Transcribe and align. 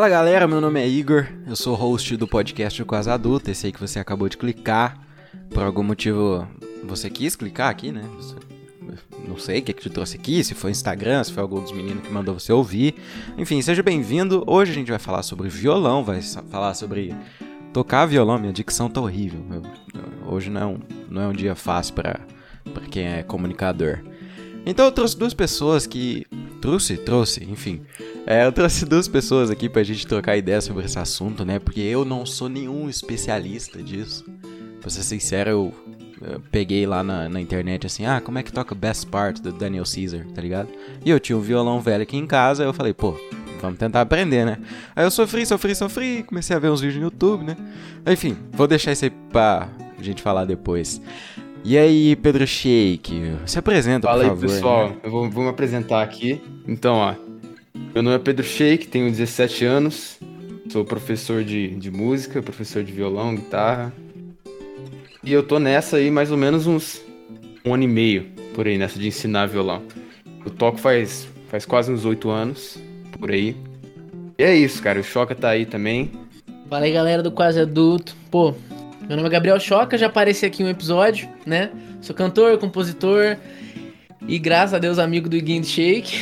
Fala 0.00 0.08
galera, 0.08 0.48
meu 0.48 0.62
nome 0.62 0.80
é 0.80 0.88
Igor, 0.88 1.26
eu 1.46 1.54
sou 1.54 1.74
host 1.74 2.16
do 2.16 2.26
podcast 2.26 2.82
Quase 2.86 3.10
Adulto, 3.10 3.50
esse 3.50 3.66
aí 3.66 3.72
que 3.72 3.78
você 3.78 3.98
acabou 3.98 4.30
de 4.30 4.38
clicar. 4.38 4.98
Por 5.50 5.62
algum 5.62 5.82
motivo 5.82 6.48
você 6.82 7.10
quis 7.10 7.36
clicar 7.36 7.68
aqui, 7.68 7.92
né? 7.92 8.02
Não 9.28 9.36
sei 9.36 9.58
o 9.58 9.62
que, 9.62 9.74
que 9.74 9.82
te 9.82 9.90
trouxe 9.90 10.16
aqui, 10.16 10.42
se 10.42 10.54
foi 10.54 10.70
Instagram, 10.70 11.22
se 11.22 11.30
foi 11.30 11.42
algum 11.42 11.60
dos 11.60 11.70
meninos 11.70 12.02
que 12.02 12.10
mandou 12.10 12.32
você 12.32 12.50
ouvir. 12.50 12.94
Enfim, 13.36 13.60
seja 13.60 13.82
bem-vindo. 13.82 14.42
Hoje 14.46 14.70
a 14.70 14.74
gente 14.74 14.88
vai 14.88 14.98
falar 14.98 15.22
sobre 15.22 15.50
violão, 15.50 16.02
vai 16.02 16.22
falar 16.22 16.72
sobre 16.72 17.14
tocar 17.70 18.06
violão. 18.06 18.38
Minha 18.38 18.54
dicção 18.54 18.88
tá 18.88 19.02
horrível. 19.02 19.44
Eu- 19.50 19.62
eu- 20.00 20.32
hoje 20.32 20.48
não 20.48 20.60
é 20.62 20.64
um, 20.66 20.78
não 21.10 21.22
é 21.24 21.26
um 21.26 21.34
dia 21.34 21.54
fácil 21.54 21.92
para 21.92 22.18
quem 22.90 23.06
é 23.06 23.22
comunicador. 23.22 23.98
Então 24.64 24.84
eu 24.86 24.92
trouxe 24.92 25.16
duas 25.16 25.34
pessoas 25.34 25.86
que. 25.86 26.26
Trouxe? 26.60 26.96
Trouxe, 26.98 27.44
enfim. 27.44 27.80
É, 28.26 28.44
eu 28.44 28.52
trouxe 28.52 28.84
duas 28.84 29.08
pessoas 29.08 29.50
aqui 29.50 29.68
pra 29.68 29.82
gente 29.82 30.06
trocar 30.06 30.36
ideia 30.36 30.60
sobre 30.60 30.84
esse 30.84 30.98
assunto, 30.98 31.44
né? 31.44 31.58
Porque 31.58 31.80
eu 31.80 32.04
não 32.04 32.26
sou 32.26 32.48
nenhum 32.48 32.88
especialista 32.88 33.82
disso. 33.82 34.24
Pra 34.80 34.90
ser 34.90 35.02
sincero, 35.02 35.50
eu, 35.50 35.74
eu 36.22 36.40
peguei 36.50 36.86
lá 36.86 37.02
na, 37.02 37.28
na 37.28 37.40
internet 37.40 37.86
assim, 37.86 38.04
ah, 38.04 38.20
como 38.20 38.38
é 38.38 38.42
que 38.42 38.52
toca 38.52 38.74
Best 38.74 39.06
Part 39.06 39.40
do 39.40 39.52
Daniel 39.52 39.84
Caesar, 39.84 40.26
tá 40.34 40.40
ligado? 40.42 40.68
E 41.04 41.10
eu 41.10 41.18
tinha 41.18 41.36
um 41.36 41.40
violão 41.40 41.80
velho 41.80 42.02
aqui 42.02 42.16
em 42.16 42.26
casa, 42.26 42.64
eu 42.64 42.72
falei, 42.72 42.92
pô, 42.92 43.18
vamos 43.60 43.78
tentar 43.78 44.00
aprender, 44.02 44.44
né? 44.44 44.58
Aí 44.94 45.04
eu 45.04 45.10
sofri, 45.10 45.44
sofri, 45.44 45.74
sofri, 45.74 46.22
comecei 46.22 46.54
a 46.54 46.58
ver 46.58 46.70
uns 46.70 46.80
vídeos 46.80 46.98
no 46.98 47.04
YouTube, 47.04 47.44
né? 47.44 47.56
Enfim, 48.06 48.36
vou 48.52 48.66
deixar 48.66 48.92
isso 48.92 49.04
aí 49.04 49.10
pra 49.10 49.68
gente 50.00 50.22
falar 50.22 50.44
depois. 50.44 51.00
E 51.62 51.76
aí, 51.76 52.16
Pedro 52.16 52.46
Shake, 52.46 53.36
se 53.46 53.58
apresenta, 53.58 54.08
Fala 54.08 54.24
por 54.24 54.24
aí, 54.24 54.28
favor. 54.30 54.48
pessoal. 54.48 54.88
né? 54.90 54.96
Eu 55.04 55.10
vou, 55.10 55.30
vou 55.30 55.44
me 55.44 55.50
apresentar 55.50 56.02
aqui. 56.02 56.40
Então, 56.66 56.96
ó. 56.96 57.14
Meu 57.94 58.02
nome 58.02 58.16
é 58.16 58.18
Pedro 58.18 58.44
Sheik, 58.44 58.88
tenho 58.88 59.10
17 59.10 59.64
anos. 59.64 60.18
Sou 60.70 60.84
professor 60.84 61.42
de, 61.44 61.68
de 61.76 61.90
música, 61.90 62.40
professor 62.42 62.82
de 62.82 62.92
violão, 62.92 63.34
guitarra. 63.34 63.92
E 65.22 65.32
eu 65.32 65.42
tô 65.42 65.58
nessa 65.58 65.96
aí 65.98 66.10
mais 66.10 66.30
ou 66.30 66.36
menos 66.36 66.66
uns 66.66 67.02
um 67.64 67.74
ano 67.74 67.82
e 67.82 67.88
meio, 67.88 68.26
por 68.54 68.66
aí, 68.66 68.78
nessa 68.78 68.98
de 68.98 69.06
ensinar 69.08 69.46
violão. 69.46 69.82
Eu 70.44 70.50
toco 70.50 70.78
faz, 70.78 71.28
faz 71.50 71.66
quase 71.66 71.92
uns 71.92 72.04
8 72.04 72.30
anos, 72.30 72.78
por 73.18 73.30
aí. 73.30 73.54
E 74.38 74.42
é 74.42 74.54
isso, 74.54 74.82
cara. 74.82 74.98
O 74.98 75.04
Choca 75.04 75.34
tá 75.34 75.50
aí 75.50 75.66
também. 75.66 76.10
Fala 76.70 76.84
aí, 76.86 76.92
galera 76.92 77.22
do 77.22 77.30
Quase 77.32 77.60
Adulto. 77.60 78.14
Pô, 78.30 78.54
meu 79.10 79.16
nome 79.16 79.28
é 79.28 79.32
Gabriel 79.32 79.58
Choca, 79.58 79.98
já 79.98 80.06
apareci 80.06 80.46
aqui 80.46 80.62
em 80.62 80.66
um 80.66 80.68
episódio, 80.68 81.28
né? 81.44 81.72
Sou 82.00 82.14
cantor, 82.14 82.56
compositor 82.58 83.36
e 84.28 84.38
graças 84.38 84.72
a 84.72 84.78
Deus 84.78 85.00
amigo 85.00 85.28
do 85.28 85.34
Iguinho 85.34 85.64
Shake. 85.64 86.16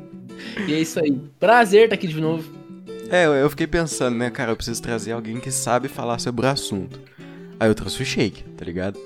e 0.66 0.72
é 0.72 0.80
isso 0.80 0.98
aí. 0.98 1.12
Prazer 1.38 1.84
estar 1.84 1.94
aqui 1.96 2.06
de 2.08 2.18
novo. 2.18 2.50
É, 3.10 3.26
eu- 3.26 3.50
fiquei 3.50 3.66
pensando, 3.66 4.16
né, 4.16 4.30
cara, 4.30 4.50
eu 4.52 4.56
preciso 4.56 4.80
trazer 4.82 5.12
alguém 5.12 5.38
que 5.38 5.50
sabe 5.50 5.88
falar 5.88 6.18
sobre 6.18 6.46
o 6.46 6.48
assunto. 6.48 6.98
Aí 7.60 7.68
eu 7.68 7.74
trouxe 7.74 8.02
o 8.02 8.06
Shake, 8.06 8.44
tá 8.56 8.64
ligado? 8.64 8.98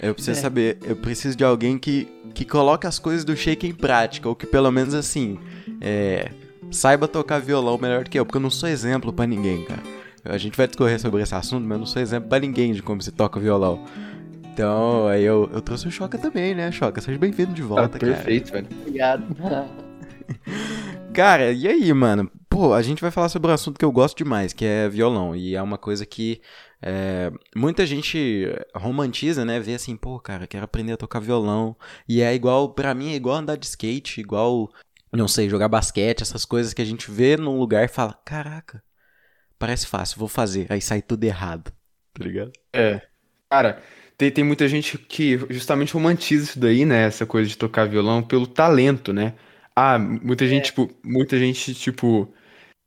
Aí 0.00 0.08
Eu 0.08 0.14
preciso 0.14 0.38
É. 0.38 0.42
saber, 0.42 0.78
eu 0.86 0.94
preciso 0.94 1.36
de 1.36 1.42
alguém 1.42 1.76
que, 1.76 2.06
que 2.32 2.44
coloque 2.44 2.86
as 2.86 2.96
coisas 3.00 3.24
do 3.24 3.36
Shake 3.36 3.66
em 3.66 3.74
prática, 3.74 4.28
ou 4.28 4.36
que 4.36 4.46
pelo 4.46 4.70
menos 4.70 4.94
assim, 4.94 5.36
é, 5.80 6.30
saiba 6.70 7.08
tocar 7.08 7.40
violão 7.40 7.76
melhor 7.76 8.04
do 8.04 8.10
que 8.10 8.18
eu, 8.20 8.24
porque 8.24 8.36
eu 8.38 8.42
não 8.42 8.50
sou 8.50 8.68
exemplo 8.68 9.12
pra 9.12 9.26
ninguém, 9.26 9.64
cara. 9.64 9.82
A 10.24 10.38
gente 10.38 10.56
vai 10.56 10.66
discorrer 10.66 11.00
sobre 11.00 11.22
esse 11.22 11.34
assunto, 11.34 11.62
mas 11.62 11.72
eu 11.72 11.78
não 11.80 11.86
sou 11.86 12.00
exemplo 12.00 12.28
pra 12.28 12.38
ninguém 12.38 12.72
de 12.72 12.82
como 12.82 13.02
se 13.02 13.10
toca 13.10 13.40
violão. 13.40 13.84
Então, 14.52 15.08
aí 15.08 15.24
eu, 15.24 15.50
eu 15.52 15.60
trouxe 15.60 15.88
o 15.88 15.90
Choca 15.90 16.18
também, 16.18 16.54
né, 16.54 16.70
Choca? 16.70 17.00
Seja 17.00 17.18
bem-vindo 17.18 17.52
de 17.52 17.62
volta, 17.62 17.98
cara. 17.98 18.12
perfeito, 18.12 18.52
velho. 18.52 18.68
Obrigado. 18.80 19.24
Cara, 21.12 21.52
e 21.52 21.66
aí, 21.66 21.92
mano? 21.92 22.30
Pô, 22.48 22.72
a 22.72 22.82
gente 22.82 23.02
vai 23.02 23.10
falar 23.10 23.28
sobre 23.28 23.50
um 23.50 23.54
assunto 23.54 23.78
que 23.78 23.84
eu 23.84 23.92
gosto 23.92 24.16
demais, 24.16 24.52
que 24.52 24.64
é 24.64 24.88
violão. 24.88 25.34
E 25.34 25.54
é 25.54 25.62
uma 25.62 25.76
coisa 25.76 26.06
que 26.06 26.40
é, 26.80 27.30
muita 27.54 27.84
gente 27.84 28.46
romantiza, 28.74 29.44
né? 29.44 29.58
Vê 29.58 29.74
assim, 29.74 29.96
pô, 29.96 30.18
cara, 30.20 30.46
quero 30.46 30.64
aprender 30.64 30.92
a 30.92 30.96
tocar 30.96 31.20
violão. 31.20 31.76
E 32.08 32.22
é 32.22 32.34
igual, 32.34 32.72
pra 32.72 32.94
mim, 32.94 33.12
é 33.12 33.14
igual 33.14 33.36
andar 33.36 33.56
de 33.56 33.66
skate, 33.66 34.20
igual, 34.20 34.70
não 35.12 35.28
sei, 35.28 35.48
jogar 35.48 35.68
basquete, 35.68 36.22
essas 36.22 36.44
coisas 36.44 36.72
que 36.72 36.82
a 36.82 36.86
gente 36.86 37.10
vê 37.10 37.36
num 37.36 37.58
lugar 37.58 37.84
e 37.84 37.88
fala, 37.88 38.18
caraca, 38.24 38.82
parece 39.62 39.86
fácil, 39.86 40.18
vou 40.18 40.26
fazer. 40.26 40.66
Aí 40.70 40.80
sai 40.80 41.00
tudo 41.00 41.22
errado, 41.22 41.72
tá 42.12 42.24
ligado? 42.24 42.50
É. 42.72 43.00
Cara, 43.48 43.80
tem, 44.18 44.28
tem 44.28 44.42
muita 44.42 44.66
gente 44.66 44.98
que 44.98 45.38
justamente 45.50 45.94
romantiza 45.94 46.44
isso 46.46 46.58
daí, 46.58 46.84
né? 46.84 47.04
Essa 47.04 47.24
coisa 47.24 47.48
de 47.48 47.56
tocar 47.56 47.86
violão 47.86 48.24
pelo 48.24 48.44
talento, 48.44 49.12
né? 49.12 49.34
Ah, 49.76 50.00
muita 50.00 50.48
gente, 50.48 50.64
tipo, 50.64 50.90
muita 51.04 51.38
gente, 51.38 51.74
tipo, 51.74 52.34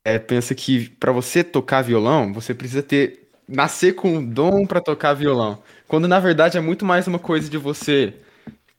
é, 0.04 0.20
pensa 0.20 0.54
que 0.54 0.90
pra 0.90 1.14
você 1.14 1.46
tocar 1.46 1.82
violão, 1.82 2.34
você 2.34 2.54
precisa 2.54 2.84
ter, 2.84 3.30
nascer 3.48 3.96
com 3.96 4.18
um 4.18 4.26
dom 4.26 4.68
pra 4.68 4.82
tocar 4.82 5.14
violão. 5.14 5.64
Quando 5.88 6.10
na 6.10 6.20
verdade 6.20 6.58
é 6.58 6.62
muito 6.62 6.84
mais 6.84 7.08
uma 7.08 7.20
coisa 7.20 7.50
de 7.50 7.58
você 7.58 8.14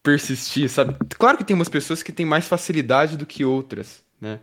persistir, 0.02 0.68
sabe? 0.68 0.94
Claro 1.18 1.38
que 1.38 1.44
tem 1.44 1.56
umas 1.56 1.70
pessoas 1.70 2.02
que 2.02 2.12
têm 2.12 2.26
mais 2.26 2.46
facilidade 2.46 3.16
do 3.16 3.24
que 3.24 3.42
outras, 3.42 4.04
né? 4.20 4.40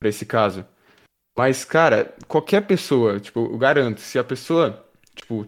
Pra 0.00 0.08
esse 0.08 0.26
caso. 0.26 0.66
Mas, 1.38 1.64
cara, 1.64 2.12
qualquer 2.26 2.66
pessoa, 2.66 3.20
tipo, 3.20 3.38
eu 3.38 3.56
garanto, 3.56 4.00
se 4.00 4.18
a 4.18 4.24
pessoa, 4.24 4.84
tipo, 5.14 5.46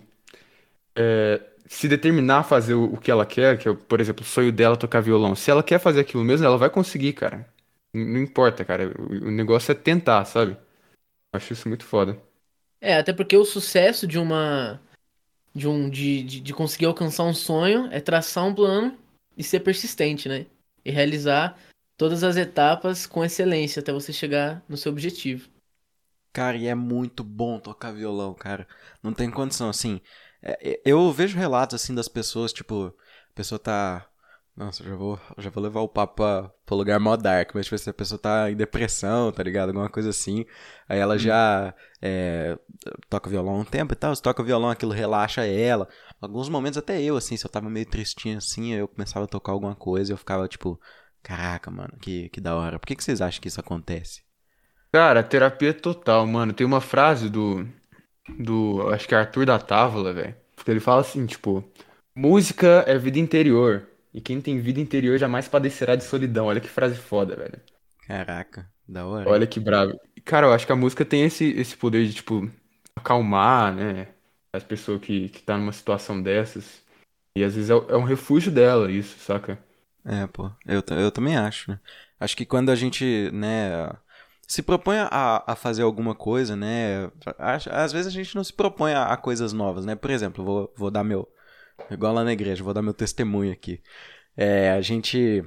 é, 0.95 1.41
se 1.67 1.89
determinar 1.89 2.39
a 2.39 2.43
fazer 2.45 2.75
o, 2.75 2.95
o 2.95 2.97
que 2.97 3.11
ela 3.11 3.27
quer, 3.27 3.59
que 3.59 3.69
é, 3.69 3.75
por 3.75 4.01
exemplo, 4.01 4.23
o 4.23 4.25
sonho 4.25 4.53
dela 4.53 4.77
tocar 4.77 5.01
violão, 5.01 5.35
se 5.35 5.51
ela 5.51 5.65
quer 5.65 5.81
fazer 5.81 5.99
aquilo 6.03 6.23
mesmo, 6.23 6.47
ela 6.47 6.57
vai 6.57 6.71
conseguir, 6.71 7.15
cara. 7.15 7.45
Não 7.93 8.21
importa, 8.21 8.65
cara. 8.65 8.93
O, 8.97 9.27
o 9.27 9.31
negócio 9.33 9.73
é 9.73 9.75
tentar, 9.75 10.25
sabe? 10.27 10.57
Acho 11.33 11.55
isso 11.55 11.69
muito 11.69 11.85
foda. 11.85 12.17
É, 12.81 12.97
até 12.97 13.13
porque 13.13 13.37
o 13.37 13.45
sucesso 13.45 14.07
de 14.07 14.17
uma. 14.17 14.81
De, 15.53 15.67
um, 15.67 15.91
de, 15.91 16.23
de, 16.23 16.41
de 16.41 16.55
conseguir 16.55 16.87
alcançar 16.87 17.25
um 17.25 17.35
sonho 17.35 17.89
é 17.91 18.01
traçar 18.01 18.47
um 18.47 18.55
plano 18.55 18.97
e 19.37 19.43
ser 19.43 19.59
persistente, 19.59 20.29
né? 20.29 20.47
E 20.85 20.93
realizar 20.93 21.59
todas 21.97 22.23
as 22.23 22.37
etapas 22.37 23.07
com 23.07 23.25
excelência 23.25 23.81
até 23.81 23.93
você 23.93 24.13
chegar 24.13 24.63
no 24.69 24.77
seu 24.77 24.93
objetivo. 24.93 25.49
Cara, 26.33 26.57
e 26.57 26.67
é 26.67 26.75
muito 26.75 27.25
bom 27.25 27.59
tocar 27.59 27.93
violão, 27.93 28.35
cara. 28.35 28.67
Não 29.03 29.13
tem 29.13 29.31
condição, 29.31 29.69
assim. 29.69 30.01
é, 30.43 30.73
é, 30.73 30.81
eu 30.85 31.11
vejo 31.13 31.37
relatos, 31.37 31.83
assim, 31.83 31.95
das 31.95 32.09
pessoas, 32.09 32.53
tipo, 32.53 32.95
a 33.31 33.35
pessoa 33.35 33.59
tá. 33.59 34.07
Nossa, 34.57 34.85
já 34.85 34.95
vou, 34.95 35.19
já 35.39 35.49
vou 35.51 35.63
levar 35.63 35.81
o 35.81 35.89
papo 35.89 36.17
pra, 36.17 36.51
pro 36.67 36.77
lugar 36.77 37.01
mó 37.01 37.17
dark, 37.17 37.53
mas, 37.55 37.65
tipo, 37.67 37.79
se 37.79 37.89
a 37.91 37.95
pessoa 37.95 38.19
tá 38.21 38.51
em 38.51 38.57
depressão, 38.57 39.33
tá 39.33 39.43
ligado? 39.43 39.71
Alguma 39.71 39.89
coisa 39.89 40.11
assim. 40.11 40.45
Aí 40.89 40.99
ela 40.99 41.19
já 41.19 41.75
é, 42.01 42.59
toca 43.09 43.31
violão 43.31 43.61
um 43.61 43.65
tempo 43.65 43.93
e 43.95 43.97
tal. 43.97 44.15
Se 44.15 44.23
toca 44.23 44.43
violão, 44.43 44.71
aquilo 44.71 44.93
relaxa 44.93 45.45
ela. 45.47 45.89
Alguns 46.21 46.49
momentos, 46.49 46.79
até 46.79 47.01
eu, 47.03 47.17
assim, 47.17 47.37
se 47.37 47.45
eu 47.47 47.51
tava 47.51 47.71
meio 47.71 47.87
tristinho 47.87 48.39
assim, 48.39 48.75
eu 48.75 48.87
começava 48.89 49.25
a 49.25 49.29
tocar 49.29 49.53
alguma 49.53 49.75
coisa 49.75 50.13
e 50.13 50.15
eu 50.15 50.19
ficava, 50.19 50.47
tipo, 50.49 50.79
caraca, 51.23 51.71
mano, 51.71 51.97
que, 52.01 52.29
que 52.29 52.41
da 52.41 52.55
hora. 52.55 52.79
Por 52.79 52.87
que, 52.87 52.97
que 52.97 53.05
vocês 53.05 53.21
acham 53.21 53.41
que 53.41 53.49
isso 53.49 53.61
acontece? 53.61 54.23
Cara, 54.93 55.23
terapia 55.23 55.73
total, 55.73 56.27
mano. 56.27 56.53
Tem 56.53 56.67
uma 56.67 56.81
frase 56.81 57.29
do, 57.31 57.67
do, 58.39 58.89
acho 58.91 59.07
que 59.07 59.15
é 59.15 59.19
Arthur 59.19 59.47
da 59.47 59.59
Távola, 59.59 60.13
velho. 60.13 60.35
Ele 60.67 60.81
fala 60.81 61.01
assim, 61.01 61.27
tipo, 61.27 61.65
música 62.15 62.85
é 62.87 62.99
vida 62.99 63.19
interior. 63.19 63.89
E 64.13 64.21
quem 64.21 64.41
tem 64.41 64.61
vida 64.61 64.81
interior 64.81 65.19
jamais 65.19 65.49
padecerá 65.49 65.95
de 65.95 66.05
solidão. 66.05 66.47
Olha 66.47 66.61
que 66.61 66.69
frase 66.69 66.97
foda, 66.97 67.37
velho. 67.37 67.61
Caraca, 68.07 68.69
da 68.89 69.07
hora. 69.07 69.31
Olha 69.31 69.47
que 69.47 69.61
bravo. 69.61 69.99
Cara, 70.25 70.47
eu 70.47 70.53
acho 70.53 70.67
que 70.67 70.73
a 70.73 70.77
música 70.77 71.05
tem 71.05 71.23
esse, 71.25 71.45
esse 71.53 71.77
poder 71.77 72.07
de, 72.07 72.15
tipo, 72.15 72.51
acalmar, 72.97 73.75
né? 73.75 74.09
As 74.53 74.65
pessoas 74.65 75.01
que, 75.01 75.29
que 75.29 75.43
tá 75.43 75.57
numa 75.57 75.73
situação 75.73 76.21
dessas. 76.21 76.83
E 77.37 77.45
às 77.45 77.55
vezes 77.55 77.71
é, 77.71 77.75
é 77.75 77.97
um 77.97 78.05
refúgio 78.05 78.51
dela, 78.51 78.91
isso, 78.91 79.19
saca? 79.21 79.59
É, 80.05 80.27
pô, 80.27 80.51
eu, 80.67 80.83
eu 80.97 81.11
também 81.13 81.37
acho, 81.37 81.71
né? 81.71 81.81
Acho 82.19 82.37
que 82.37 82.47
quando 82.47 82.71
a 82.71 82.75
gente, 82.75 83.31
né, 83.33 83.89
se 84.51 84.63
propõe 84.63 84.97
a, 84.99 85.45
a 85.47 85.55
fazer 85.55 85.83
alguma 85.83 86.13
coisa, 86.13 86.57
né, 86.57 87.09
às 87.39 87.93
vezes 87.93 88.09
a 88.09 88.11
gente 88.11 88.35
não 88.35 88.43
se 88.43 88.53
propõe 88.53 88.93
a, 88.93 89.05
a 89.05 89.17
coisas 89.17 89.53
novas, 89.53 89.87
né? 89.87 89.95
Por 89.95 90.11
exemplo, 90.11 90.45
vou, 90.45 90.75
vou 90.77 90.91
dar 90.91 91.05
meu, 91.05 91.29
igual 91.89 92.13
lá 92.13 92.25
na 92.25 92.33
igreja, 92.33 92.65
vou 92.65 92.75
dar 92.75 92.83
meu 92.83 92.93
testemunho 92.93 93.53
aqui. 93.53 93.81
É, 94.37 94.73
a 94.73 94.81
gente, 94.81 95.45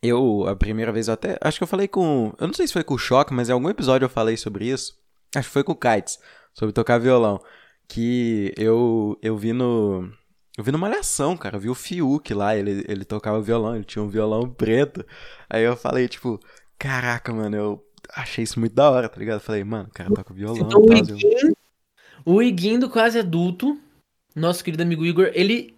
eu, 0.00 0.46
a 0.46 0.54
primeira 0.54 0.92
vez, 0.92 1.08
eu 1.08 1.14
até, 1.14 1.36
acho 1.40 1.58
que 1.58 1.64
eu 1.64 1.68
falei 1.68 1.88
com, 1.88 2.32
eu 2.38 2.46
não 2.46 2.54
sei 2.54 2.64
se 2.68 2.72
foi 2.72 2.84
com 2.84 2.94
o 2.94 2.98
Choque, 2.98 3.34
mas 3.34 3.48
em 3.48 3.52
algum 3.52 3.68
episódio 3.68 4.04
eu 4.04 4.08
falei 4.10 4.36
sobre 4.36 4.68
isso, 4.68 4.96
acho 5.34 5.48
que 5.48 5.52
foi 5.52 5.64
com 5.64 5.72
o 5.72 5.76
Kites, 5.76 6.20
sobre 6.54 6.72
tocar 6.72 6.98
violão, 6.98 7.40
que 7.88 8.54
eu, 8.56 9.18
eu 9.20 9.36
vi 9.36 9.52
no, 9.52 10.08
eu 10.56 10.62
vi 10.62 10.70
numa 10.70 10.88
malhação, 10.88 11.36
cara. 11.36 11.56
Eu 11.56 11.60
vi 11.60 11.70
o 11.70 11.74
Fiuk 11.74 12.32
lá, 12.32 12.54
ele, 12.56 12.84
ele 12.86 13.04
tocava 13.04 13.42
violão, 13.42 13.74
ele 13.74 13.84
tinha 13.84 14.02
um 14.02 14.08
violão 14.08 14.48
preto. 14.48 15.04
Aí 15.50 15.64
eu 15.64 15.76
falei, 15.76 16.06
tipo, 16.06 16.38
caraca, 16.78 17.32
mano, 17.32 17.56
eu 17.56 17.91
achei 18.14 18.44
isso 18.44 18.58
muito 18.60 18.74
da 18.74 18.90
hora, 18.90 19.08
tá 19.08 19.18
ligado? 19.18 19.40
Falei, 19.40 19.64
mano, 19.64 19.88
o 19.88 19.92
cara 19.92 20.10
toca 20.12 20.34
violão 20.34 20.66
Então 20.66 20.82
o 20.82 20.92
Iguinho, 20.92 21.56
o 22.24 22.42
Iguinho 22.42 22.80
do 22.80 22.90
Quase 22.90 23.18
Adulto, 23.18 23.78
nosso 24.34 24.62
querido 24.62 24.82
amigo 24.82 25.04
Igor, 25.04 25.30
ele 25.34 25.74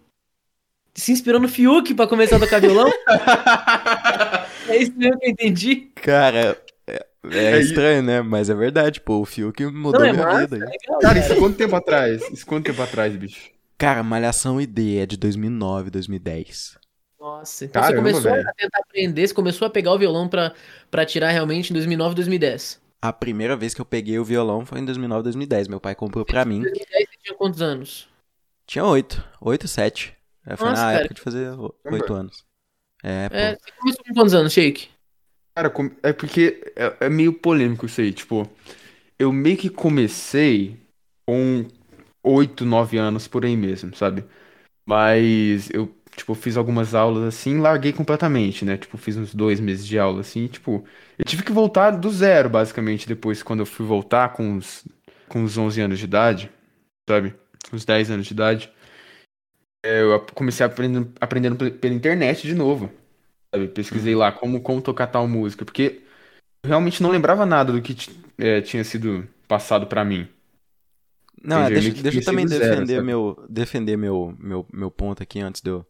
se 0.93 1.11
inspirou 1.11 1.39
no 1.41 1.47
Fiuk 1.49 1.93
pra 1.93 2.07
começar 2.07 2.37
a 2.37 2.39
tocar 2.39 2.61
violão? 2.61 2.89
é 4.69 4.77
isso 4.77 4.93
mesmo 4.95 5.19
que 5.19 5.25
eu 5.25 5.31
entendi? 5.31 5.75
Cara, 5.95 6.57
é, 6.87 7.05
É, 7.23 7.51
É 7.53 7.59
estranho, 7.59 8.01
né? 8.03 8.21
Mas 8.21 8.49
é 8.49 8.53
verdade, 8.55 9.01
pô. 9.01 9.19
O 9.19 9.25
Fiuk 9.25 9.65
mudou 9.65 10.01
Não, 10.01 10.07
é 10.07 10.13
minha 10.13 10.25
massa, 10.25 10.39
vida. 10.47 10.55
é 10.57 10.69
legal, 10.69 10.99
Cara, 11.01 11.19
isso 11.19 11.35
quanto 11.35 11.57
tempo 11.57 11.75
atrás? 11.75 12.21
Isso 12.31 12.45
quanto 12.45 12.65
tempo 12.65 12.81
atrás, 12.81 13.15
bicho? 13.15 13.49
Cara, 13.77 14.03
Malhação 14.03 14.61
ID 14.61 14.99
é 15.01 15.05
de 15.05 15.17
2009, 15.17 15.89
2010. 15.89 16.77
Nossa, 17.25 17.65
então 17.65 17.81
Caramba, 17.81 18.03
você 18.03 18.11
começou 18.11 18.31
velho. 18.31 18.47
a 18.47 18.53
tentar 18.53 18.79
aprender, 18.81 19.27
você 19.27 19.33
começou 19.33 19.65
a 19.65 19.69
pegar 19.71 19.91
o 19.93 19.97
violão 19.97 20.29
pra, 20.29 20.53
pra 20.91 21.03
tirar 21.03 21.31
realmente 21.31 21.71
em 21.71 21.73
2009, 21.73 22.13
2010. 22.13 22.79
A 23.01 23.11
primeira 23.11 23.57
vez 23.57 23.73
que 23.73 23.81
eu 23.81 23.85
peguei 23.85 24.19
o 24.19 24.23
violão 24.23 24.63
foi 24.63 24.79
em 24.79 24.85
2009, 24.85 25.23
2010. 25.23 25.67
Meu 25.67 25.79
pai 25.79 25.95
comprou 25.95 26.23
pra 26.23 26.45
mim. 26.45 26.57
Em 26.57 26.61
2010 26.61 27.09
você 27.09 27.17
tinha 27.23 27.35
quantos 27.35 27.61
anos? 27.63 28.07
Tinha 28.67 28.85
oito. 28.85 29.23
Oito, 29.41 29.67
sete. 29.67 30.15
É, 30.45 30.55
Foi 30.55 30.69
na 30.69 30.75
cara. 30.75 30.99
época 30.99 31.13
de 31.15 31.21
fazer 31.21 31.49
oito 31.91 32.13
anos. 32.13 32.45
É, 33.03 33.29
pô. 33.29 33.35
É, 33.35 33.55
você 33.55 33.71
começou 33.79 34.05
com 34.05 34.13
quantos 34.13 34.33
anos, 34.35 34.53
Shake? 34.53 34.89
Cara, 35.55 35.73
é 36.03 36.13
porque 36.13 36.73
é, 36.75 37.05
é 37.07 37.09
meio 37.09 37.33
polêmico 37.33 37.87
isso 37.87 38.01
aí. 38.01 38.13
Tipo, 38.13 38.47
eu 39.17 39.33
meio 39.33 39.57
que 39.57 39.69
comecei 39.69 40.77
com 41.27 41.65
8, 42.23 42.65
9 42.65 42.97
anos 42.99 43.27
por 43.27 43.45
aí 43.45 43.57
mesmo, 43.57 43.95
sabe? 43.95 44.23
Mas 44.85 45.69
eu, 45.71 45.91
tipo, 46.15 46.33
fiz 46.35 46.57
algumas 46.57 46.93
aulas 46.95 47.23
assim, 47.23 47.59
larguei 47.59 47.93
completamente, 47.93 48.65
né? 48.65 48.77
Tipo, 48.77 48.97
fiz 48.97 49.17
uns 49.17 49.33
dois 49.35 49.59
meses 49.59 49.85
de 49.87 49.99
aula 49.99 50.21
assim, 50.21 50.47
tipo, 50.47 50.85
eu 51.17 51.25
tive 51.25 51.43
que 51.43 51.51
voltar 51.51 51.91
do 51.91 52.09
zero, 52.11 52.49
basicamente, 52.49 53.07
depois 53.07 53.43
quando 53.43 53.61
eu 53.61 53.65
fui 53.65 53.85
voltar 53.85 54.29
com 54.33 54.43
uns, 54.47 54.85
com 55.29 55.41
uns 55.43 55.57
11 55.57 55.81
anos 55.81 55.99
de 55.99 56.05
idade, 56.05 56.51
sabe? 57.09 57.35
Uns 57.73 57.85
10 57.85 58.11
anos 58.11 58.27
de 58.27 58.33
idade. 58.33 58.71
É, 59.83 60.01
Eu 60.01 60.25
comecei 60.33 60.65
aprendendo, 60.65 61.13
aprendendo 61.19 61.55
pe- 61.55 61.71
pela 61.71 61.93
internet 61.93 62.47
de 62.47 62.55
novo, 62.55 62.89
sabe? 63.53 63.67
Pesquisei 63.69 64.15
lá 64.15 64.31
como, 64.31 64.61
como 64.61 64.81
tocar 64.81 65.07
tal 65.07 65.27
música, 65.27 65.65
porque 65.65 66.03
eu 66.63 66.69
realmente 66.69 67.03
não 67.03 67.11
lembrava 67.11 67.45
nada 67.45 67.73
do 67.73 67.81
que 67.81 67.95
é, 68.37 68.61
tinha 68.61 68.83
sido 68.83 69.27
passado 69.47 69.87
pra 69.87 70.05
mim. 70.05 70.27
Não, 71.43 71.61
é, 71.61 71.69
deixa, 71.69 71.93
que 71.93 72.01
deixa 72.01 72.19
eu 72.19 72.23
também 72.23 72.47
zero, 72.47 72.85
defender, 72.85 73.01
meu, 73.01 73.35
defender 73.49 73.97
meu, 73.97 74.35
meu, 74.39 74.65
meu 74.73 74.89
ponto 74.91 75.21
aqui 75.21 75.39
antes 75.39 75.61
de 75.61 75.69
eu 75.69 75.85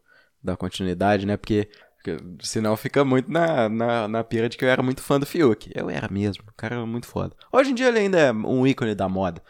dar 0.46 0.56
continuidade, 0.56 1.26
né? 1.26 1.36
Porque, 1.36 1.68
porque 1.96 2.16
senão 2.40 2.76
fica 2.76 3.04
muito 3.04 3.30
na, 3.30 3.68
na, 3.68 4.08
na 4.08 4.24
pira 4.24 4.48
de 4.48 4.56
que 4.56 4.64
eu 4.64 4.68
era 4.68 4.82
muito 4.82 5.02
fã 5.02 5.20
do 5.20 5.26
Fiuk. 5.26 5.70
Eu 5.74 5.90
era 5.90 6.08
mesmo, 6.08 6.44
o 6.48 6.54
cara 6.54 6.76
era 6.76 6.86
muito 6.86 7.06
foda. 7.06 7.36
Hoje 7.52 7.70
em 7.70 7.74
dia 7.74 7.88
ele 7.88 7.98
ainda 7.98 8.18
é 8.18 8.32
um 8.32 8.66
ícone 8.66 8.94
da 8.94 9.08
moda. 9.08 9.42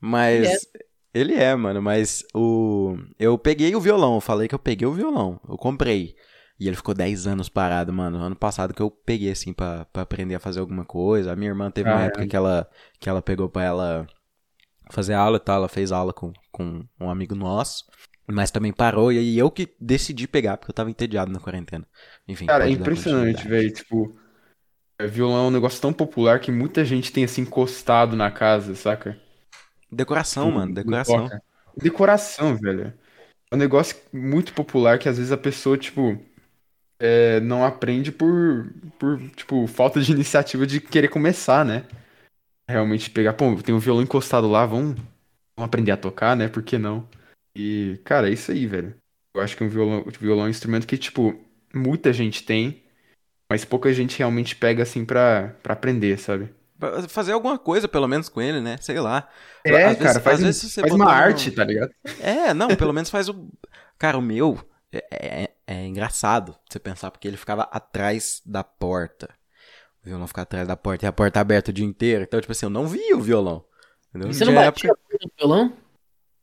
Mas. 0.00 0.66
Ele 1.14 1.34
é, 1.34 1.54
mano, 1.54 1.82
mas 1.82 2.24
o. 2.34 2.96
Eu 3.18 3.36
peguei 3.36 3.76
o 3.76 3.80
violão, 3.80 4.14
eu 4.14 4.20
falei 4.20 4.48
que 4.48 4.54
eu 4.54 4.58
peguei 4.58 4.88
o 4.88 4.94
violão. 4.94 5.38
Eu 5.46 5.58
comprei. 5.58 6.16
E 6.58 6.66
ele 6.68 6.76
ficou 6.76 6.94
10 6.94 7.26
anos 7.26 7.48
parado, 7.48 7.92
mano. 7.92 8.18
Ano 8.18 8.36
passado 8.36 8.72
que 8.72 8.80
eu 8.80 8.90
peguei, 8.90 9.30
assim, 9.30 9.52
pra, 9.52 9.84
pra 9.86 10.02
aprender 10.02 10.36
a 10.36 10.40
fazer 10.40 10.60
alguma 10.60 10.84
coisa. 10.84 11.32
A 11.32 11.36
minha 11.36 11.50
irmã 11.50 11.70
teve 11.70 11.88
uma 11.88 11.96
Caralho. 11.96 12.08
época 12.10 12.26
que 12.26 12.36
ela, 12.36 12.70
que 12.98 13.08
ela 13.08 13.20
pegou 13.20 13.48
pra 13.48 13.64
ela 13.64 14.06
fazer 14.90 15.12
aula 15.14 15.36
e 15.36 15.40
tal. 15.40 15.56
Ela 15.56 15.68
fez 15.68 15.92
aula 15.92 16.12
com, 16.12 16.32
com 16.50 16.84
um 17.00 17.10
amigo 17.10 17.34
nosso. 17.34 17.84
Mas 18.26 18.50
também 18.50 18.72
parou. 18.72 19.12
E 19.12 19.18
aí 19.18 19.38
eu 19.38 19.50
que 19.50 19.74
decidi 19.80 20.26
pegar, 20.28 20.56
porque 20.56 20.70
eu 20.70 20.74
tava 20.74 20.90
entediado 20.90 21.30
na 21.32 21.40
quarentena. 21.40 21.86
Enfim. 22.26 22.46
Cara, 22.46 22.68
é 22.68 22.70
impressionante, 22.70 23.46
velho. 23.48 23.72
Tipo, 23.72 24.16
é, 24.98 25.06
violão 25.06 25.46
é 25.46 25.48
um 25.48 25.50
negócio 25.50 25.80
tão 25.80 25.92
popular 25.92 26.40
que 26.40 26.52
muita 26.52 26.84
gente 26.84 27.12
tem 27.12 27.24
assim 27.24 27.42
encostado 27.42 28.16
na 28.16 28.30
casa, 28.30 28.74
saca? 28.74 29.20
Decoração, 29.90 30.46
Tipo, 30.46 30.56
mano, 30.56 30.74
decoração. 30.74 31.28
toca. 31.28 31.42
Decoração, 31.76 32.56
velho. 32.56 32.92
É 33.50 33.54
um 33.54 33.58
negócio 33.58 33.96
muito 34.12 34.54
popular 34.54 34.98
que 34.98 35.08
às 35.08 35.18
vezes 35.18 35.32
a 35.32 35.38
pessoa, 35.38 35.78
tipo, 35.78 36.18
é, 37.00 37.40
não 37.40 37.64
aprende 37.64 38.12
por, 38.12 38.72
por, 38.98 39.18
tipo, 39.30 39.66
falta 39.66 40.00
de 40.00 40.12
iniciativa 40.12 40.66
de 40.66 40.80
querer 40.80 41.08
começar, 41.08 41.64
né? 41.64 41.84
Realmente 42.68 43.10
pegar, 43.10 43.34
pô, 43.34 43.56
tem 43.62 43.74
um 43.74 43.78
violão 43.80 44.02
encostado 44.02 44.48
lá, 44.50 44.66
vamos, 44.66 44.94
vamos 45.56 45.66
aprender 45.68 45.92
a 45.92 45.96
tocar, 45.98 46.36
né? 46.36 46.48
Por 46.48 46.62
que 46.62 46.78
não? 46.78 47.08
E, 47.54 48.00
cara, 48.04 48.28
é 48.28 48.32
isso 48.32 48.50
aí, 48.50 48.66
velho. 48.66 48.94
Eu 49.34 49.40
acho 49.42 49.56
que 49.56 49.64
um 49.64 49.68
violão, 49.68 50.04
violão 50.20 50.44
é 50.44 50.46
um 50.48 50.50
instrumento 50.50 50.86
que, 50.86 50.96
tipo, 50.98 51.34
muita 51.74 52.12
gente 52.12 52.42
tem, 52.44 52.82
mas 53.48 53.64
pouca 53.64 53.92
gente 53.92 54.18
realmente 54.18 54.54
pega, 54.56 54.82
assim, 54.82 55.04
pra, 55.04 55.54
pra 55.62 55.72
aprender, 55.74 56.18
sabe? 56.18 56.54
Pra 56.78 57.02
Fazer 57.08 57.32
alguma 57.32 57.58
coisa, 57.58 57.86
pelo 57.88 58.08
menos, 58.08 58.28
com 58.28 58.40
ele, 58.42 58.60
né? 58.60 58.76
Sei 58.80 58.98
lá. 59.00 59.28
É, 59.64 59.84
Às 59.84 59.96
vezes- 59.98 60.02
cara, 60.02 60.20
faz, 60.20 60.34
às 60.36 60.40
um- 60.42 60.46
vezes 60.46 60.72
você 60.72 60.80
faz 60.80 60.92
uma 60.92 61.10
arte, 61.12 61.50
tá 61.50 61.64
ligado? 61.64 61.90
É, 62.20 62.52
não, 62.52 62.68
pelo 62.74 62.92
menos 62.92 63.08
faz 63.10 63.28
o. 63.28 63.48
Cara, 63.98 64.18
o 64.18 64.22
meu 64.22 64.58
é, 64.92 65.04
é- 65.10 65.50
é 65.66 65.86
engraçado 65.86 66.56
você 66.68 66.78
pensar, 66.78 67.10
porque 67.10 67.28
ele 67.28 67.36
ficava 67.36 67.62
atrás 67.70 68.42
da 68.44 68.64
porta. 68.64 69.28
O 70.04 70.08
violão 70.08 70.26
ficava 70.26 70.42
atrás 70.42 70.66
da 70.66 70.76
porta 70.76 71.06
e 71.06 71.08
a 71.08 71.12
porta 71.12 71.38
aberta 71.40 71.70
o 71.70 71.74
dia 71.74 71.84
inteiro. 71.86 72.24
Então, 72.24 72.40
tipo 72.40 72.50
assim, 72.50 72.66
eu 72.66 72.70
não 72.70 72.88
via 72.88 73.16
o 73.16 73.20
violão. 73.20 73.64
Entendeu? 74.10 74.32
Você 74.32 74.44
não 74.44 74.52
Tinha 74.52 74.64
batia 74.64 74.90
no 74.90 75.30
violão? 75.38 75.72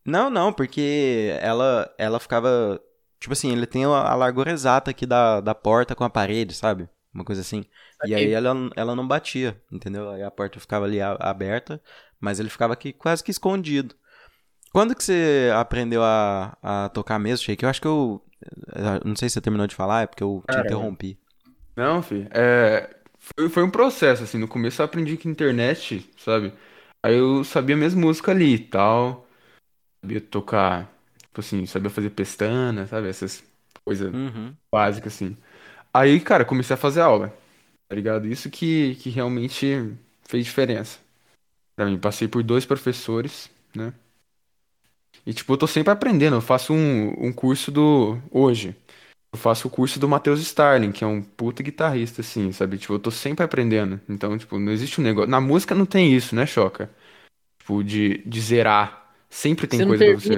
Não, 0.05 0.29
não, 0.29 0.51
porque 0.53 1.37
ela, 1.41 1.93
ela 1.97 2.19
ficava. 2.19 2.81
Tipo 3.19 3.33
assim, 3.33 3.51
ele 3.51 3.65
tem 3.67 3.83
a, 3.85 4.15
largura 4.15 4.51
exata 4.51 4.91
aqui 4.91 5.05
da, 5.05 5.41
da 5.41 5.53
porta 5.53 5.95
com 5.95 6.03
a 6.03 6.09
parede, 6.09 6.53
sabe? 6.53 6.87
Uma 7.13 7.25
coisa 7.25 7.41
assim. 7.41 7.65
E 8.01 8.15
aí 8.15 8.31
ela, 8.31 8.53
ela 8.75 8.95
não 8.95 9.07
batia, 9.07 9.61
entendeu? 9.71 10.09
Aí 10.09 10.23
a 10.23 10.31
porta 10.31 10.59
ficava 10.59 10.85
ali 10.85 11.01
a- 11.01 11.17
aberta, 11.19 11.81
mas 12.19 12.39
ele 12.39 12.49
ficava 12.49 12.73
aqui 12.73 12.93
quase 12.93 13.23
que 13.23 13.31
escondido. 13.31 13.95
Quando 14.71 14.95
que 14.95 15.03
você 15.03 15.51
aprendeu 15.55 16.03
a, 16.03 16.57
a 16.61 16.89
tocar 16.89 17.19
mesmo, 17.19 17.45
Sheik? 17.45 17.63
Eu 17.63 17.69
acho 17.69 17.81
que 17.81 17.87
eu. 17.87 18.23
eu 18.75 19.01
Não 19.05 19.15
sei 19.15 19.29
se 19.29 19.33
você 19.35 19.41
terminou 19.41 19.67
de 19.67 19.75
falar, 19.75 20.03
é 20.03 20.07
porque 20.07 20.23
eu 20.23 20.43
te 20.49 20.59
interrompi. 20.59 21.19
Não, 21.75 22.01
filho, 22.03 22.27
é... 22.33 22.89
Foi, 23.19 23.49
foi 23.49 23.63
um 23.63 23.69
processo, 23.71 24.23
assim, 24.23 24.37
no 24.37 24.47
começo 24.47 24.81
eu 24.81 24.85
aprendi 24.85 25.17
com 25.17 25.29
internet, 25.29 26.09
sabe? 26.17 26.53
Aí 27.03 27.15
eu 27.17 27.43
sabia 27.43 27.75
minhas 27.77 27.93
músicas 27.93 28.35
ali 28.35 28.55
e 28.55 28.59
tal, 28.59 29.27
sabia 30.01 30.21
tocar, 30.21 30.91
tipo 31.21 31.39
assim, 31.41 31.65
sabia 31.65 31.89
fazer 31.89 32.09
pestana, 32.11 32.87
sabe? 32.87 33.07
Essas 33.09 33.43
coisas 33.83 34.13
Uhum. 34.13 34.57
básicas, 34.71 35.15
assim. 35.15 35.37
Aí, 35.93 36.19
cara, 36.21 36.45
comecei 36.45 36.73
a 36.75 36.77
fazer 36.77 37.01
aula, 37.01 37.33
tá 37.89 37.95
ligado? 37.95 38.27
Isso 38.27 38.49
que, 38.51 38.95
que 38.97 39.09
realmente 39.11 39.95
fez 40.27 40.45
diferença 40.45 40.99
pra 41.75 41.85
mim. 41.87 41.99
Passei 41.99 42.27
por 42.27 42.43
dois 42.43 42.65
professores, 42.65 43.49
né? 43.75 43.93
E, 45.25 45.33
tipo, 45.33 45.53
eu 45.53 45.57
tô 45.57 45.67
sempre 45.67 45.91
aprendendo. 45.91 46.35
Eu 46.37 46.41
faço 46.41 46.73
um, 46.73 47.27
um 47.27 47.31
curso 47.33 47.71
do... 47.71 48.17
Hoje, 48.31 48.75
eu 49.33 49.39
faço 49.39 49.67
o 49.67 49.71
curso 49.71 49.99
do 49.99 50.07
Matheus 50.09 50.41
Starling, 50.41 50.91
que 50.91 51.03
é 51.03 51.07
um 51.07 51.21
puta 51.21 51.63
guitarrista, 51.63 52.21
assim, 52.21 52.51
sabe? 52.51 52.77
Tipo, 52.77 52.93
eu 52.95 52.99
tô 52.99 53.11
sempre 53.11 53.43
aprendendo. 53.45 53.99
Então, 54.09 54.37
tipo, 54.37 54.59
não 54.59 54.71
existe 54.71 55.01
um 55.01 55.03
negócio... 55.03 55.29
Na 55.31 55.41
música 55.41 55.75
não 55.75 55.85
tem 55.85 56.13
isso, 56.15 56.35
né, 56.35 56.45
Choca? 56.45 56.89
Tipo, 57.59 57.83
de, 57.83 58.19
de 58.25 58.41
zerar. 58.41 58.98
Sempre 59.29 59.67
tem 59.67 59.79
Você 59.79 59.85
não 59.85 59.97
coisa 59.97 60.05
pra 60.05 60.19
você 60.19 60.35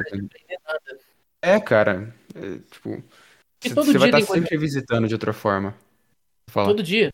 nada. 0.63 0.99
É, 1.41 1.59
cara. 1.59 2.13
É, 2.35 2.59
tipo... 2.71 3.03
Você 3.63 3.97
vai 3.97 4.09
dia 4.09 4.19
estar 4.19 4.33
sempre 4.33 4.57
visitando 4.57 5.07
de 5.07 5.13
outra 5.13 5.33
forma. 5.33 5.75
Fala. 6.49 6.67
Todo 6.67 6.81
dia. 6.81 7.11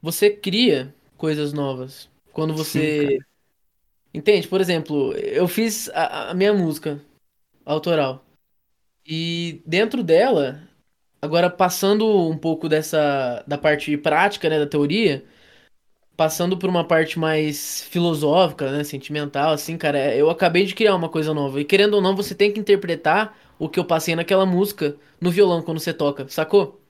Você 0.00 0.30
cria 0.30 0.94
coisas 1.16 1.52
novas. 1.52 2.08
Quando 2.32 2.54
você. 2.54 3.18
Entende? 4.14 4.46
Por 4.46 4.60
exemplo, 4.60 5.12
eu 5.14 5.48
fiz 5.48 5.88
a, 5.90 6.30
a 6.30 6.34
minha 6.34 6.52
música 6.52 7.00
autoral. 7.64 8.24
E 9.04 9.60
dentro 9.66 10.02
dela, 10.04 10.62
agora 11.20 11.50
passando 11.50 12.28
um 12.28 12.36
pouco 12.36 12.68
dessa 12.68 13.42
da 13.46 13.58
parte 13.58 13.96
prática, 13.96 14.48
né, 14.48 14.58
da 14.58 14.66
teoria, 14.66 15.24
passando 16.22 16.56
por 16.56 16.68
uma 16.70 16.86
parte 16.86 17.18
mais 17.18 17.82
filosófica, 17.84 18.70
né, 18.70 18.84
sentimental, 18.84 19.52
assim, 19.52 19.76
cara, 19.76 19.98
é- 19.98 20.20
eu 20.20 20.30
acabei 20.30 20.64
de 20.64 20.74
criar 20.74 20.94
uma 20.94 21.08
coisa 21.08 21.34
nova. 21.34 21.60
E 21.60 21.64
querendo 21.64 21.94
ou 21.94 22.00
não, 22.02 22.14
você 22.14 22.32
tem 22.34 22.52
que 22.52 22.60
interpretar 22.60 23.36
o 23.58 23.68
que 23.68 23.78
eu 23.80 23.84
passei 23.84 24.14
naquela 24.14 24.46
música 24.46 24.96
no 25.20 25.30
violão 25.32 25.62
quando 25.62 25.80
você 25.80 25.92
toca, 25.92 26.28
sacou? 26.28 26.80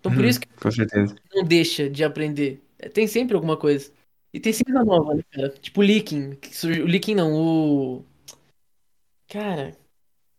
Então 0.00 0.12
por 0.12 0.24
Uhum, 0.24 0.26
isso 0.26 0.40
que 0.40 0.48
Com 0.60 0.70
certeza. 0.72 1.14
não 1.34 1.44
deixa 1.44 1.90
de 1.90 2.04
aprender. 2.04 2.62
É, 2.78 2.88
Tem 2.88 3.06
sempre 3.08 3.36
alguma 3.36 3.56
coisa. 3.56 3.92
E 4.32 4.40
tem 4.40 4.52
sempre 4.52 4.72
coisa 4.74 4.86
nova, 4.86 5.14
né, 5.14 5.22
cara? 5.32 5.50
Tipo 5.50 5.80
o 5.82 5.84
Leaking. 5.84 6.38
O 6.64 6.86
Leaking 6.86 7.14
não, 7.16 7.34
o. 7.34 8.04
Cara. 9.28 9.76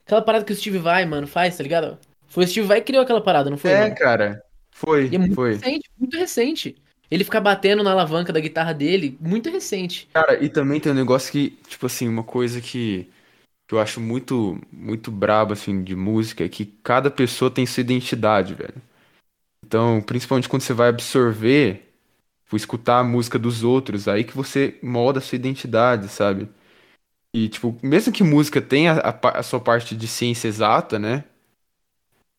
Aquela 0.06 0.22
parada 0.24 0.46
que 0.46 0.54
o 0.54 0.56
Steve 0.56 0.80
Vai, 0.80 1.06
mano, 1.06 1.28
faz, 1.28 1.58
tá 1.58 1.64
ligado? 1.64 2.00
Foi 2.28 2.46
o 2.46 2.48
Steve 2.48 2.68
Vai 2.68 2.82
que 2.82 2.88
criou 2.88 3.04
aquela 3.04 3.24
parada, 3.24 3.50
não 3.52 3.58
foi, 3.58 3.76
É, 3.76 3.78
mano? 3.78 3.98
cara. 3.98 4.42
Foi, 4.72 5.12
E 5.12 5.16
é 5.16 5.20
muito 5.20 5.36
foi. 5.36 5.64
recente, 5.64 5.90
muito 5.98 6.18
recente. 6.18 6.76
Ele 7.12 7.24
ficar 7.24 7.42
batendo 7.42 7.84
na 7.84 7.92
alavanca 7.92 8.32
da 8.34 8.40
guitarra 8.40 8.74
dele, 8.74 9.18
muito 9.22 9.50
recente. 9.50 10.10
Cara, 10.14 10.44
e 10.44 10.50
também 10.50 10.80
tem 10.80 10.92
um 10.92 10.96
negócio 10.96 11.32
que, 11.32 11.52
tipo 11.68 11.86
assim, 11.86 12.08
uma 12.08 12.24
coisa 12.24 12.60
que, 12.62 13.08
que 13.68 13.76
eu 13.76 13.80
acho 13.82 14.02
muito, 14.02 14.60
muito 14.72 15.12
brabo, 15.12 15.54
assim, 15.54 15.84
de 15.84 15.96
música, 15.96 16.46
é 16.46 16.50
que 16.50 16.66
cada 16.84 17.12
pessoa 17.12 17.52
tem 17.52 17.66
sua 17.66 17.82
identidade, 17.82 18.56
velho. 18.56 18.82
Então, 19.66 20.02
principalmente 20.02 20.50
quando 20.50 20.64
você 20.64 20.74
vai 20.74 20.90
absorver, 20.90 21.90
tipo, 22.46 22.58
escutar 22.58 23.00
a 23.00 23.04
música 23.06 23.40
dos 23.40 23.64
outros, 23.64 24.08
aí 24.08 24.24
que 24.24 24.36
você 24.36 24.80
molda 24.84 25.20
a 25.20 25.22
sua 25.24 25.38
identidade, 25.38 26.10
sabe? 26.10 26.50
E, 27.36 27.50
tipo, 27.50 27.78
mesmo 27.84 28.14
que 28.14 28.24
música 28.24 28.62
tenha 28.62 28.94
a, 28.94 29.14
pa- 29.14 29.32
a 29.40 29.44
sua 29.44 29.60
parte 29.62 29.96
de 29.96 30.08
ciência 30.08 30.48
exata, 30.50 31.00
né? 31.00 31.26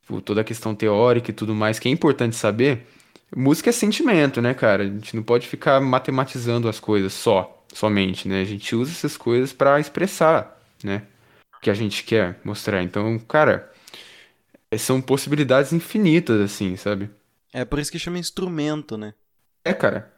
Tipo, 0.02 0.20
toda 0.20 0.40
a 0.40 0.44
questão 0.44 0.74
teórica 0.74 1.30
e 1.30 1.34
tudo 1.34 1.54
mais, 1.54 1.78
que 1.78 1.88
é 1.88 1.92
importante 1.92 2.34
saber, 2.36 2.86
música 3.34 3.70
é 3.70 3.72
sentimento, 3.72 4.42
né, 4.42 4.54
cara? 4.54 4.82
A 4.82 4.86
gente 4.86 5.14
não 5.14 5.22
pode 5.22 5.46
ficar 5.46 5.80
matematizando 5.80 6.68
as 6.68 6.80
coisas 6.80 7.12
só, 7.12 7.64
somente, 7.72 8.28
né? 8.28 8.42
A 8.42 8.44
gente 8.44 8.74
usa 8.74 8.90
essas 8.90 9.16
coisas 9.16 9.52
pra 9.52 9.80
expressar, 9.80 10.60
né? 10.82 11.02
O 11.56 11.60
que 11.60 11.70
a 11.70 11.74
gente 11.74 12.04
quer 12.04 12.38
mostrar. 12.44 12.82
Então, 12.82 13.18
cara, 13.18 13.70
é, 14.70 14.78
são 14.78 15.00
possibilidades 15.00 15.72
infinitas, 15.72 16.40
assim, 16.40 16.76
sabe? 16.76 17.10
É 17.52 17.64
por 17.64 17.78
isso 17.78 17.90
que 17.90 17.98
chama 17.98 18.18
instrumento, 18.18 18.96
né? 18.96 19.14
É, 19.64 19.74
cara. 19.74 20.12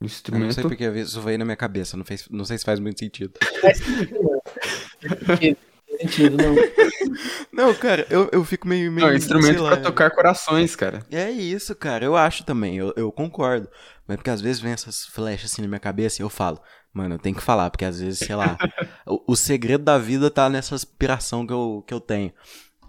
Eu 0.00 0.02
não 0.02 0.08
sei 0.08 0.16
Instrumento. 0.16 0.62
porque 0.62 0.84
isso 0.84 1.20
veio 1.20 1.38
na 1.38 1.44
minha 1.44 1.56
cabeça, 1.56 1.96
não, 1.96 2.04
fez, 2.04 2.28
não 2.28 2.44
sei 2.44 2.58
se 2.58 2.64
faz 2.64 2.80
muito 2.80 2.98
sentido. 2.98 3.34
Sentido, 6.02 6.36
não. 6.36 6.54
Não. 7.52 7.74
Cara, 7.74 8.06
eu, 8.08 8.28
eu 8.32 8.44
fico 8.44 8.66
meio. 8.66 8.90
meio 8.90 9.06
Não, 9.06 9.14
instrumento 9.14 9.54
sei 9.54 9.58
lá, 9.58 9.70
pra 9.72 9.80
tocar 9.82 10.10
corações, 10.10 10.74
cara. 10.74 11.04
É 11.10 11.30
isso, 11.30 11.74
cara, 11.74 12.04
eu 12.04 12.16
acho 12.16 12.44
também, 12.44 12.78
eu, 12.78 12.92
eu 12.96 13.12
concordo. 13.12 13.68
Mas 14.06 14.16
porque 14.16 14.30
às 14.30 14.40
vezes 14.40 14.60
vem 14.60 14.72
essas 14.72 15.04
flechas 15.06 15.52
assim 15.52 15.62
na 15.62 15.68
minha 15.68 15.80
cabeça 15.80 16.20
e 16.20 16.24
eu 16.24 16.30
falo, 16.30 16.60
mano, 16.92 17.14
eu 17.14 17.18
tenho 17.18 17.36
que 17.36 17.42
falar, 17.42 17.70
porque 17.70 17.84
às 17.84 18.00
vezes, 18.00 18.20
sei 18.20 18.34
lá, 18.34 18.56
o, 19.06 19.32
o 19.32 19.36
segredo 19.36 19.84
da 19.84 19.98
vida 19.98 20.30
tá 20.30 20.48
nessa 20.48 20.74
aspiração 20.74 21.46
que 21.46 21.52
eu, 21.52 21.84
que 21.86 21.94
eu 21.94 22.00
tenho. 22.00 22.32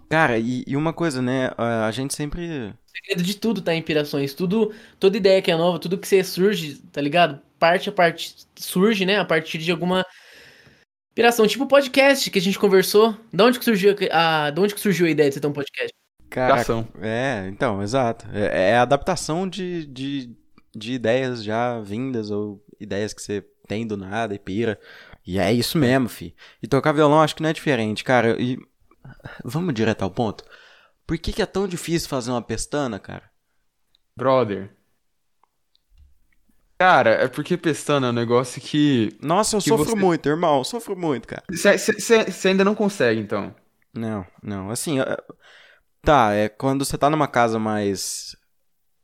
Cara, 0.08 0.38
e, 0.38 0.64
e 0.66 0.76
uma 0.76 0.92
coisa, 0.92 1.20
né, 1.20 1.50
a 1.56 1.86
a 1.86 1.90
gente 1.90 2.14
sempre. 2.14 2.68
O 2.68 2.96
segredo 2.96 3.22
de 3.22 3.34
tudo 3.34 3.60
tá 3.60 3.74
em 3.74 3.78
inspirações. 3.78 4.34
Tudo, 4.34 4.72
toda 4.98 5.16
ideia 5.16 5.42
que 5.42 5.50
é 5.50 5.56
nova, 5.56 5.78
tudo 5.78 5.98
que 5.98 6.06
você 6.06 6.22
surge, 6.22 6.76
tá 6.92 7.00
ligado? 7.00 7.40
Parte 7.58 7.88
a 7.88 7.92
parte 7.92 8.34
surge, 8.56 9.04
né? 9.04 9.18
A 9.18 9.24
partir 9.24 9.58
de 9.58 9.70
alguma 9.70 10.04
inspiração. 11.14 11.46
Tipo 11.46 11.64
o 11.64 11.68
podcast 11.68 12.28
que 12.28 12.38
a 12.38 12.42
gente 12.42 12.58
conversou. 12.58 13.16
Da 13.32 13.44
onde 13.44 13.58
que 13.58 13.64
surgiu 13.64 13.94
a, 14.10 14.50
da 14.50 14.60
onde 14.60 14.74
que 14.74 14.80
surgiu 14.80 15.06
a 15.06 15.10
ideia 15.10 15.30
de 15.30 15.34
você 15.34 15.40
ter 15.40 15.46
um 15.46 15.52
podcast? 15.52 15.94
Cara, 16.28 16.64
é, 17.00 17.46
então, 17.48 17.80
exato. 17.80 18.26
É, 18.32 18.70
é 18.70 18.76
a 18.76 18.82
adaptação 18.82 19.48
de, 19.48 19.86
de, 19.86 20.36
de 20.74 20.92
ideias 20.92 21.44
já 21.44 21.80
vindas 21.80 22.30
ou 22.30 22.60
ideias 22.80 23.14
que 23.14 23.22
você 23.22 23.44
tem 23.68 23.86
do 23.86 23.96
nada 23.96 24.34
e 24.34 24.38
pira. 24.38 24.78
E 25.24 25.38
é 25.38 25.52
isso 25.52 25.78
mesmo, 25.78 26.08
fi. 26.08 26.34
E 26.60 26.66
tocar 26.66 26.92
violão 26.92 27.22
acho 27.22 27.36
que 27.36 27.42
não 27.42 27.50
é 27.50 27.52
diferente, 27.52 28.02
cara. 28.02 28.36
E 28.40 28.58
vamos 29.44 29.72
direto 29.72 30.02
ao 30.02 30.10
ponto. 30.10 30.44
Por 31.06 31.16
que, 31.18 31.32
que 31.32 31.42
é 31.42 31.46
tão 31.46 31.68
difícil 31.68 32.08
fazer 32.08 32.32
uma 32.32 32.42
pestana, 32.42 32.98
cara? 32.98 33.30
Brother. 34.16 34.74
Cara, 36.78 37.10
é 37.10 37.28
porque 37.28 37.56
pestana 37.56 38.08
é 38.08 38.10
um 38.10 38.14
negócio 38.14 38.60
que. 38.60 39.16
Nossa, 39.22 39.56
eu 39.56 39.60
Que 39.60 39.68
sofro 39.68 39.86
você- 39.90 39.96
muito, 39.96 40.28
irmão. 40.28 40.58
Eu 40.58 40.64
sofro 40.64 40.96
muito, 40.96 41.26
cara. 41.28 41.42
Você 41.50 42.48
ainda 42.48 42.64
não 42.64 42.74
consegue, 42.74 43.20
então. 43.20 43.54
Não, 43.94 44.26
não. 44.42 44.70
Assim, 44.70 45.00
é- 45.00 45.16
tá, 46.02 46.32
é 46.34 46.48
quando 46.48 46.84
você 46.84 46.98
tá 46.98 47.08
numa 47.08 47.28
casa 47.28 47.58
mais. 47.58 48.36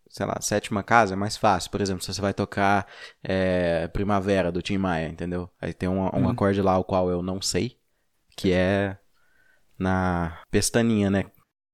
Sei 0.09 0.27
lá, 0.27 0.37
sétima 0.41 0.83
casa, 0.83 1.15
é 1.15 1.17
mais 1.17 1.37
fácil. 1.37 1.71
Por 1.71 1.81
exemplo, 1.81 2.03
se 2.03 2.13
você 2.13 2.21
vai 2.21 2.35
tocar 2.35 2.85
é, 3.23 3.87
Primavera 3.89 4.51
do 4.51 4.61
Tim 4.61 4.77
Maia, 4.77 5.07
entendeu? 5.09 5.49
Aí 5.61 5.73
tem 5.73 5.89
um, 5.89 6.01
um 6.03 6.27
Hum. 6.27 6.29
acorde 6.29 6.61
lá, 6.61 6.77
o 6.77 6.83
qual 6.83 7.09
eu 7.09 7.23
não 7.23 7.41
sei, 7.41 7.79
que 8.37 8.53
é 8.53 8.99
na 9.79 10.37
pestaninha, 10.51 11.09
né? 11.11 11.27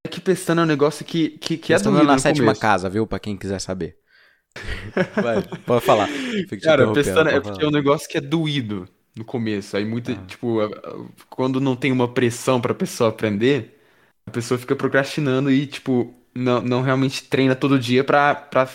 É 0.07 0.11
que 0.11 0.21
pestana 0.21 0.61
é 0.61 0.65
um 0.65 0.69
negócio 0.69 1.03
que, 1.05 1.31
que, 1.31 1.57
que 1.57 1.73
é 1.73 1.77
Pestana 1.77 1.97
doído 1.97 2.13
na 2.13 2.19
sétima 2.19 2.45
começo. 2.49 2.61
casa, 2.61 2.91
viu? 2.91 3.07
Pra 3.07 3.19
quem 3.19 3.39
quiser 3.39 3.59
saber. 3.59 3.97
Vai, 5.21 5.43
pode 5.65 5.85
falar. 5.85 6.09
Cara, 6.63 6.93
pestana 6.93 7.31
é 7.31 7.41
porque 7.41 7.63
é 7.65 7.67
um 7.69 7.71
negócio 7.71 8.09
que 8.09 8.19
é 8.19 8.21
doído 8.21 8.89
no 9.15 9.25
começo. 9.25 9.77
Aí 9.77 9.85
muita, 9.85 10.13
Ah. 10.13 10.17
tipo, 10.27 10.59
quando 11.31 11.61
não 11.61 11.77
tem 11.77 11.93
uma 11.93 12.09
pressão 12.13 12.61
pra 12.61 12.75
pessoa 12.75 13.11
aprender, 13.11 13.79
a 14.27 14.31
pessoa 14.31 14.59
fica 14.59 14.77
procrastinando 14.77 15.51
e, 15.51 15.67
tipo, 15.67 16.15
não, 16.35 16.61
não 16.61 16.83
realmente 16.83 17.25
treina 17.25 17.55
todo 17.55 17.79
dia 17.79 18.05
pra, 18.05 18.35
pra 18.35 18.69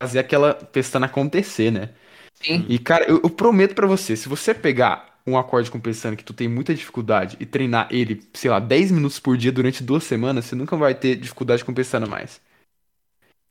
fazer 0.00 0.18
aquela 0.18 0.54
pestana 0.54 1.06
acontecer, 1.06 1.70
né? 1.70 1.90
Sim. 2.34 2.64
E, 2.68 2.78
cara, 2.78 3.04
eu, 3.06 3.20
eu 3.22 3.30
prometo 3.30 3.74
pra 3.74 3.86
você, 3.86 4.16
se 4.16 4.28
você 4.28 4.54
pegar 4.54 5.20
um 5.26 5.38
acorde 5.38 5.70
com 5.70 5.80
pestana 5.80 6.16
que 6.16 6.24
tu 6.24 6.34
tem 6.34 6.48
muita 6.48 6.74
dificuldade 6.74 7.36
e 7.40 7.46
treinar 7.46 7.88
ele, 7.90 8.22
sei 8.34 8.50
lá, 8.50 8.58
10 8.60 8.90
minutos 8.90 9.18
por 9.18 9.36
dia 9.36 9.52
durante 9.52 9.82
duas 9.82 10.04
semanas, 10.04 10.44
você 10.46 10.54
nunca 10.54 10.76
vai 10.76 10.94
ter 10.94 11.16
dificuldade 11.16 11.64
com 11.64 11.72
pestana 11.72 12.06
mais. 12.06 12.40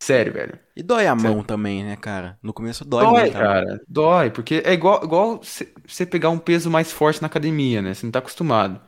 Sério, 0.03 0.33
velho. 0.33 0.60
E 0.75 0.83
dói 0.83 1.07
a 1.07 1.15
Sério. 1.17 1.38
mão 1.38 1.43
também, 1.43 1.83
né, 1.83 1.95
cara? 1.95 2.38
No 2.41 2.51
começo 2.53 2.83
dói, 2.83 3.05
Dói, 3.05 3.22
muito. 3.22 3.38
a 3.38 3.41
mão. 3.41 3.53
cara. 3.53 3.81
Dói, 3.88 4.31
porque 4.31 4.62
é 4.65 4.74
igual, 4.74 5.03
igual 5.03 5.39
você 5.41 6.05
pegar 6.05 6.29
um 6.29 6.39
peso 6.39 6.69
mais 6.69 6.91
forte 6.91 7.22
na 7.22 7.27
academia, 7.27 7.81
né? 7.81 7.93
Você 7.93 8.05
não 8.05 8.12
tá 8.12 8.19
acostumado. 8.19 8.81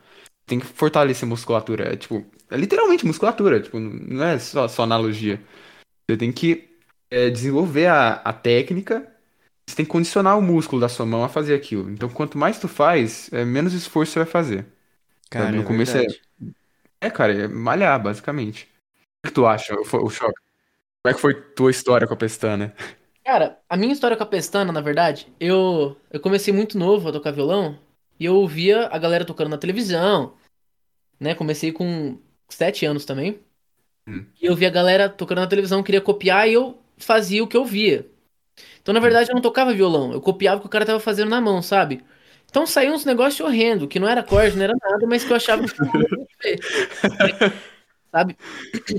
Tem 0.45 0.59
que 0.59 0.65
fortalecer 0.65 1.25
a 1.25 1.29
musculatura. 1.29 1.93
É 1.93 1.97
tipo, 1.97 2.25
é 2.49 2.57
literalmente 2.57 3.05
musculatura, 3.05 3.61
tipo, 3.61 3.79
não 3.79 4.25
é 4.25 4.39
só, 4.39 4.67
só 4.67 4.83
analogia. 4.83 5.41
Você 6.09 6.17
tem 6.17 6.31
que 6.31 6.69
é, 7.09 7.29
desenvolver 7.29 7.87
a, 7.87 8.15
a 8.15 8.33
técnica, 8.33 9.07
você 9.67 9.75
tem 9.77 9.85
que 9.85 9.91
condicionar 9.91 10.37
o 10.37 10.41
músculo 10.41 10.81
da 10.81 10.89
sua 10.89 11.05
mão 11.05 11.23
a 11.23 11.29
fazer 11.29 11.55
aquilo. 11.55 11.89
Então, 11.91 12.09
quanto 12.09 12.37
mais 12.37 12.59
tu 12.59 12.67
faz, 12.67 13.29
é, 13.33 13.45
menos 13.45 13.73
esforço 13.73 14.13
você 14.13 14.19
vai 14.19 14.27
fazer. 14.27 14.65
Cara, 15.29 15.51
no 15.51 15.63
é 15.63 15.65
começo 15.65 15.97
é- 15.97 16.01
verdade. 16.01 16.21
É, 17.01 17.09
cara, 17.11 17.33
é 17.33 17.47
malhar, 17.47 18.01
basicamente. 18.01 18.67
O 19.23 19.27
que 19.27 19.33
tu 19.33 19.45
acha, 19.47 19.75
o, 19.75 19.81
o 20.05 20.09
Choque? 20.09 20.39
Como 21.05 21.11
é 21.11 21.13
que 21.13 21.21
foi 21.21 21.35
tua 21.35 21.69
história 21.69 22.07
com 22.07 22.15
a 22.15 22.17
pestana? 22.17 22.73
Cara, 23.23 23.59
a 23.69 23.77
minha 23.77 23.93
história 23.93 24.17
com 24.17 24.23
a 24.23 24.25
pestana, 24.25 24.71
na 24.71 24.81
verdade, 24.81 25.31
eu, 25.39 25.95
eu 26.09 26.19
comecei 26.19 26.51
muito 26.51 26.79
novo 26.79 27.07
a 27.07 27.11
tocar 27.11 27.29
violão 27.29 27.77
e 28.19 28.25
eu 28.25 28.33
ouvia 28.33 28.87
a 28.87 28.97
galera 28.97 29.23
tocando 29.23 29.51
na 29.51 29.57
televisão, 29.59 30.33
né? 31.19 31.35
Comecei 31.35 31.71
com 31.71 32.17
sete 32.49 32.87
anos 32.87 33.05
também. 33.05 33.39
Hum. 34.07 34.25
E 34.41 34.47
eu 34.47 34.55
via 34.55 34.67
a 34.67 34.71
galera 34.71 35.07
tocando 35.07 35.41
na 35.41 35.47
televisão, 35.47 35.83
queria 35.83 36.01
copiar 36.01 36.49
e 36.49 36.53
eu 36.53 36.81
fazia 36.97 37.43
o 37.43 37.47
que 37.47 37.55
eu 37.55 37.65
via. 37.65 38.09
Então, 38.81 38.91
na 38.91 38.99
verdade, 38.99 39.29
eu 39.29 39.35
não 39.35 39.43
tocava 39.43 39.75
violão, 39.75 40.11
eu 40.11 40.19
copiava 40.19 40.57
o 40.57 40.61
que 40.61 40.67
o 40.67 40.71
cara 40.71 40.87
tava 40.87 40.99
fazendo 40.99 41.29
na 41.29 41.39
mão, 41.39 41.61
sabe? 41.61 42.03
Então 42.49 42.65
saiu 42.65 42.95
uns 42.95 43.05
negócios 43.05 43.47
horrendos, 43.47 43.87
que 43.89 43.99
não 43.99 44.07
era 44.07 44.21
acorde, 44.21 44.55
não 44.57 44.63
era 44.63 44.73
nada, 44.81 45.05
mas 45.05 45.23
que 45.23 45.31
eu 45.31 45.35
achava 45.35 45.61
que 45.67 45.75
sabe? 48.11 48.35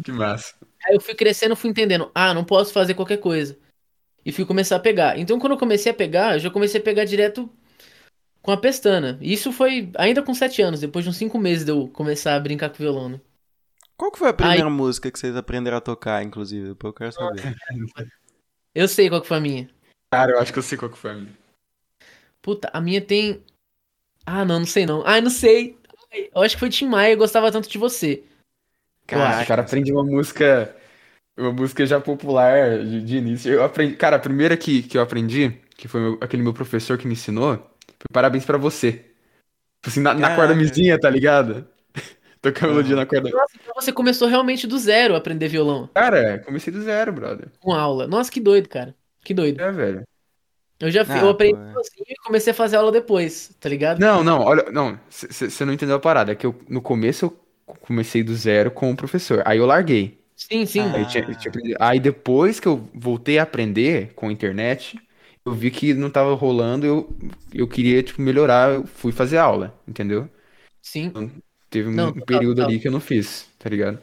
Que 0.04 0.12
massa. 0.12 0.54
Aí 0.86 0.94
eu 0.94 1.00
fui 1.00 1.14
crescendo, 1.14 1.56
fui 1.56 1.70
entendendo, 1.70 2.10
ah, 2.14 2.32
não 2.32 2.44
posso 2.44 2.72
fazer 2.72 2.94
qualquer 2.94 3.18
coisa. 3.18 3.58
E 4.24 4.32
fui 4.32 4.44
começar 4.44 4.76
a 4.76 4.80
pegar. 4.80 5.18
Então 5.18 5.38
quando 5.38 5.52
eu 5.52 5.58
comecei 5.58 5.90
a 5.92 5.94
pegar, 5.94 6.34
eu 6.34 6.40
já 6.40 6.50
comecei 6.50 6.80
a 6.80 6.84
pegar 6.84 7.04
direto 7.04 7.50
com 8.42 8.52
a 8.52 8.56
pestana. 8.56 9.18
E 9.20 9.32
Isso 9.32 9.52
foi 9.52 9.90
ainda 9.96 10.22
com 10.22 10.32
sete 10.32 10.62
anos, 10.62 10.80
depois 10.80 11.04
de 11.04 11.10
uns 11.10 11.16
cinco 11.16 11.38
meses 11.38 11.64
de 11.64 11.72
eu 11.72 11.88
começar 11.88 12.36
a 12.36 12.40
brincar 12.40 12.70
com 12.70 12.76
violão, 12.76 13.08
né? 13.08 13.20
Qual 13.96 14.12
que 14.12 14.18
foi 14.18 14.28
a 14.28 14.34
primeira 14.34 14.70
música 14.70 15.10
que 15.10 15.18
vocês 15.18 15.34
aprenderam 15.34 15.78
a 15.78 15.80
tocar, 15.80 16.22
inclusive? 16.22 16.68
Depois 16.68 16.90
eu 16.90 16.94
quero 16.94 17.12
saber. 17.12 17.42
Eu 18.74 18.86
sei 18.86 19.08
qual 19.08 19.22
que 19.22 19.26
foi 19.26 19.38
a 19.38 19.40
minha. 19.40 19.70
Cara, 20.12 20.32
eu 20.32 20.38
acho 20.38 20.52
que 20.52 20.58
eu 20.58 20.62
sei 20.62 20.76
qual 20.76 20.90
que 20.90 20.98
foi 20.98 21.10
a 21.12 21.14
minha. 21.14 21.32
Puta, 22.42 22.70
a 22.74 22.78
minha 22.78 23.00
tem. 23.00 23.42
Ah, 24.26 24.44
não, 24.44 24.58
não 24.58 24.66
sei 24.66 24.84
não. 24.84 25.02
Ah, 25.06 25.18
não 25.18 25.30
sei. 25.30 25.78
Ai, 26.12 26.28
Eu 26.34 26.42
acho 26.42 26.56
que 26.56 26.60
foi 26.60 26.68
Tim 26.68 26.86
Maia, 26.86 27.14
eu 27.14 27.16
gostava 27.16 27.50
tanto 27.50 27.70
de 27.70 27.78
você. 27.78 28.22
Eu 29.10 29.18
Cara, 29.18 29.30
acho. 29.36 29.44
o 29.44 29.46
cara 29.46 29.62
aprende 29.62 29.92
uma 29.92 30.04
música. 30.04 30.74
Uma 31.38 31.52
música 31.52 31.84
já 31.86 32.00
popular 32.00 32.78
de, 32.84 33.02
de 33.02 33.16
início. 33.18 33.52
Eu 33.52 33.64
aprendi. 33.64 33.96
Cara, 33.96 34.16
a 34.16 34.18
primeira 34.20 34.56
que, 34.56 34.82
que 34.82 34.98
eu 34.98 35.02
aprendi, 35.02 35.50
que 35.76 35.88
foi 35.88 36.00
meu- 36.00 36.18
aquele 36.20 36.42
meu 36.42 36.54
professor 36.54 36.98
que 36.98 37.06
me 37.06 37.12
ensinou, 37.14 37.56
foi 37.56 37.64
Parabéns 38.12 38.44
pra 38.44 38.58
você. 38.58 38.92
Tipo 38.92 39.88
assim, 39.88 40.00
na, 40.00 40.14
na 40.14 40.28
corda 40.36 40.54
Caraca. 40.54 40.54
mizinha, 40.54 40.98
tá 40.98 41.10
ligado? 41.10 41.66
Tocar 42.42 42.66
melodia 42.68 42.96
na 42.96 43.06
corda. 43.06 43.30
Nossa, 43.30 43.56
então 43.60 43.74
você 43.74 43.92
começou 43.92 44.28
realmente 44.28 44.66
do 44.66 44.78
zero 44.78 45.14
a 45.14 45.18
aprender 45.18 45.48
violão. 45.48 45.88
Cara, 45.94 46.38
comecei 46.40 46.72
do 46.72 46.82
zero, 46.82 47.12
brother. 47.12 47.48
Com 47.60 47.72
aula. 47.72 48.06
Nossa, 48.06 48.30
que 48.30 48.40
doido, 48.40 48.68
cara. 48.68 48.94
Que 49.22 49.34
doido. 49.34 49.60
É, 49.60 49.70
velho. 49.72 50.04
Eu 50.78 50.90
já 50.90 51.04
Ah, 51.08 51.18
eu 51.18 51.30
aprendi 51.30 51.54
pô, 51.54 51.62
é. 51.62 51.72
sozinho 51.72 52.04
e 52.08 52.14
comecei 52.24 52.50
a 52.50 52.54
fazer 52.54 52.76
aula 52.76 52.92
depois, 52.92 53.50
tá 53.58 53.68
ligado? 53.68 53.98
Não, 53.98 54.22
não, 54.22 54.40
olha, 54.42 54.70
não, 54.70 54.98
você 55.08 55.64
não 55.64 55.72
entendeu 55.72 55.96
a 55.96 56.00
parada. 56.00 56.32
É 56.32 56.34
que 56.34 56.44
eu, 56.46 56.54
no 56.68 56.82
começo 56.82 57.24
eu 57.26 57.45
comecei 57.80 58.22
do 58.22 58.34
zero 58.34 58.70
com 58.70 58.90
o 58.90 58.96
professor. 58.96 59.42
Aí 59.46 59.58
eu 59.58 59.66
larguei. 59.66 60.18
Sim, 60.34 60.66
sim. 60.66 60.90
Ah. 60.90 60.94
Aí, 60.94 61.06
tinha- 61.06 61.24
tinha. 61.34 61.52
Aí 61.80 62.00
depois 62.00 62.60
que 62.60 62.68
eu 62.68 62.78
voltei 62.94 63.38
a 63.38 63.42
aprender 63.44 64.12
com 64.14 64.28
a 64.28 64.32
internet, 64.32 65.00
eu 65.44 65.52
vi 65.54 65.70
que 65.70 65.94
não 65.94 66.10
tava 66.10 66.34
rolando, 66.34 66.86
eu, 66.86 67.16
eu 67.54 67.68
queria, 67.68 68.02
tipo, 68.02 68.22
melhorar, 68.22 68.74
eu 68.74 68.86
fui 68.86 69.12
fazer 69.12 69.38
aula, 69.38 69.74
entendeu? 69.88 70.28
Sim. 70.80 71.18
Teve 71.70 71.88
um 71.88 71.94
Não, 71.96 72.14
total, 72.14 72.24
período 72.24 72.60
total. 72.60 72.72
ali 72.72 72.80
que 72.80 72.88
eu 72.88 72.92
não 72.92 73.00
fiz, 73.00 73.48
tá 73.58 73.68
ligado? 73.70 74.00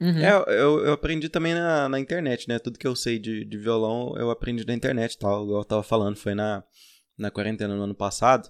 Uhum. 0.00 0.22
É, 0.24 0.30
eu, 0.60 0.84
eu 0.84 0.92
aprendi 0.92 1.28
também 1.28 1.54
na, 1.54 1.88
na 1.88 1.98
internet, 1.98 2.48
né? 2.48 2.58
Tudo 2.58 2.78
que 2.78 2.86
eu 2.86 2.94
sei 2.94 3.18
de, 3.18 3.44
de 3.44 3.58
violão, 3.58 4.14
eu 4.16 4.30
aprendi 4.30 4.64
na 4.66 4.74
internet, 4.74 5.18
tal. 5.18 5.44
Igual 5.44 5.60
eu 5.62 5.64
tava 5.64 5.82
falando, 5.82 6.16
foi 6.16 6.34
na, 6.34 6.62
na 7.18 7.30
quarentena 7.30 7.74
no 7.76 7.82
ano 7.82 7.94
passado. 7.94 8.48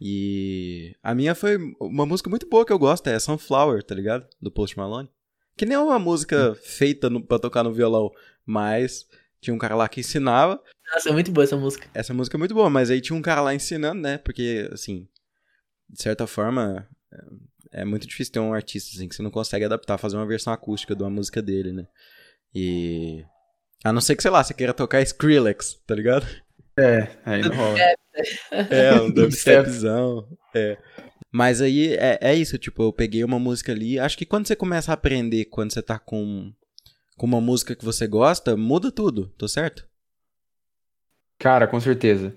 E 0.00 0.94
a 1.02 1.14
minha 1.14 1.34
foi 1.34 1.56
uma 1.80 2.04
música 2.04 2.28
muito 2.28 2.48
boa 2.48 2.64
que 2.66 2.72
eu 2.72 2.78
gosto, 2.78 3.06
é 3.06 3.18
Sunflower, 3.18 3.82
tá 3.82 3.94
ligado? 3.94 4.26
Do 4.40 4.50
Post 4.50 4.76
Malone. 4.76 5.08
Que 5.56 5.64
nem 5.64 5.74
é 5.74 5.78
uma 5.78 5.98
música 5.98 6.54
feita 6.62 7.08
no, 7.08 7.24
pra 7.24 7.38
tocar 7.38 7.62
no 7.62 7.72
violão, 7.72 8.10
mas 8.44 9.06
tinha 9.40 9.54
um 9.54 9.58
cara 9.58 9.74
lá 9.74 9.88
que 9.88 10.00
ensinava. 10.00 10.62
Nossa, 10.92 11.08
é 11.08 11.12
muito 11.12 11.32
boa 11.32 11.44
essa 11.44 11.56
música. 11.56 11.88
Essa 11.94 12.12
música 12.12 12.36
é 12.36 12.38
muito 12.38 12.54
boa, 12.54 12.68
mas 12.68 12.90
aí 12.90 13.00
tinha 13.00 13.16
um 13.16 13.22
cara 13.22 13.40
lá 13.40 13.54
ensinando, 13.54 14.00
né? 14.02 14.18
Porque, 14.18 14.68
assim, 14.70 15.08
de 15.88 16.02
certa 16.02 16.26
forma, 16.26 16.86
é 17.10 17.18
é 17.72 17.84
muito 17.84 18.06
difícil 18.06 18.32
ter 18.32 18.40
um 18.40 18.54
artista 18.54 18.96
assim 18.96 19.06
que 19.08 19.14
você 19.14 19.22
não 19.22 19.30
consegue 19.30 19.64
adaptar, 19.64 19.98
fazer 19.98 20.16
uma 20.16 20.26
versão 20.26 20.52
acústica 20.52 20.94
de 20.94 21.02
uma 21.02 21.10
música 21.10 21.42
dele, 21.42 21.72
né? 21.72 21.86
E 22.54 23.24
A 23.84 23.92
não 23.92 24.00
ser 24.00 24.16
que, 24.16 24.22
sei 24.22 24.30
lá, 24.30 24.42
você 24.42 24.54
queira 24.54 24.72
tocar 24.72 25.02
Skrillex, 25.02 25.74
tá 25.86 25.94
ligado? 25.94 26.26
É, 26.78 27.18
aí 27.24 27.44
não 27.44 27.54
rola. 27.56 27.86
É, 28.68 28.94
um 29.00 29.10
dubstepzão. 29.12 30.28
É. 30.54 30.78
Mas 31.32 31.62
aí 31.62 31.94
é, 31.94 32.18
é 32.22 32.34
isso, 32.34 32.58
tipo, 32.58 32.82
eu 32.82 32.92
peguei 32.92 33.24
uma 33.24 33.38
música 33.38 33.72
ali. 33.72 33.98
Acho 33.98 34.18
que 34.18 34.26
quando 34.26 34.46
você 34.46 34.56
começa 34.56 34.92
a 34.92 34.94
aprender, 34.94 35.46
quando 35.46 35.72
você 35.72 35.82
tá 35.82 35.98
com, 35.98 36.52
com 37.16 37.26
uma 37.26 37.40
música 37.40 37.76
que 37.76 37.84
você 37.84 38.06
gosta, 38.08 38.56
muda 38.56 38.92
tudo, 38.92 39.28
tô 39.38 39.48
certo? 39.48 39.86
Cara, 41.38 41.66
com 41.66 41.78
certeza. 41.80 42.34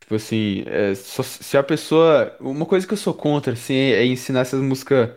Tipo 0.00 0.16
assim, 0.16 0.64
é, 0.66 0.94
só- 0.94 1.22
se 1.22 1.56
a 1.58 1.64
pessoa. 1.64 2.36
Uma 2.40 2.66
coisa 2.66 2.86
que 2.86 2.92
eu 2.94 2.96
sou 2.98 3.14
contra, 3.14 3.54
assim, 3.54 3.74
é 3.74 4.06
ensinar 4.06 4.42
essas 4.42 4.60
músicas 4.62 5.10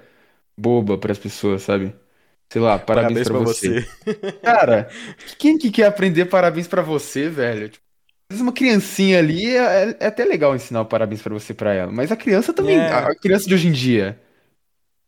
boba 0.58 0.98
pras 1.00 1.20
pessoas, 1.20 1.64
sabe? 1.64 1.96
Sei 2.52 2.62
lá, 2.62 2.80
parabéns, 2.80 3.30
pra, 3.30 3.40
você. 3.42 3.78
Cara, 4.44 4.90
quem 5.40 5.58
que 5.58 5.72
quer 5.72 5.88
aprender 5.88 6.26
parabéns 6.28 6.68
pra 6.68 6.82
você, 6.84 7.30
velho? 7.30 7.70
Tipo, 7.70 7.85
vezes 8.30 8.42
uma 8.42 8.52
criancinha 8.54 9.20
ali 9.20 9.56
é, 9.56 9.98
é 10.00 10.06
até 10.08 10.26
legal 10.26 10.56
ensinar 10.56 10.82
o 10.82 10.86
parabéns 10.86 11.22
pra 11.22 11.34
você 11.34 11.54
pra 11.54 11.74
ela, 11.74 11.92
mas 11.92 12.12
a 12.12 12.16
criança 12.16 12.54
também, 12.54 12.78
É. 12.78 12.88
a 12.92 13.16
criança 13.16 13.48
de 13.48 13.54
hoje 13.54 13.68
em 13.68 13.72
dia, 13.72 14.20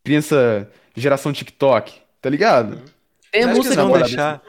criança 0.04 0.70
geração 0.96 1.34
TikTok, 1.34 2.00
tá 2.22 2.30
ligado? 2.30 2.82
Tem 3.32 3.44
a 3.44 3.48
Você 3.48 3.50
acha 3.50 3.52
que 3.52 3.58
música 3.58 3.74
eles 3.74 3.90
vão 3.90 4.00
deixar? 4.00 4.42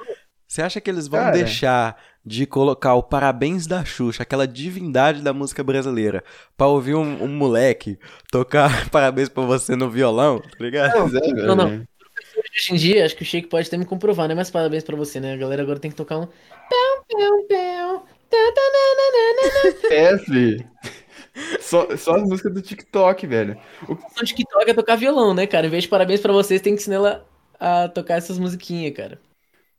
Você 0.47 0.63
acha 0.63 0.81
que 0.81 0.91
eles 0.91 1.09
vão 1.09 1.21
Cara. 1.21 1.33
deixar 1.33 1.97
de 2.25 2.47
colocar 2.47 2.95
o 2.95 3.03
Parabéns 3.03 3.67
da 3.67 3.85
Xuxa, 3.85 4.23
aquela 4.23 4.47
divindade 4.47 5.23
da 5.23 5.33
música 5.33 5.63
brasileira, 5.65 6.23
pra 6.57 6.67
ouvir 6.67 6.95
um, 6.95 7.23
um 7.25 7.29
moleque 7.29 7.99
tocar 8.31 8.69
Parabéns 8.91 9.29
pra 9.29 9.43
você 9.45 9.75
no 9.77 9.91
violão, 9.91 10.41
tá 10.41 10.49
ligado? 10.65 10.93
Pois 10.93 11.15
é, 11.15 11.33
não, 11.33 11.57
não. 11.57 11.67
Hoje 12.39 12.73
em 12.73 12.77
dia, 12.77 13.05
acho 13.05 13.17
que 13.17 13.23
o 13.23 13.27
Shake 13.27 13.49
pode 13.49 13.69
até 13.69 13.77
me 13.77 13.85
comprovar, 13.85 14.27
né? 14.29 14.35
Mas 14.35 14.51
parabéns 14.51 14.83
pra 14.85 14.97
você, 14.97 15.21
né? 15.21 15.35
A 15.35 15.37
galera 15.37 15.63
agora 15.63 15.79
tem 15.79 15.91
que 15.91 15.97
tocar 15.97 16.19
um. 16.19 16.27
Pão, 16.27 17.05
pão, 17.09 17.47
pão. 17.49 17.68
Fi. 20.25 20.67
Só, 21.61 21.97
só 21.97 22.17
as 22.17 22.23
músicas 22.23 22.53
do 22.53 22.61
TikTok, 22.63 23.27
velho. 23.27 23.57
O 23.89 23.95
de 23.95 24.35
TikTok 24.35 24.71
é 24.71 24.75
tocar 24.75 24.97
violão, 24.97 25.33
né, 25.35 25.47
cara? 25.47 25.67
Em 25.67 25.71
vez 25.71 25.85
de 25.85 25.89
parabéns 25.89 26.21
pra 26.21 26.33
vocês, 26.33 26.61
tem 26.61 26.75
que 26.75 26.81
ensinar 26.81 26.97
ela 26.97 27.27
a 27.61 27.89
tocar 27.89 28.15
essas 28.15 28.39
musiquinhas, 28.39 28.95
cara. 28.95 29.21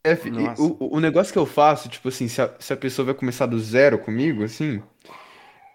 É, 0.05 0.15
o- 0.57 0.95
o 0.95 1.00
negócio 1.00 1.33
que 1.33 1.39
eu 1.39 1.45
faço, 1.45 1.89
tipo 1.89 2.07
assim, 2.07 2.27
se 2.29 2.41
a, 2.41 2.50
se 2.57 2.71
a 2.71 2.77
pessoa 2.77 3.07
vai 3.07 3.13
começar 3.13 3.45
do 3.45 3.59
zero 3.59 4.00
comigo, 4.00 4.43
assim, 4.45 4.81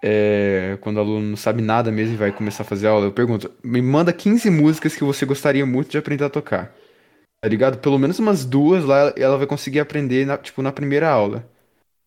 é, 0.02 0.76
quando 0.80 0.96
o 0.96 1.00
aluno 1.00 1.26
não 1.28 1.36
sabe 1.36 1.62
nada 1.62 1.90
mesmo 1.90 2.14
e 2.14 2.18
vai 2.18 2.32
começar 2.32 2.62
a 2.62 2.66
fazer 2.66 2.88
aula, 2.88 3.06
eu 3.06 3.12
pergunto, 3.12 3.50
me 3.62 3.80
manda 3.82 4.12
15 4.12 4.50
músicas 4.50 4.94
que 4.94 5.04
você 5.04 5.26
gostaria 5.26 5.64
muito 5.66 5.90
de 5.90 5.98
aprender 5.98 6.24
a 6.24 6.30
tocar. 6.30 6.74
Tá 7.42 7.48
ligado? 7.48 7.78
Pelo 7.78 7.98
menos 7.98 8.18
umas 8.18 8.44
duas 8.44 8.84
lá 8.84 9.12
ela 9.16 9.36
vai 9.38 9.46
conseguir 9.46 9.80
aprender, 9.80 10.26
na- 10.26 10.38
tipo, 10.38 10.62
na 10.62 10.72
primeira 10.72 11.10
aula. 11.10 11.46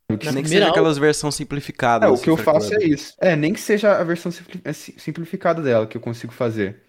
Que- 0.10 0.32
Nem 0.32 0.42
que 0.42 0.50
seja 0.50 0.62
aula? 0.62 0.72
aquelas 0.72 0.98
versões 0.98 1.36
simplificadas. 1.36 2.08
É, 2.08 2.10
o 2.12 2.14
assim, 2.14 2.24
que 2.24 2.30
eu 2.30 2.38
faço 2.38 2.74
é 2.74 2.84
isso. 2.84 3.14
É, 3.20 3.36
nem 3.36 3.52
que 3.54 3.60
seja 3.60 3.98
a 4.00 4.04
versão 4.04 4.32
é, 4.64 4.72
si- 4.72 4.96
simplificada 4.98 5.62
dela 5.62 5.86
que 5.86 5.98
eu 5.98 6.02
consigo 6.02 6.32
fazer. 6.32 6.82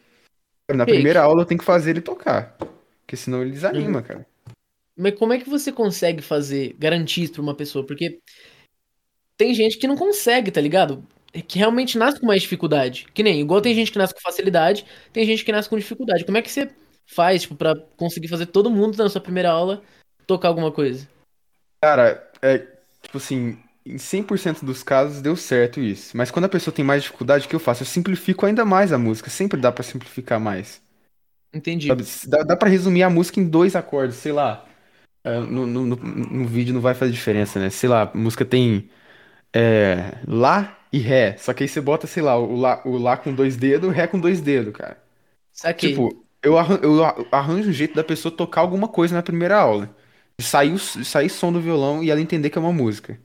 Na 0.73 0.85
Ei, 0.85 0.95
primeira 0.95 1.21
que- 1.21 1.27
aula 1.27 1.43
eu 1.43 1.47
tenho 1.47 1.59
que 1.59 1.65
fazer 1.65 1.91
ele 1.91 2.01
tocar. 2.01 2.57
Porque 3.01 3.17
senão 3.17 3.43
ele 3.43 3.51
desanima, 3.51 4.03
cara. 4.03 4.25
Mas 4.97 5.19
como 5.19 5.33
é 5.33 5.39
que 5.39 5.49
você 5.49 5.73
consegue 5.73 6.23
fazer, 6.23 6.77
garantir 6.79 7.23
isso 7.25 7.33
pra 7.33 7.43
uma 7.43 7.55
pessoa? 7.57 7.85
Porque 7.85 8.21
tem 9.37 9.53
gente 9.53 9.79
que 9.79 9.89
não 9.89 9.97
consegue, 9.97 10.51
tá 10.51 10.61
ligado? 10.61 11.05
É 11.33 11.41
Que 11.43 11.59
realmente 11.59 11.99
nasce 11.99 12.21
com 12.21 12.27
mais 12.27 12.43
dificuldade. 12.43 13.07
Que 13.13 13.23
nem, 13.23 13.41
igual 13.41 13.61
tem 13.61 13.75
gente 13.75 13.91
que 13.91 13.99
nasce 13.99 14.15
com 14.15 14.21
facilidade, 14.21 14.87
tem 15.13 15.25
gente 15.25 15.45
que 15.45 15.53
nasce 15.53 15.69
com 15.69 15.77
dificuldade. 15.77 16.25
Como 16.25 16.39
é 16.39 16.43
que 16.43 16.51
você 16.51 16.71
faz, 17.07 17.43
tipo, 17.43 17.57
pra 17.57 17.75
conseguir 17.97 18.29
fazer 18.29 18.47
todo 18.47 18.71
mundo 18.71 18.97
na 18.97 19.09
sua 19.09 19.21
primeira 19.21 19.51
aula 19.51 19.83
tocar 20.27 20.49
alguma 20.49 20.71
coisa? 20.71 21.09
Cara, 21.83 22.31
é, 22.43 22.67
tipo 23.09 23.19
assim, 23.19 23.59
em 23.87 23.99
100% 23.99 24.64
dos 24.66 24.85
casos 24.85 25.23
deu 25.23 25.37
certo 25.37 25.81
isso. 25.81 26.16
Mas 26.16 26.31
quando 26.33 26.47
a 26.47 26.51
pessoa 26.51 26.75
tem 26.75 26.85
mais 26.87 27.05
dificuldade, 27.05 27.47
o 27.47 27.51
que 27.51 27.57
eu 27.57 27.61
faço? 27.61 27.83
Eu 27.85 27.88
simplifico 27.88 28.47
ainda 28.47 28.64
mais 28.66 28.92
a 28.92 28.99
música. 28.99 29.31
Sempre 29.31 29.61
dá 29.61 29.73
pra 29.73 29.85
simplificar 29.85 30.40
mais. 30.40 30.83
Entendi. 31.53 31.90
Sabe? 31.90 32.05
Dá, 32.27 32.42
dá 32.42 32.57
pra 32.57 32.68
resumir 32.68 33.03
a 33.03 33.11
música 33.11 33.40
em 33.40 33.49
dois 33.49 33.75
acordes, 33.77 34.16
sei 34.16 34.33
lá. 34.33 34.66
É, 35.25 35.40
no, 35.40 35.66
no, 35.66 35.87
no- 35.87 35.97
no 35.97 36.47
vídeo 36.49 36.75
não 36.75 36.81
vai 36.83 36.94
fazer 36.94 37.12
diferença, 37.12 37.61
né? 37.61 37.71
Sei 37.71 37.88
lá, 37.88 38.05
a 38.05 38.18
música 38.18 38.44
tem 38.44 38.90
é, 39.55 40.21
Lá 40.27 40.79
e 40.92 40.99
Ré. 40.99 41.37
Só 41.38 41.53
que 41.55 41.64
aí 41.64 41.68
você 41.68 41.81
bota, 41.81 42.07
sei 42.07 42.23
lá, 42.23 42.37
o 42.38 42.57
Lá, 42.57 42.83
o 42.87 42.99
lá 42.99 43.16
com 43.16 43.35
dois 43.35 43.57
dedos, 43.57 43.88
o 43.90 43.92
Ré 43.92 44.07
com 44.07 44.18
dois 44.21 44.40
dedos, 44.40 44.73
cara. 44.75 44.99
Saquei. 45.53 45.94
Tipo, 45.94 46.25
eu 46.42 46.59
arran- 46.59 46.81
eu 46.83 47.05
ar- 47.05 47.16
arranjo 47.33 47.71
um 47.71 47.73
jeito 47.73 47.94
da 47.94 48.05
pessoa 48.05 48.35
tocar 48.37 48.61
alguma 48.62 48.88
coisa 48.88 49.14
na 49.16 49.23
primeira 49.23 49.59
aula. 49.59 49.94
De 50.38 50.44
sair, 50.44 50.79
sair 50.79 51.29
som 51.29 51.53
do 51.53 51.61
violão 51.61 52.03
e 52.03 52.11
ela 52.11 52.20
entender 52.20 52.51
que 52.51 52.59
é 52.59 52.61
uma 52.61 52.72
música. 52.72 53.18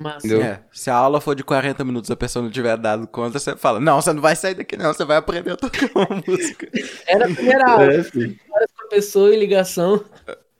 Entendeu? 0.00 0.42
É, 0.42 0.60
se 0.70 0.90
a 0.90 0.94
aula 0.94 1.20
for 1.20 1.34
de 1.34 1.42
40 1.42 1.84
minutos 1.84 2.08
e 2.08 2.12
a 2.12 2.16
pessoa 2.16 2.42
não 2.42 2.50
tiver 2.50 2.76
dado 2.76 3.06
conta, 3.08 3.38
você 3.38 3.56
fala, 3.56 3.80
não, 3.80 4.00
você 4.00 4.12
não 4.12 4.22
vai 4.22 4.36
sair 4.36 4.54
daqui 4.54 4.76
não, 4.76 4.92
você 4.92 5.04
vai 5.04 5.16
aprender 5.16 5.52
a 5.52 5.56
tocar 5.56 5.90
uma 5.94 6.22
música. 6.26 6.68
Era 7.06 7.26
a 7.26 7.34
primeira 7.34 7.68
aula. 7.68 7.92
É, 7.92 8.02
filho. 8.04 8.38
Várias 8.48 8.70
com 8.70 8.84
a 8.84 8.88
pessoa 8.88 9.34
em 9.34 9.38
ligação. 9.38 10.04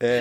É. 0.00 0.20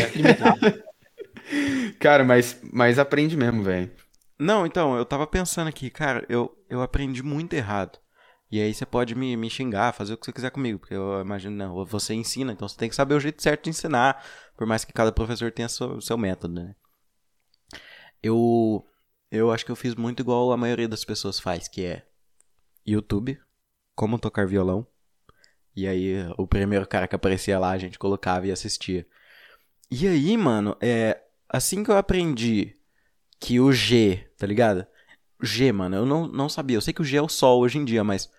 Cara, 2.00 2.24
mas, 2.24 2.60
mas 2.72 3.00
aprende 3.00 3.36
mesmo, 3.36 3.64
velho. 3.64 3.90
Não, 4.38 4.66
então, 4.66 4.96
eu 4.96 5.06
tava 5.06 5.26
pensando 5.26 5.68
aqui, 5.68 5.90
cara, 5.90 6.24
eu, 6.30 6.56
eu 6.70 6.82
aprendi 6.82 7.24
muito 7.24 7.54
errado. 7.54 7.98
E 8.50 8.62
aí 8.62 8.74
você 8.74 8.86
pode 8.86 9.14
me, 9.14 9.36
me 9.36 9.50
xingar, 9.50 9.94
fazer 9.94 10.14
o 10.14 10.18
que 10.18 10.26
você 10.26 10.32
quiser 10.32 10.52
comigo, 10.52 10.80
porque 10.80 10.94
eu 10.94 11.20
imagino, 11.22 11.56
não, 11.56 11.86
você 11.86 12.14
ensina, 12.14 12.54
então 12.54 12.68
você 12.68 12.78
tem 12.78 12.90
que 12.90 12.96
saber 12.96 13.14
o 13.14 13.20
jeito 13.20 13.42
certo 13.42 13.66
de 13.66 13.72
ensinar, 13.72 14.24
por 14.56 14.66
mais 14.66 14.86
que 14.86 14.94
cada 14.94 15.12
professor 15.12 15.52
tenha 15.52 15.68
seu, 15.68 16.00
seu 16.00 16.18
método, 16.18 16.54
né? 16.54 16.76
Eu, 18.24 18.86
eu 19.30 19.52
acho 19.52 19.66
que 19.66 19.72
eu 19.72 19.76
fiz 19.76 19.96
muito 19.96 20.22
igual 20.22 20.52
a 20.52 20.58
maioria 20.58 20.88
das 20.88 21.04
pessoas 21.04 21.40
faz, 21.40 21.68
que 21.68 21.84
é 21.86 22.08
YouTube, 22.86 23.38
como 23.96 24.18
tocar 24.18 24.48
violão, 24.48 24.88
e 25.76 25.88
aí 25.88 26.16
o 26.38 26.48
primeiro 26.48 26.88
cara 26.88 27.08
que 27.08 27.16
aparecia 27.16 27.60
lá 27.60 27.72
a 27.72 27.78
gente 27.78 28.00
colocava 28.00 28.48
e 28.48 28.52
assistia. 28.52 29.06
E 29.92 30.08
aí, 30.08 30.36
mano, 30.36 30.76
é, 30.82 31.22
assim 31.48 31.84
que 31.84 31.92
eu 31.92 31.98
aprendi 31.98 32.76
que 33.40 33.60
o 33.60 33.72
G, 33.72 34.28
tá 34.38 34.48
ligado? 34.48 34.88
G, 35.42 35.72
mano, 35.72 35.96
eu 35.96 36.06
não, 36.06 36.28
não 36.28 36.50
sabia. 36.50 36.78
Eu 36.78 36.82
sei 36.82 36.94
que 36.94 37.02
o 37.02 37.06
G 37.06 37.18
é 37.18 37.22
o 37.22 37.30
Sol 37.30 37.62
hoje 37.62 37.78
em 37.78 37.86
dia, 37.86 38.04
mas, 38.04 38.30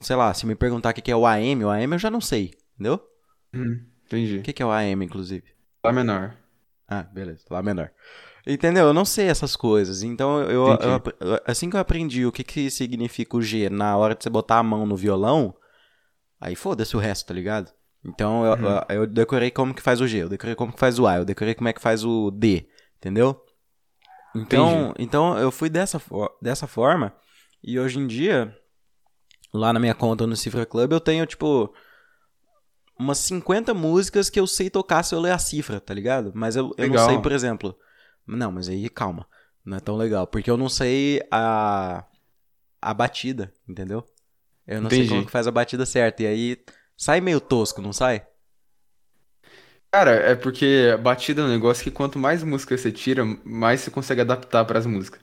sei 0.00 0.16
lá, 0.16 0.32
se 0.34 0.46
me 0.46 0.54
perguntar 0.54 0.90
o 0.90 0.94
que 0.94 1.10
é 1.10 1.16
o 1.16 1.26
AM, 1.26 1.64
o 1.64 1.70
AM 1.70 1.92
eu 1.94 1.98
já 1.98 2.10
não 2.10 2.20
sei, 2.20 2.52
entendeu? 2.74 3.00
Hum, 3.54 3.84
entendi. 4.06 4.38
O 4.38 4.42
que 4.42 4.62
é 4.62 4.66
o 4.66 4.70
AM, 4.70 5.04
inclusive? 5.04 5.44
Lá 5.84 5.92
menor. 5.92 6.36
Ah, 6.88 7.02
beleza, 7.02 7.44
lá 7.50 7.62
menor. 7.62 7.90
Entendeu? 8.46 8.86
Eu 8.86 8.94
não 8.94 9.04
sei 9.04 9.26
essas 9.28 9.54
coisas. 9.56 10.02
Então, 10.02 10.40
eu, 10.42 10.66
eu- 11.20 11.40
assim 11.46 11.70
que 11.70 11.76
eu 11.76 11.80
aprendi 11.80 12.26
o 12.26 12.32
que 12.32 12.42
que 12.42 12.70
significa 12.70 13.36
o 13.36 13.42
G 13.42 13.70
na 13.70 13.96
hora 13.96 14.14
de 14.14 14.22
você 14.24 14.30
botar 14.30 14.58
a 14.58 14.62
mão 14.62 14.84
no 14.84 14.96
violão, 14.96 15.54
aí 16.40 16.54
foda-se 16.56 16.96
o 16.96 17.00
resto, 17.00 17.26
tá 17.26 17.34
ligado? 17.34 17.72
Então, 18.04 18.44
eu, 18.44 18.52
Uhum. 18.54 18.80
eu- 18.88 18.96
eu 19.02 19.06
decorei 19.06 19.50
como 19.50 19.72
que 19.72 19.80
faz 19.80 20.00
o 20.00 20.06
G, 20.08 20.18
eu 20.24 20.28
decorei 20.28 20.54
como 20.56 20.72
que 20.72 20.78
faz 20.80 20.98
o 20.98 21.06
A, 21.06 21.16
eu 21.18 21.24
decorei 21.24 21.54
como 21.54 21.68
é 21.68 21.72
que 21.72 21.80
faz 21.80 22.04
o 22.04 22.30
D, 22.32 22.68
entendeu? 22.96 23.40
Então, 24.34 24.92
então 24.98 25.38
eu 25.38 25.50
fui 25.52 25.68
dessa, 25.68 26.00
dessa 26.40 26.66
forma, 26.66 27.14
e 27.62 27.78
hoje 27.78 27.98
em 27.98 28.06
dia, 28.06 28.56
lá 29.52 29.72
na 29.72 29.80
minha 29.80 29.94
conta 29.94 30.26
no 30.26 30.36
Cifra 30.36 30.64
Club, 30.66 30.92
eu 30.92 31.00
tenho, 31.00 31.26
tipo, 31.26 31.72
umas 32.98 33.18
50 33.18 33.74
músicas 33.74 34.30
que 34.30 34.40
eu 34.40 34.46
sei 34.46 34.70
tocar 34.70 35.02
se 35.02 35.14
eu 35.14 35.20
ler 35.20 35.32
a 35.32 35.38
cifra, 35.38 35.80
tá 35.80 35.92
ligado? 35.92 36.32
Mas 36.34 36.56
eu, 36.56 36.72
eu 36.78 36.88
não 36.88 37.06
sei, 37.06 37.18
por 37.18 37.32
exemplo. 37.32 37.76
Não, 38.26 38.52
mas 38.52 38.68
aí 38.68 38.88
calma. 38.88 39.26
Não 39.64 39.76
é 39.76 39.80
tão 39.80 39.96
legal. 39.96 40.26
Porque 40.26 40.50
eu 40.50 40.56
não 40.56 40.68
sei 40.68 41.20
a. 41.30 42.04
a 42.80 42.94
batida, 42.94 43.52
entendeu? 43.68 44.04
Eu 44.66 44.80
não 44.80 44.90
sei 44.90 45.00
Entendi. 45.00 45.14
como 45.14 45.26
que 45.26 45.32
faz 45.32 45.46
a 45.46 45.50
batida 45.50 45.84
certa. 45.84 46.22
E 46.22 46.26
aí 46.26 46.64
sai 46.96 47.20
meio 47.20 47.40
tosco, 47.40 47.82
não 47.82 47.92
sai? 47.92 48.26
Cara, 49.90 50.12
é 50.12 50.34
porque 50.34 50.90
a 50.94 50.96
batida 50.96 51.42
é 51.42 51.44
um 51.44 51.48
negócio 51.48 51.84
que 51.84 51.90
quanto 51.90 52.18
mais 52.18 52.42
música 52.42 52.76
você 52.76 52.90
tira, 52.90 53.24
mais 53.44 53.80
você 53.80 53.90
consegue 53.90 54.22
adaptar 54.22 54.64
pras 54.64 54.86
músicas. 54.86 55.20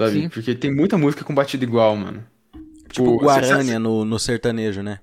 Sabe? 0.00 0.22
Sim. 0.22 0.28
Porque 0.28 0.54
tem 0.54 0.74
muita 0.74 0.98
música 0.98 1.24
com 1.24 1.34
batida 1.34 1.64
igual, 1.64 1.96
mano. 1.96 2.26
Tipo 2.94 3.12
Pô, 3.12 3.18
Guarânia 3.18 3.78
no, 3.78 4.04
no 4.06 4.18
sertanejo, 4.18 4.82
né? 4.82 5.00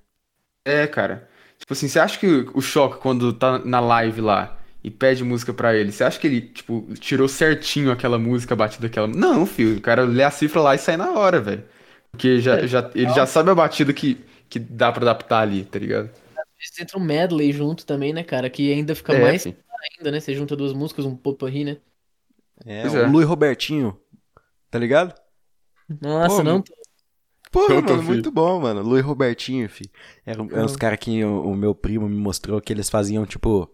É, 0.65 0.87
cara. 0.87 1.27
Tipo 1.57 1.73
assim, 1.73 1.87
você 1.87 1.99
acha 1.99 2.19
que 2.19 2.27
o 2.53 2.61
Choque, 2.61 2.99
quando 2.99 3.33
tá 3.33 3.59
na 3.59 3.79
live 3.79 4.21
lá 4.21 4.57
e 4.83 4.89
pede 4.89 5.23
música 5.23 5.53
pra 5.53 5.75
ele, 5.75 5.91
você 5.91 6.03
acha 6.03 6.19
que 6.19 6.27
ele, 6.27 6.41
tipo, 6.41 6.87
tirou 6.99 7.27
certinho 7.27 7.91
aquela 7.91 8.17
música, 8.17 8.53
a 8.53 8.57
batida 8.57 8.87
daquela. 8.87 9.07
Não, 9.07 9.45
filho, 9.45 9.77
o 9.77 9.81
cara 9.81 10.03
lê 10.03 10.23
a 10.23 10.31
cifra 10.31 10.61
lá 10.61 10.75
e 10.75 10.77
sai 10.79 10.97
na 10.97 11.11
hora, 11.11 11.39
velho. 11.39 11.63
Porque 12.11 12.39
já, 12.41 12.57
É. 12.57 12.67
já, 12.67 12.89
ele 12.95 13.11
já 13.13 13.25
sabe 13.25 13.51
a 13.51 13.55
batida 13.55 13.93
que, 13.93 14.15
que 14.49 14.59
dá 14.59 14.91
pra 14.91 15.03
adaptar 15.03 15.41
ali, 15.41 15.63
tá 15.65 15.79
ligado? 15.79 16.09
Às 16.35 16.43
vezes 16.59 16.79
entra 16.79 16.97
um 16.97 17.03
medley 17.03 17.51
junto 17.51 17.85
também, 17.85 18.13
né, 18.13 18.23
cara? 18.23 18.49
Que 18.49 18.71
ainda 18.71 18.95
fica 18.95 19.13
É, 19.13 19.15
mais 19.15 19.45
ainda, 19.45 20.11
né? 20.11 20.19
Você 20.19 20.33
junta 20.35 20.55
duas 20.55 20.73
músicas, 20.73 21.05
um 21.05 21.15
potpourri, 21.15 21.63
né? 21.65 21.81
É, 22.65 22.81
Pois 22.81 22.93
o 22.95 22.99
é. 22.99 23.05
Lu 23.05 23.21
e 23.21 23.25
Robertinho. 23.25 23.99
Tá 24.69 24.79
ligado? 24.79 25.15
Nossa, 26.01 26.43
Pô, 26.43 26.43
não. 26.43 26.63
Pô, 27.51 27.67
mano, 27.67 27.87
filho. 27.87 28.03
muito 28.03 28.31
bom, 28.31 28.61
mano. 28.61 28.81
Lu 28.81 28.97
e 28.97 29.01
Robertinho, 29.01 29.67
fi. 29.67 29.91
Eram 30.25 30.47
eram 30.51 30.63
uns 30.63 30.77
caras 30.77 30.97
que 30.97 31.23
o, 31.23 31.51
o 31.51 31.55
meu 31.55 31.75
primo 31.75 32.07
me 32.07 32.15
mostrou 32.15 32.61
que 32.61 32.71
eles 32.71 32.89
faziam, 32.89 33.25
tipo. 33.25 33.69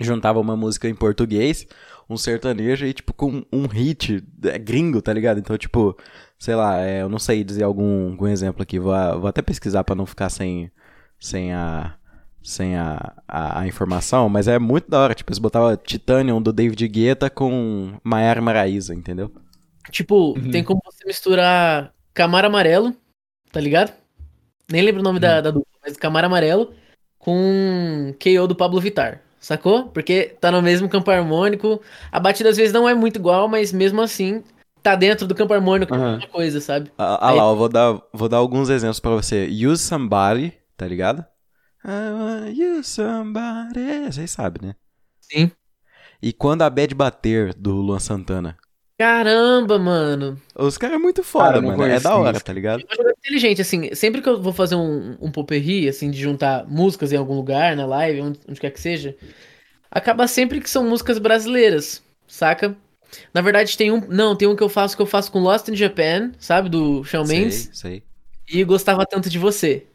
juntava 0.00 0.40
uma 0.40 0.56
música 0.56 0.88
em 0.88 0.94
português, 0.94 1.66
um 2.08 2.16
sertanejo 2.16 2.86
e, 2.86 2.94
tipo, 2.94 3.12
com 3.12 3.44
um 3.52 3.66
hit 3.66 4.24
é, 4.44 4.58
gringo, 4.58 5.02
tá 5.02 5.12
ligado? 5.12 5.38
Então, 5.38 5.58
tipo, 5.58 5.96
sei 6.38 6.54
lá, 6.54 6.80
é, 6.80 7.02
eu 7.02 7.08
não 7.10 7.18
sei 7.18 7.44
dizer 7.44 7.64
algum, 7.64 8.12
algum 8.12 8.26
exemplo 8.26 8.62
aqui, 8.62 8.78
vou, 8.78 8.94
vou 9.20 9.28
até 9.28 9.42
pesquisar 9.42 9.84
pra 9.84 9.94
não 9.94 10.06
ficar 10.06 10.30
sem, 10.30 10.70
sem 11.20 11.52
a 11.52 11.96
sem 12.44 12.76
a, 12.76 13.14
a, 13.26 13.60
a, 13.60 13.66
informação, 13.66 14.28
mas 14.28 14.46
é 14.46 14.58
muito 14.58 14.90
da 14.90 15.00
hora. 15.00 15.14
Tipo, 15.14 15.30
eles 15.30 15.38
botavam 15.38 15.74
Titanium 15.78 16.42
do 16.42 16.52
David 16.52 16.86
Guetta 16.88 17.30
com 17.30 17.98
Maiara 18.04 18.42
Maraíza, 18.42 18.94
entendeu? 18.94 19.32
Tipo, 19.90 20.38
uhum. 20.38 20.50
tem 20.50 20.62
como 20.62 20.80
você 20.84 21.06
misturar 21.06 21.94
Camaro 22.14 22.46
Amarelo, 22.46 22.94
tá 23.52 23.60
ligado? 23.60 23.92
Nem 24.70 24.82
lembro 24.82 25.00
o 25.00 25.04
nome 25.04 25.16
uhum. 25.16 25.20
da, 25.20 25.40
da 25.40 25.50
dupla, 25.50 25.78
mas 25.82 25.96
Camaro 25.96 26.26
Amarelo 26.26 26.72
com 27.18 28.14
KO 28.22 28.46
do 28.46 28.54
Pablo 28.54 28.80
Vittar, 28.80 29.20
sacou? 29.40 29.88
Porque 29.88 30.36
tá 30.40 30.50
no 30.50 30.62
mesmo 30.62 30.88
campo 30.88 31.10
harmônico. 31.10 31.80
A 32.12 32.20
batida 32.20 32.48
às 32.48 32.56
vezes 32.56 32.72
não 32.72 32.88
é 32.88 32.94
muito 32.94 33.18
igual, 33.18 33.48
mas 33.48 33.72
mesmo 33.72 34.00
assim 34.00 34.42
tá 34.82 34.94
dentro 34.94 35.26
do 35.26 35.34
campo 35.34 35.52
harmônico, 35.54 35.94
uhum. 35.94 36.16
uma 36.16 36.26
coisa, 36.28 36.60
sabe? 36.60 36.92
Ah, 36.96 37.18
ah 37.20 37.30
Aí... 37.30 37.36
lá, 37.36 37.50
eu 37.50 37.56
vou 37.56 37.68
dar, 37.68 38.00
vou 38.12 38.28
dar 38.28 38.36
alguns 38.36 38.68
exemplos 38.68 39.00
para 39.00 39.12
você. 39.12 39.46
Use 39.46 39.82
Somebody, 39.82 40.52
tá 40.76 40.86
ligado? 40.86 41.24
You 42.54 42.82
somebody. 42.82 44.06
Vocês 44.10 44.30
sabem, 44.30 44.68
né? 44.68 44.74
Sim. 45.20 45.50
E 46.22 46.32
quando 46.32 46.62
a 46.62 46.70
bad 46.70 46.94
bater 46.94 47.52
do 47.52 47.74
Luan 47.74 47.98
Santana. 47.98 48.56
Caramba, 48.96 49.76
mano. 49.78 50.40
Os 50.54 50.78
caras 50.78 50.96
é 50.96 50.98
muito 50.98 51.24
foda, 51.24 51.54
cara, 51.54 51.62
mano. 51.62 51.82
É 51.82 51.98
da 51.98 52.16
hora, 52.16 52.36
isso. 52.36 52.44
tá 52.44 52.52
ligado? 52.52 52.84
É 52.88 53.10
inteligente, 53.18 53.60
assim, 53.60 53.92
sempre 53.94 54.22
que 54.22 54.28
eu 54.28 54.40
vou 54.40 54.52
fazer 54.52 54.76
um, 54.76 55.16
um 55.20 55.32
poperri, 55.32 55.88
assim, 55.88 56.10
de 56.10 56.20
juntar 56.20 56.64
músicas 56.68 57.12
em 57.12 57.16
algum 57.16 57.34
lugar, 57.34 57.74
na 57.74 57.86
live, 57.86 58.20
onde, 58.20 58.40
onde 58.48 58.60
quer 58.60 58.70
que 58.70 58.80
seja, 58.80 59.16
acaba 59.90 60.28
sempre 60.28 60.60
que 60.60 60.70
são 60.70 60.88
músicas 60.88 61.18
brasileiras, 61.18 62.02
saca? 62.28 62.76
Na 63.32 63.40
verdade, 63.40 63.76
tem 63.76 63.90
um. 63.90 64.00
Não, 64.08 64.36
tem 64.36 64.46
um 64.46 64.56
que 64.56 64.62
eu 64.62 64.68
faço 64.68 64.96
que 64.96 65.02
eu 65.02 65.06
faço 65.06 65.30
com 65.30 65.40
Lost 65.40 65.68
in 65.68 65.76
Japan, 65.76 66.32
sabe? 66.38 66.68
Do 66.68 67.02
Shawn 67.04 67.26
Mendes. 67.26 67.70
Sei, 67.72 67.90
sei. 67.90 68.02
E 68.48 68.64
gostava 68.64 69.04
tanto 69.06 69.28
de 69.28 69.38
você. 69.38 69.86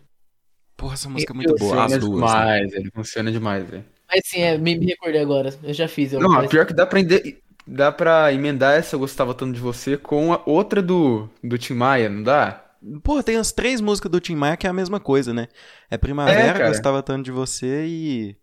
Porra, 0.75 0.93
essa 0.93 1.09
música 1.09 1.33
é 1.33 1.35
muito 1.35 1.55
boa. 1.55 1.85
As 1.85 1.97
duas. 1.97 2.15
Demais, 2.15 2.71
né? 2.71 2.77
ele 2.77 2.91
funciona 2.91 3.31
demais, 3.31 3.69
velho. 3.69 3.85
Mas 4.07 4.21
sim, 4.25 4.41
é, 4.41 4.57
me, 4.57 4.77
me, 4.77 4.87
recordei 4.87 5.21
agora. 5.21 5.53
Eu 5.61 5.73
já 5.73 5.87
fiz. 5.87 6.13
Eu 6.13 6.19
não, 6.19 6.29
mas... 6.29 6.49
pior 6.49 6.65
que 6.65 6.73
dá 6.73 6.85
pra, 6.85 6.99
inde... 6.99 7.37
dá 7.69 7.91
pra 7.91 8.33
emendar 8.33 8.75
essa 8.75 8.95
Eu 8.95 8.99
Gostava 8.99 9.33
Tanto 9.33 9.53
de 9.53 9.59
Você 9.59 9.95
com 9.95 10.33
a 10.33 10.41
outra 10.45 10.81
do, 10.81 11.29
do 11.43 11.57
Tim 11.57 11.75
Maia, 11.75 12.09
não 12.09 12.23
dá? 12.23 12.65
Porra, 13.03 13.21
tem 13.21 13.35
as 13.35 13.51
três 13.51 13.79
músicas 13.79 14.11
do 14.11 14.19
Tim 14.19 14.35
Maia 14.35 14.57
que 14.57 14.65
é 14.65 14.69
a 14.69 14.73
mesma 14.73 14.99
coisa, 14.99 15.33
né? 15.33 15.47
É 15.89 15.97
Primavera, 15.97 16.63
é, 16.63 16.67
Gostava 16.67 17.03
Tanto 17.03 17.23
de 17.23 17.31
Você 17.31 17.85
e. 17.85 18.35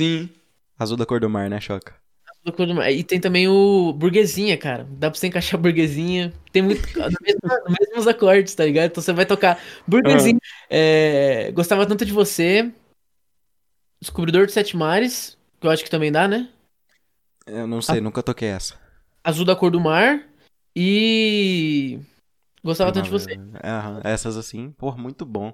Sim. 0.00 0.30
Azul 0.78 0.96
da 0.96 1.06
Cor 1.06 1.20
do 1.20 1.28
Mar, 1.28 1.50
né, 1.50 1.60
Choca? 1.60 1.94
E 2.90 3.02
tem 3.02 3.18
também 3.18 3.48
o 3.48 3.92
Burguesinha, 3.92 4.58
cara. 4.58 4.86
Dá 4.90 5.10
pra 5.10 5.18
você 5.18 5.28
encaixar 5.28 5.58
Burguesinha. 5.58 6.32
Tem 6.52 6.62
muito. 6.62 6.82
nos 6.98 7.14
mesmos, 7.22 7.78
mesmos 7.80 8.06
acordes, 8.06 8.54
tá 8.54 8.64
ligado? 8.64 8.90
Então 8.90 9.02
você 9.02 9.12
vai 9.12 9.24
tocar 9.24 9.58
Burguesinha. 9.86 10.34
Uhum. 10.34 10.66
É, 10.68 11.52
gostava 11.52 11.86
tanto 11.86 12.04
de 12.04 12.12
você. 12.12 12.70
Descobridor 14.00 14.46
de 14.46 14.52
Sete 14.52 14.76
Mares. 14.76 15.38
Que 15.58 15.66
eu 15.66 15.70
acho 15.70 15.82
que 15.82 15.90
também 15.90 16.12
dá, 16.12 16.28
né? 16.28 16.48
Eu 17.46 17.66
não 17.66 17.82
sei, 17.82 17.98
A... 17.98 18.00
nunca 18.00 18.22
toquei 18.22 18.48
essa. 18.48 18.74
Azul 19.22 19.44
da 19.44 19.56
Cor 19.56 19.70
do 19.70 19.80
Mar. 19.80 20.22
E. 20.76 22.00
Gostava 22.62 22.92
tanto 22.92 23.04
de 23.04 23.10
você. 23.10 23.32
É, 23.32 24.12
essas 24.12 24.36
assim, 24.36 24.70
pô, 24.72 24.96
muito 24.96 25.24
bom. 25.26 25.52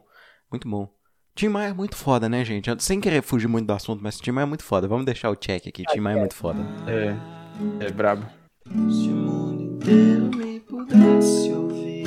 Muito 0.51 0.69
bom. 0.69 0.89
Tim 1.35 1.49
Maia 1.49 1.69
é 1.71 1.73
muito 1.73 1.97
foda, 1.97 2.29
né, 2.29 2.45
gente? 2.45 2.71
Sem 2.83 3.01
querer 3.01 3.23
fugir 3.23 3.49
muito 3.49 3.67
do 3.67 3.73
assunto, 3.73 4.03
mas 4.03 4.19
Tim 4.19 4.31
Maia 4.31 4.45
é 4.45 4.47
muito 4.47 4.65
foda. 4.65 4.87
Vamos 4.89 5.07
deixar 5.07 5.31
o 5.31 5.37
check 5.37 5.67
aqui. 5.67 5.85
Tim 5.85 6.01
Maia 6.01 6.17
é 6.17 6.21
muito 6.21 6.35
foda. 6.35 6.61
É. 6.87 7.87
É 7.87 7.91
brabo. 7.91 8.27
Se 8.67 9.09
o 9.09 9.15
mundo 9.15 9.63
inteiro 9.63 10.37
me 10.37 10.61
pudesse 10.61 11.53
ouvir, 11.53 12.07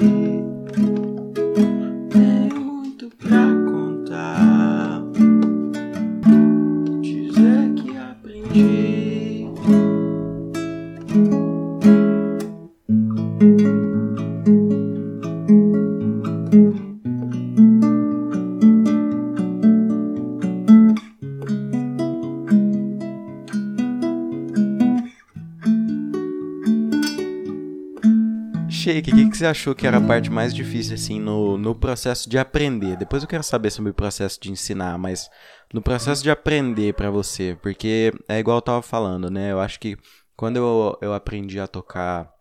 você 29.44 29.48
achou 29.48 29.76
que 29.76 29.86
era 29.86 29.98
a 29.98 30.02
parte 30.02 30.30
mais 30.30 30.54
difícil, 30.54 30.96
assim, 30.96 31.20
no, 31.20 31.58
no 31.58 31.76
processo 31.76 32.30
de 32.30 32.38
aprender? 32.38 32.96
Depois 32.96 33.24
eu 33.24 33.28
quero 33.28 33.44
saber 33.44 33.72
sobre 33.72 33.92
o 33.92 33.94
processo 33.94 34.40
de 34.40 34.50
ensinar, 34.50 34.98
mas 34.98 35.30
no 35.74 35.82
processo 35.82 36.24
de 36.24 36.32
aprender 36.32 36.94
para 36.94 37.12
você, 37.12 37.58
porque 37.62 38.14
é 38.28 38.40
igual 38.40 38.58
eu 38.58 38.62
tava 38.62 38.82
falando, 38.82 39.30
né? 39.30 39.52
Eu 39.52 39.60
acho 39.60 39.80
que 39.80 39.98
quando 40.36 40.58
eu, 40.58 40.98
eu 41.02 41.14
aprendi 41.14 41.60
a 41.60 41.68
tocar. 41.68 42.32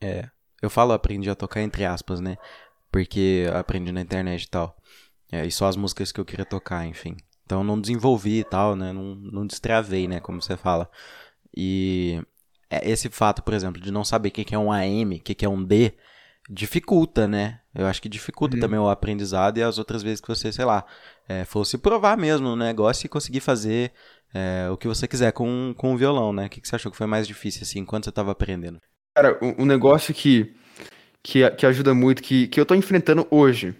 É. 0.00 0.28
Eu 0.60 0.68
falo 0.68 0.92
aprendi 0.92 1.30
a 1.30 1.36
tocar 1.36 1.62
entre 1.62 1.84
aspas, 1.84 2.18
né? 2.18 2.36
Porque 2.90 3.46
aprendi 3.54 3.92
na 3.92 4.00
internet 4.00 4.42
e 4.42 4.48
tal. 4.48 4.76
É, 5.30 5.46
e 5.46 5.52
só 5.52 5.68
as 5.68 5.76
músicas 5.76 6.10
que 6.10 6.20
eu 6.20 6.24
queria 6.24 6.44
tocar, 6.44 6.84
enfim. 6.84 7.16
Então 7.46 7.62
não 7.62 7.80
desenvolvi 7.80 8.40
e 8.40 8.44
tal, 8.44 8.74
né? 8.74 8.92
Não, 8.92 9.14
não 9.14 9.46
destravei, 9.46 10.08
né? 10.08 10.18
Como 10.18 10.42
você 10.42 10.56
fala. 10.56 10.90
E 11.56 12.20
esse 12.70 13.08
fato, 13.08 13.42
por 13.42 13.54
exemplo, 13.54 13.80
de 13.80 13.90
não 13.90 14.04
saber 14.04 14.28
o 14.28 14.32
que 14.32 14.54
é 14.54 14.58
um 14.58 14.70
AM, 14.70 15.16
o 15.16 15.20
que 15.20 15.44
é 15.44 15.48
um 15.48 15.62
D, 15.62 15.94
dificulta, 16.48 17.28
né? 17.28 17.60
Eu 17.74 17.86
acho 17.86 18.00
que 18.00 18.08
dificulta 18.08 18.56
uhum. 18.56 18.60
também 18.60 18.78
o 18.78 18.88
aprendizado 18.88 19.58
e 19.58 19.62
as 19.62 19.78
outras 19.78 20.02
vezes 20.02 20.20
que 20.20 20.28
você, 20.28 20.50
sei 20.50 20.64
lá, 20.64 20.84
é, 21.28 21.44
fosse 21.44 21.76
provar 21.76 22.16
mesmo 22.16 22.48
o 22.48 22.56
negócio 22.56 23.06
e 23.06 23.08
conseguir 23.08 23.40
fazer 23.40 23.92
é, 24.34 24.68
o 24.70 24.76
que 24.76 24.88
você 24.88 25.06
quiser 25.06 25.32
com, 25.32 25.74
com 25.76 25.94
o 25.94 25.96
violão, 25.96 26.32
né? 26.32 26.46
O 26.46 26.48
que, 26.48 26.60
que 26.60 26.68
você 26.68 26.76
achou 26.76 26.90
que 26.90 26.96
foi 26.98 27.06
mais 27.06 27.26
difícil, 27.26 27.62
assim, 27.62 27.80
enquanto 27.80 28.04
você 28.04 28.10
estava 28.10 28.32
aprendendo? 28.32 28.80
Cara, 29.14 29.38
um 29.58 29.66
negócio 29.66 30.14
que, 30.14 30.54
que, 31.22 31.48
que 31.50 31.66
ajuda 31.66 31.92
muito, 31.92 32.22
que, 32.22 32.46
que 32.48 32.60
eu 32.60 32.66
tô 32.66 32.74
enfrentando 32.74 33.26
hoje, 33.30 33.74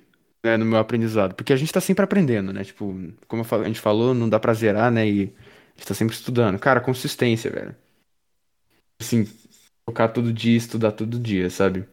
né, 0.44 0.56
no 0.56 0.64
meu 0.64 0.78
aprendizado, 0.78 1.34
porque 1.34 1.52
a 1.52 1.56
gente 1.56 1.72
tá 1.72 1.80
sempre 1.80 2.04
aprendendo, 2.04 2.52
né? 2.52 2.64
Tipo, 2.64 2.94
como 3.26 3.44
a 3.50 3.64
gente 3.64 3.80
falou, 3.80 4.14
não 4.14 4.28
dá 4.28 4.38
pra 4.38 4.52
zerar, 4.52 4.90
né? 4.90 5.08
E 5.08 5.22
a 5.22 5.78
gente 5.78 5.86
tá 5.86 5.94
sempre 5.94 6.14
estudando. 6.14 6.58
Cara, 6.58 6.80
consistência, 6.80 7.50
velho 7.50 7.74
assim, 9.00 9.24
tocar 9.86 10.08
todo 10.08 10.32
dia, 10.32 10.56
estudar 10.56 10.92
todo 10.92 11.18
dia, 11.18 11.50
sabe? 11.50 11.88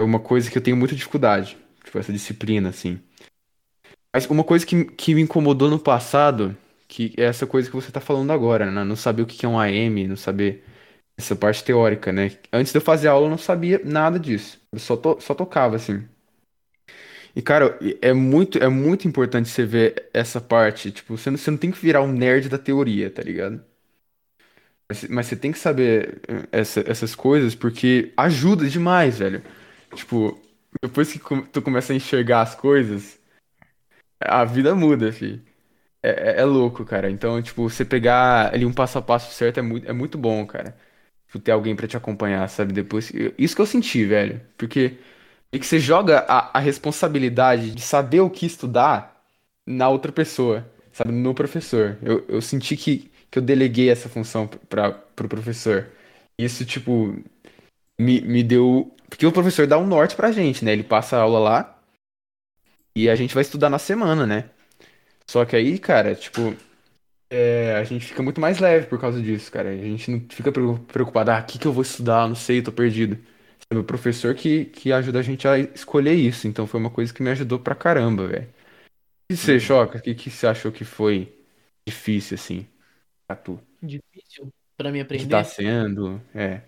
É 0.00 0.04
uma 0.04 0.20
coisa 0.20 0.50
que 0.50 0.58
eu 0.58 0.62
tenho 0.62 0.76
muita 0.76 0.96
dificuldade, 0.96 1.58
tipo, 1.84 1.98
essa 1.98 2.12
disciplina, 2.12 2.70
assim. 2.70 3.00
Mas 4.14 4.26
uma 4.26 4.44
coisa 4.44 4.66
que, 4.66 4.84
que 4.84 5.14
me 5.14 5.22
incomodou 5.22 5.68
no 5.70 5.78
passado, 5.78 6.56
que 6.88 7.14
é 7.16 7.24
essa 7.24 7.46
coisa 7.46 7.68
que 7.68 7.76
você 7.76 7.92
tá 7.92 8.00
falando 8.00 8.32
agora, 8.32 8.70
né? 8.70 8.84
Não 8.84 8.96
saber 8.96 9.22
o 9.22 9.26
que 9.26 9.44
é 9.46 9.48
um 9.48 9.58
AM, 9.58 10.08
não 10.08 10.16
saber 10.16 10.64
essa 11.18 11.36
parte 11.36 11.64
teórica, 11.64 12.12
né? 12.12 12.32
Antes 12.52 12.72
de 12.72 12.78
eu 12.78 12.82
fazer 12.82 13.08
aula 13.08 13.26
eu 13.26 13.30
não 13.30 13.38
sabia 13.38 13.80
nada 13.84 14.18
disso. 14.18 14.60
Eu 14.72 14.78
só, 14.80 14.96
to, 14.96 15.18
só 15.20 15.34
tocava, 15.34 15.76
assim. 15.76 16.08
E, 17.34 17.40
cara, 17.42 17.78
é 18.02 18.12
muito, 18.12 18.58
é 18.58 18.68
muito 18.68 19.06
importante 19.06 19.48
você 19.48 19.64
ver 19.64 20.08
essa 20.12 20.40
parte. 20.40 20.90
Tipo, 20.90 21.16
você 21.16 21.30
não, 21.30 21.38
você 21.38 21.50
não 21.50 21.58
tem 21.58 21.70
que 21.70 21.78
virar 21.78 22.02
um 22.02 22.12
nerd 22.12 22.48
da 22.48 22.58
teoria, 22.58 23.10
tá 23.10 23.22
ligado? 23.22 23.62
Mas 25.08 25.26
você 25.26 25.36
tem 25.36 25.52
que 25.52 25.58
saber 25.58 26.20
eh, 26.28 26.48
essa, 26.52 26.80
essas 26.86 27.14
coisas 27.14 27.54
porque 27.54 28.12
ajuda 28.16 28.68
demais, 28.68 29.18
velho. 29.18 29.42
Tipo, 29.94 30.40
depois 30.82 31.12
que 31.12 31.18
tu 31.52 31.62
começa 31.62 31.92
a 31.92 31.96
enxergar 31.96 32.42
as 32.42 32.54
coisas, 32.54 33.18
a 34.20 34.44
vida 34.44 34.74
muda, 34.74 35.12
filho. 35.12 35.42
É, 36.02 36.38
é, 36.38 36.42
é, 36.42 36.44
louco, 36.44 36.84
cara. 36.84 37.10
Então, 37.10 37.42
tipo, 37.42 37.68
você 37.68 37.84
pegar 37.84 38.54
ali 38.54 38.66
um 38.66 38.72
passo 38.72 38.98
a 38.98 39.02
passo 39.02 39.32
certo 39.34 39.58
é 39.60 39.62
muito, 39.62 39.88
é 39.90 39.92
muito 39.92 40.18
bom, 40.18 40.46
cara. 40.46 40.76
Tipo, 41.26 41.40
ter 41.40 41.52
alguém 41.52 41.76
para 41.76 41.88
te 41.88 41.96
acompanhar, 41.96 42.48
sabe? 42.48 42.72
Depois. 42.72 43.12
Isso 43.38 43.56
que 43.56 43.62
eu 43.62 43.66
senti, 43.66 44.04
velho. 44.06 44.40
Porque 44.58 44.98
e 45.52 45.58
que 45.58 45.66
você 45.66 45.80
joga 45.80 46.20
a, 46.28 46.58
a 46.58 46.60
responsabilidade 46.60 47.72
de 47.72 47.82
saber 47.82 48.20
o 48.20 48.30
que 48.30 48.46
estudar 48.46 49.22
na 49.66 49.88
outra 49.88 50.12
pessoa, 50.12 50.66
sabe? 50.92 51.12
No 51.12 51.34
professor. 51.34 51.98
Eu, 52.02 52.24
eu 52.28 52.42
senti 52.42 52.76
que 52.76 53.10
que 53.30 53.38
eu 53.38 53.42
deleguei 53.42 53.90
essa 53.90 54.08
função 54.08 54.46
para 54.48 54.92
pro 54.92 55.28
professor. 55.28 55.88
Isso, 56.38 56.64
tipo, 56.64 57.14
me, 58.00 58.20
me 58.22 58.42
deu. 58.42 58.94
Porque 59.08 59.26
o 59.26 59.32
professor 59.32 59.66
dá 59.66 59.78
um 59.78 59.86
norte 59.86 60.16
pra 60.16 60.32
gente, 60.32 60.64
né? 60.64 60.72
Ele 60.72 60.84
passa 60.84 61.16
a 61.16 61.22
aula 61.22 61.38
lá 61.38 61.82
e 62.96 63.08
a 63.08 63.14
gente 63.16 63.34
vai 63.34 63.42
estudar 63.42 63.70
na 63.70 63.78
semana, 63.78 64.26
né? 64.26 64.50
Só 65.28 65.44
que 65.44 65.56
aí, 65.56 65.78
cara, 65.78 66.14
tipo, 66.14 66.56
é, 67.30 67.76
a 67.76 67.84
gente 67.84 68.06
fica 68.06 68.22
muito 68.22 68.40
mais 68.40 68.58
leve 68.58 68.86
por 68.86 69.00
causa 69.00 69.20
disso, 69.22 69.50
cara. 69.52 69.70
A 69.70 69.76
gente 69.76 70.10
não 70.10 70.20
fica 70.30 70.52
preocupado, 70.52 71.30
ah, 71.30 71.40
o 71.40 71.44
que, 71.46 71.58
que 71.58 71.66
eu 71.66 71.72
vou 71.72 71.82
estudar? 71.82 72.28
Não 72.28 72.34
sei, 72.36 72.62
tô 72.62 72.72
perdido. 72.72 73.16
Sabe, 73.60 73.80
o 73.80 73.84
professor 73.84 74.34
que, 74.34 74.66
que 74.66 74.92
ajuda 74.92 75.20
a 75.20 75.22
gente 75.22 75.46
a 75.48 75.58
escolher 75.58 76.14
isso. 76.14 76.48
Então 76.48 76.66
foi 76.66 76.80
uma 76.80 76.90
coisa 76.90 77.12
que 77.14 77.22
me 77.22 77.30
ajudou 77.30 77.58
pra 77.60 77.74
caramba, 77.74 78.26
velho. 78.26 78.48
E 79.30 79.36
você, 79.36 79.54
uhum. 79.54 79.60
Choca, 79.60 79.98
o 79.98 80.02
que, 80.02 80.14
que 80.14 80.30
você 80.30 80.46
achou 80.46 80.72
que 80.72 80.84
foi 80.84 81.32
difícil, 81.88 82.36
assim? 82.36 82.66
Pra 83.30 83.36
tu? 83.36 83.60
Difícil 83.80 84.48
pra 84.76 84.90
mim 84.90 84.98
O 85.00 85.06
que 85.06 85.14
aprender. 85.14 85.28
tá 85.30 85.44
sendo? 85.44 86.20
É. 86.34 86.62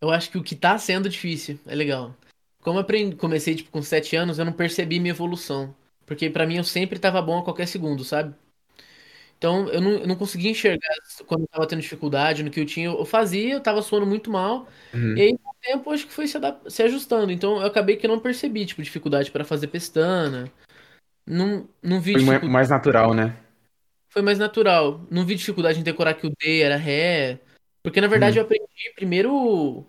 Eu 0.00 0.10
acho 0.10 0.30
que 0.30 0.38
o 0.38 0.42
que 0.44 0.54
tá 0.54 0.78
sendo 0.78 1.08
difícil 1.08 1.58
é 1.66 1.74
legal. 1.74 2.14
Como 2.62 2.78
eu 2.78 2.82
aprendi, 2.82 3.16
comecei 3.16 3.54
tipo 3.56 3.70
com 3.70 3.82
7 3.82 4.14
anos, 4.14 4.38
eu 4.38 4.44
não 4.44 4.52
percebi 4.52 5.00
minha 5.00 5.12
evolução. 5.12 5.74
Porque 6.06 6.30
pra 6.30 6.46
mim 6.46 6.56
eu 6.56 6.64
sempre 6.64 6.98
tava 6.98 7.20
bom 7.20 7.38
a 7.40 7.44
qualquer 7.44 7.66
segundo, 7.66 8.04
sabe? 8.04 8.32
Então 9.36 9.68
eu 9.68 9.80
não, 9.80 9.90
eu 9.90 10.06
não 10.06 10.16
conseguia 10.16 10.50
enxergar 10.50 10.88
quando 11.26 11.42
eu 11.42 11.48
tava 11.48 11.66
tendo 11.66 11.80
dificuldade 11.80 12.42
no 12.42 12.50
que 12.50 12.60
eu 12.60 12.66
tinha. 12.66 12.86
Eu 12.88 13.04
fazia, 13.04 13.54
eu 13.54 13.60
tava 13.60 13.82
suando 13.82 14.06
muito 14.06 14.30
mal. 14.30 14.68
Uhum. 14.94 15.16
E 15.16 15.20
aí, 15.20 15.38
com 15.38 15.50
o 15.50 15.54
tempo, 15.60 15.90
acho 15.90 16.06
que 16.06 16.12
foi 16.12 16.26
se, 16.28 16.36
adap- 16.36 16.68
se 16.70 16.82
ajustando. 16.82 17.30
Então 17.32 17.60
eu 17.60 17.66
acabei 17.66 17.96
que 17.96 18.06
eu 18.06 18.10
não 18.10 18.20
percebi, 18.20 18.64
tipo, 18.66 18.82
dificuldade 18.82 19.30
pra 19.30 19.44
fazer 19.44 19.66
pestana. 19.68 20.50
Não, 21.26 21.68
não 21.82 22.00
vi 22.00 22.14
Foi 22.24 22.38
mais 22.48 22.68
natural, 22.70 23.12
né? 23.14 23.36
Foi 24.18 24.22
mais 24.24 24.36
natural. 24.38 25.00
Não 25.08 25.24
vi 25.24 25.36
dificuldade 25.36 25.78
em 25.78 25.82
decorar 25.84 26.12
que 26.14 26.26
o 26.26 26.30
D 26.30 26.60
era 26.60 26.76
Ré. 26.76 27.38
Porque 27.84 28.00
na 28.00 28.08
verdade 28.08 28.36
Hum. 28.36 28.40
eu 28.40 28.44
aprendi 28.44 28.66
primeiro 28.96 29.86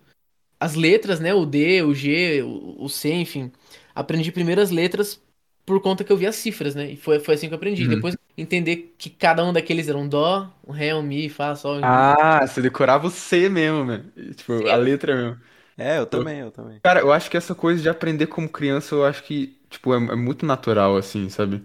as 0.60 0.76
letras, 0.76 1.18
né? 1.18 1.34
O 1.34 1.44
D, 1.44 1.82
o 1.82 1.92
G, 1.92 2.42
o, 2.44 2.84
o 2.84 2.88
C, 2.88 3.12
enfim. 3.12 3.50
Aprendi 3.92 4.30
primeiro 4.30 4.60
as 4.60 4.70
letras 4.70 5.20
por 5.66 5.80
conta 5.82 6.04
que 6.04 6.12
eu 6.12 6.16
vi 6.16 6.28
as 6.28 6.36
cifras, 6.36 6.76
né? 6.76 6.92
E 6.92 6.96
foi, 6.96 7.18
foi 7.18 7.34
assim 7.34 7.48
que 7.48 7.54
eu 7.54 7.56
aprendi. 7.56 7.82
Uhum. 7.82 7.90
Depois 7.96 8.16
entender 8.38 8.94
que 8.96 9.10
cada 9.10 9.44
um 9.44 9.52
daqueles 9.52 9.88
era 9.88 9.98
um 9.98 10.08
Dó, 10.08 10.48
um 10.64 10.70
Ré, 10.70 10.94
um 10.94 11.02
Mi, 11.02 11.28
Fá, 11.28 11.56
Sol. 11.56 11.80
Ah, 11.82 12.46
você 12.46 12.62
decorava 12.62 13.08
o 13.08 13.10
C 13.10 13.48
mesmo, 13.48 13.84
mano. 13.84 14.12
E, 14.16 14.32
Tipo, 14.32 14.68
a 14.68 14.76
letra 14.76 15.16
mesmo. 15.16 15.40
É, 15.76 15.98
eu 15.98 16.06
também, 16.06 16.38
eu 16.38 16.52
também. 16.52 16.78
Cara, 16.80 17.00
eu 17.00 17.12
acho 17.12 17.28
que 17.28 17.36
essa 17.36 17.54
coisa 17.54 17.82
de 17.82 17.88
aprender 17.88 18.28
como 18.28 18.48
criança, 18.48 18.94
eu 18.94 19.04
acho 19.04 19.24
que, 19.24 19.58
tipo, 19.68 19.92
é, 19.92 19.96
é 19.96 20.14
muito 20.14 20.46
natural, 20.46 20.96
assim, 20.96 21.28
sabe? 21.28 21.64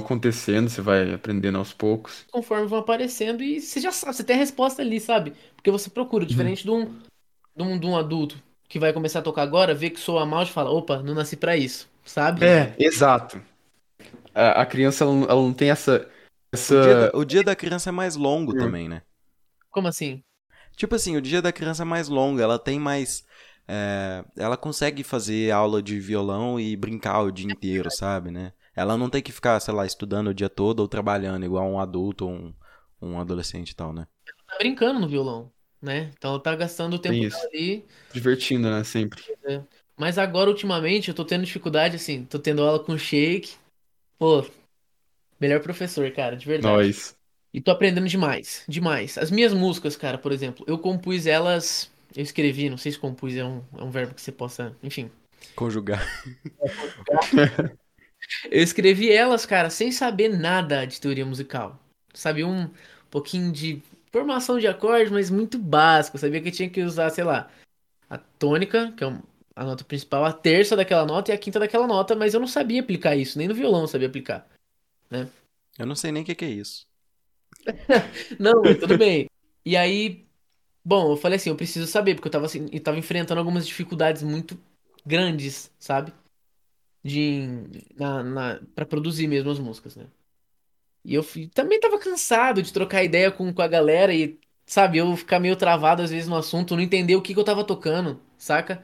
Acontecendo, 0.00 0.70
você 0.70 0.80
vai 0.80 1.12
aprendendo 1.12 1.58
aos 1.58 1.72
poucos. 1.74 2.26
Conforme 2.30 2.66
vão 2.66 2.78
aparecendo 2.80 3.42
e 3.42 3.60
você 3.60 3.80
já 3.80 3.90
sabe, 3.90 4.14
você 4.14 4.24
tem 4.24 4.36
a 4.36 4.38
resposta 4.38 4.82
ali, 4.82 5.00
sabe? 5.00 5.32
Porque 5.54 5.70
você 5.70 5.88
procura, 5.88 6.26
diferente 6.26 6.62
de, 6.64 6.70
um, 6.70 6.84
de, 7.56 7.62
um, 7.62 7.78
de 7.78 7.86
um 7.86 7.96
adulto 7.96 8.42
que 8.68 8.78
vai 8.78 8.92
começar 8.92 9.20
a 9.20 9.22
tocar 9.22 9.42
agora, 9.42 9.74
vê 9.74 9.90
que 9.90 10.00
soa 10.00 10.26
mal 10.26 10.42
e 10.44 10.46
fala, 10.46 10.70
opa, 10.70 11.02
não 11.02 11.14
nasci 11.14 11.36
pra 11.36 11.56
isso, 11.56 11.88
sabe? 12.04 12.40
É, 12.40 12.74
exato. 12.78 13.42
A, 14.34 14.62
a 14.62 14.66
criança, 14.66 15.04
ela, 15.04 15.14
não- 15.14 15.24
ela 15.24 15.42
não 15.42 15.54
tem 15.54 15.70
essa, 15.70 16.08
O 16.70 16.76
dia, 16.76 16.94
essa... 16.94 17.10
da, 17.10 17.10
o 17.12 17.24
dia 17.24 17.42
da 17.42 17.56
criança 17.56 17.88
é 17.88 17.92
mais 17.92 18.14
longo 18.14 18.52
Hum. 18.52 18.54
também, 18.54 18.88
né? 18.88 19.02
Como 19.70 19.88
assim? 19.88 20.24
Tipo 20.76 20.94
assim, 20.94 21.16
o 21.16 21.22
dia 21.22 21.40
da 21.42 21.52
criança 21.52 21.82
é 21.82 21.84
mais 21.86 22.08
longo, 22.08 22.40
ela 22.40 22.58
tem 22.58 22.78
mais. 22.78 23.24
é, 23.68 24.24
ela 24.36 24.56
consegue 24.56 25.02
fazer 25.02 25.50
aula 25.50 25.82
de 25.82 25.98
violão 26.00 26.60
e 26.60 26.76
brincar 26.76 27.22
o 27.22 27.30
dia 27.32 27.46
inteiro, 27.46 27.90
sabe, 27.90 28.30
né? 28.30 28.52
Ela 28.76 28.98
não 28.98 29.08
tem 29.08 29.22
que 29.22 29.32
ficar, 29.32 29.58
sei 29.58 29.72
lá, 29.72 29.86
estudando 29.86 30.28
o 30.28 30.34
dia 30.34 30.50
todo 30.50 30.80
ou 30.80 30.88
trabalhando 30.88 31.46
igual 31.46 31.66
um 31.66 31.80
adulto 31.80 32.26
ou 32.26 32.32
um, 32.32 32.54
um 33.00 33.18
adolescente 33.18 33.70
e 33.70 33.74
tal, 33.74 33.90
né? 33.90 34.06
Tá 34.46 34.58
brincando 34.58 35.00
no 35.00 35.08
violão, 35.08 35.50
né? 35.80 36.10
Então 36.16 36.32
ela 36.32 36.40
tá 36.40 36.54
gastando 36.54 36.94
o 36.94 36.98
tempo 36.98 37.16
isso. 37.16 37.38
ali. 37.46 37.86
Divertindo, 38.12 38.70
né? 38.70 38.84
Sempre. 38.84 39.22
Mas 39.96 40.18
agora, 40.18 40.50
ultimamente, 40.50 41.08
eu 41.08 41.14
tô 41.14 41.24
tendo 41.24 41.46
dificuldade, 41.46 41.96
assim, 41.96 42.26
tô 42.26 42.38
tendo 42.38 42.62
aula 42.62 42.78
com 42.78 42.98
shake. 42.98 43.54
Pô, 44.18 44.44
melhor 45.40 45.60
professor, 45.60 46.10
cara, 46.10 46.36
de 46.36 46.46
verdade. 46.46 46.74
Nós. 46.74 47.16
E 47.54 47.62
tô 47.62 47.70
aprendendo 47.70 48.06
demais, 48.06 48.62
demais. 48.68 49.16
As 49.16 49.30
minhas 49.30 49.54
músicas, 49.54 49.96
cara, 49.96 50.18
por 50.18 50.32
exemplo, 50.32 50.66
eu 50.68 50.78
compus 50.78 51.26
elas. 51.26 51.90
Eu 52.14 52.22
escrevi, 52.22 52.68
não 52.68 52.76
sei 52.76 52.92
se 52.92 52.98
compus 52.98 53.34
é 53.34 53.44
um, 53.44 53.62
é 53.78 53.82
um 53.82 53.90
verbo 53.90 54.14
que 54.14 54.20
você 54.20 54.30
possa. 54.30 54.76
Enfim. 54.82 55.10
Conjugar. 55.54 56.06
Eu 58.50 58.62
escrevi 58.62 59.10
elas, 59.10 59.46
cara, 59.46 59.70
sem 59.70 59.90
saber 59.92 60.28
nada 60.28 60.86
de 60.86 61.00
teoria 61.00 61.24
musical. 61.26 61.78
Sabia 62.14 62.46
um 62.46 62.70
pouquinho 63.10 63.52
de 63.52 63.82
formação 64.10 64.58
de 64.58 64.66
acordes, 64.66 65.12
mas 65.12 65.30
muito 65.30 65.58
básico. 65.58 66.16
Eu 66.16 66.20
sabia 66.20 66.40
que 66.40 66.50
tinha 66.50 66.70
que 66.70 66.82
usar, 66.82 67.10
sei 67.10 67.24
lá, 67.24 67.50
a 68.08 68.18
tônica, 68.18 68.92
que 68.96 69.04
é 69.04 69.06
a 69.54 69.64
nota 69.64 69.84
principal, 69.84 70.24
a 70.24 70.32
terça 70.32 70.76
daquela 70.76 71.06
nota 71.06 71.30
e 71.30 71.34
a 71.34 71.38
quinta 71.38 71.58
daquela 71.58 71.86
nota, 71.86 72.14
mas 72.14 72.34
eu 72.34 72.40
não 72.40 72.46
sabia 72.46 72.80
aplicar 72.80 73.16
isso, 73.16 73.38
nem 73.38 73.48
no 73.48 73.54
violão 73.54 73.82
eu 73.82 73.88
sabia 73.88 74.08
aplicar. 74.08 74.46
Eu 75.78 75.86
não 75.86 75.94
sei 75.94 76.12
nem 76.12 76.22
o 76.22 76.26
que, 76.26 76.34
que 76.34 76.44
é 76.44 76.50
isso. 76.50 76.86
Não, 78.38 78.62
tudo 78.78 78.96
bem. 78.96 79.28
E 79.64 79.76
aí, 79.76 80.26
bom, 80.84 81.12
eu 81.12 81.16
falei 81.16 81.36
assim, 81.36 81.50
eu 81.50 81.56
preciso 81.56 81.86
saber, 81.86 82.14
porque 82.14 82.28
eu 82.28 82.32
tava, 82.32 82.46
assim, 82.46 82.68
eu 82.72 82.80
tava 82.80 82.98
enfrentando 82.98 83.38
algumas 83.38 83.66
dificuldades 83.66 84.22
muito 84.22 84.58
grandes, 85.04 85.70
sabe? 85.78 86.12
De, 87.06 87.46
na, 87.96 88.22
na, 88.22 88.60
pra 88.74 88.86
produzir 88.86 89.28
mesmo 89.28 89.50
as 89.50 89.58
músicas, 89.58 89.96
né? 89.96 90.06
E 91.04 91.14
eu 91.14 91.22
fui- 91.22 91.48
também 91.48 91.78
tava 91.80 91.98
cansado 91.98 92.62
de 92.62 92.72
trocar 92.72 93.04
ideia 93.04 93.30
com, 93.30 93.52
com 93.52 93.62
a 93.62 93.68
galera 93.68 94.12
e, 94.14 94.38
sabe, 94.66 94.98
eu 94.98 95.16
ficar 95.16 95.38
meio 95.40 95.56
travado 95.56 96.02
às 96.02 96.10
vezes 96.10 96.28
no 96.28 96.36
assunto, 96.36 96.74
não 96.76 96.82
entender 96.82 97.14
o 97.16 97.22
que 97.22 97.32
que 97.34 97.40
eu 97.40 97.44
tava 97.44 97.64
tocando, 97.64 98.20
saca? 98.38 98.82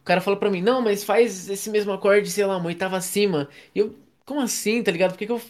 O 0.00 0.04
cara 0.04 0.20
falou 0.20 0.38
pra 0.38 0.50
mim, 0.50 0.62
não, 0.62 0.80
mas 0.82 1.02
faz 1.04 1.48
esse 1.48 1.70
mesmo 1.70 1.92
acorde, 1.92 2.30
sei 2.30 2.44
lá, 2.46 2.56
uma 2.58 2.66
oitava 2.66 2.96
acima. 2.96 3.48
E 3.74 3.78
eu, 3.80 3.96
como 4.24 4.40
assim, 4.40 4.82
tá 4.82 4.90
ligado? 4.92 5.12
Por 5.12 5.18
que 5.18 5.26
que 5.26 5.32
eu. 5.32 5.40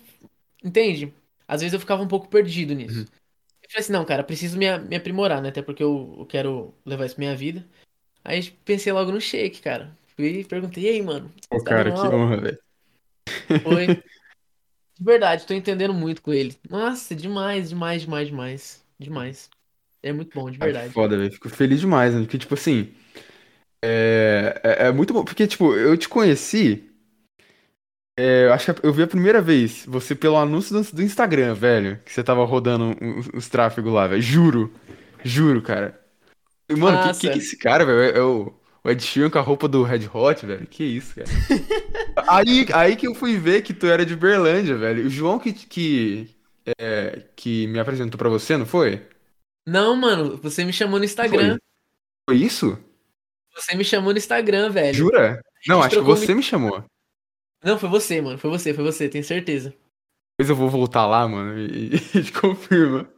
Entende? 0.64 1.12
Às 1.48 1.60
vezes 1.62 1.74
eu 1.74 1.80
ficava 1.80 2.02
um 2.02 2.08
pouco 2.08 2.28
perdido 2.28 2.74
nisso. 2.74 3.06
Uhum. 3.06 3.06
Eu 3.62 3.70
falei 3.70 3.80
assim, 3.82 3.92
não, 3.92 4.04
cara, 4.04 4.24
preciso 4.24 4.58
me, 4.58 4.78
me 4.80 4.96
aprimorar, 4.96 5.42
né? 5.42 5.50
Até 5.50 5.62
porque 5.62 5.82
eu, 5.82 6.16
eu 6.20 6.26
quero 6.26 6.74
levar 6.86 7.06
isso 7.06 7.16
pra 7.16 7.24
minha 7.24 7.36
vida. 7.36 7.66
Aí 8.24 8.50
pensei 8.64 8.92
logo 8.92 9.12
no 9.12 9.20
shake, 9.20 9.62
cara. 9.62 9.96
Fui 10.16 10.40
e 10.40 10.44
perguntei, 10.44 10.84
e 10.84 10.88
aí, 10.88 11.02
mano? 11.02 11.32
Pô, 11.48 11.62
Tá 11.62 11.62
cara, 11.62 11.92
que 11.92 12.06
honra, 12.08 12.36
velho. 12.40 12.58
Foi. 13.62 13.88
De 14.98 15.04
verdade, 15.04 15.46
tô 15.46 15.54
entendendo 15.54 15.94
muito 15.94 16.22
com 16.22 16.32
ele. 16.32 16.58
Nossa, 16.68 17.14
demais, 17.14 17.68
demais, 17.70 18.02
demais, 18.02 18.26
demais. 18.28 18.86
Demais. 18.98 19.50
É 20.02 20.12
muito 20.12 20.32
bom, 20.34 20.50
de 20.50 20.58
Cara, 20.58 20.72
verdade. 20.72 20.94
foda, 20.94 21.16
velho. 21.16 21.32
Fico 21.32 21.48
feliz 21.48 21.80
demais, 21.80 22.14
né? 22.14 22.20
Porque, 22.22 22.38
tipo 22.38 22.54
assim. 22.54 22.92
É, 23.82 24.60
é, 24.64 24.86
é 24.88 24.92
muito 24.92 25.12
bom. 25.14 25.24
Porque, 25.24 25.46
tipo, 25.46 25.74
eu 25.76 25.96
te 25.96 26.08
conheci. 26.08 26.84
é, 28.16 28.46
eu 28.46 28.52
acho 28.52 28.72
que 28.74 28.86
eu 28.86 28.92
vi 28.92 29.02
a 29.02 29.06
primeira 29.06 29.40
vez 29.42 29.84
você 29.86 30.14
pelo 30.14 30.36
anúncio 30.36 30.80
do, 30.82 30.92
do 30.96 31.02
Instagram, 31.02 31.54
velho. 31.54 32.00
Que 32.04 32.12
você 32.12 32.22
tava 32.22 32.44
rodando 32.44 32.96
os, 33.18 33.28
os 33.34 33.48
tráfegos 33.48 33.92
lá, 33.92 34.06
velho. 34.06 34.22
Juro. 34.22 34.72
Juro, 35.24 35.60
cara. 35.62 36.00
Mano, 36.70 36.98
que, 36.98 37.10
que 37.10 37.20
que 37.20 37.28
é 37.28 37.30
Massa. 37.30 37.38
esse 37.38 37.58
cara, 37.58 37.84
velho? 37.86 38.16
É 38.16 38.22
o, 38.22 38.54
o 38.84 38.90
Ed 38.90 39.02
Sheeran 39.02 39.30
com 39.30 39.38
a 39.38 39.42
roupa 39.42 39.66
do 39.66 39.82
Red 39.82 40.08
Hot, 40.12 40.44
velho. 40.44 40.66
Que 40.66 40.84
isso, 40.84 41.14
cara. 41.14 41.26
Aí, 42.28 42.66
aí 42.72 42.96
que 42.96 43.06
eu 43.06 43.14
fui 43.14 43.36
ver 43.36 43.62
que 43.62 43.74
tu 43.74 43.86
era 43.86 44.06
de 44.06 44.14
Berlândia, 44.14 44.76
velho. 44.76 45.06
O 45.06 45.10
João 45.10 45.38
que, 45.38 45.52
que, 45.52 46.30
é, 46.78 47.24
que 47.34 47.66
me 47.66 47.78
apresentou 47.78 48.16
pra 48.16 48.28
você, 48.28 48.56
não 48.56 48.64
foi? 48.64 49.06
Não, 49.66 49.96
mano, 49.96 50.36
você 50.36 50.64
me 50.64 50.72
chamou 50.72 50.98
no 50.98 51.04
Instagram. 51.04 51.58
Foi 52.28 52.36
isso? 52.36 52.78
Você 53.54 53.74
me 53.76 53.84
chamou 53.84 54.12
no 54.12 54.18
Instagram, 54.18 54.70
velho. 54.70 54.94
Jura? 54.94 55.42
Não, 55.66 55.82
acho 55.82 55.96
que 55.96 56.02
você 56.02 56.34
me 56.34 56.42
chamou. 56.42 56.84
Não, 57.62 57.78
foi 57.78 57.88
você, 57.88 58.20
mano. 58.20 58.38
Foi 58.38 58.50
você, 58.50 58.72
foi 58.72 58.84
você, 58.84 59.08
tenho 59.08 59.24
certeza. 59.24 59.74
Depois 60.38 60.50
eu 60.50 60.56
vou 60.56 60.68
voltar 60.68 61.06
lá, 61.06 61.26
mano, 61.26 61.58
e, 61.58 61.94
e 61.94 61.98
te 62.22 62.32
confirma. 62.32 63.08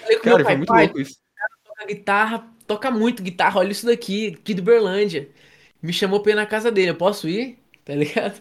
Falei 0.00 0.16
com 0.18 0.24
Cara, 0.24 0.36
meu 0.36 0.44
foi 0.44 0.44
pai, 0.44 0.56
muito 0.56 0.68
pai, 0.68 0.84
louco 0.86 1.00
isso. 1.00 1.16
toca 1.64 1.86
guitarra, 1.86 2.52
toca 2.72 2.90
muito 2.90 3.22
guitarra, 3.22 3.60
olha 3.60 3.72
isso 3.72 3.86
daqui, 3.86 4.28
aqui 4.28 4.54
do 4.54 4.62
Berlândia. 4.62 5.28
Me 5.82 5.92
chamou 5.92 6.20
pra 6.20 6.32
ir 6.32 6.34
na 6.34 6.46
casa 6.46 6.70
dele, 6.70 6.90
eu 6.90 6.96
posso 6.96 7.28
ir? 7.28 7.58
Tá 7.84 7.94
ligado? 7.94 8.40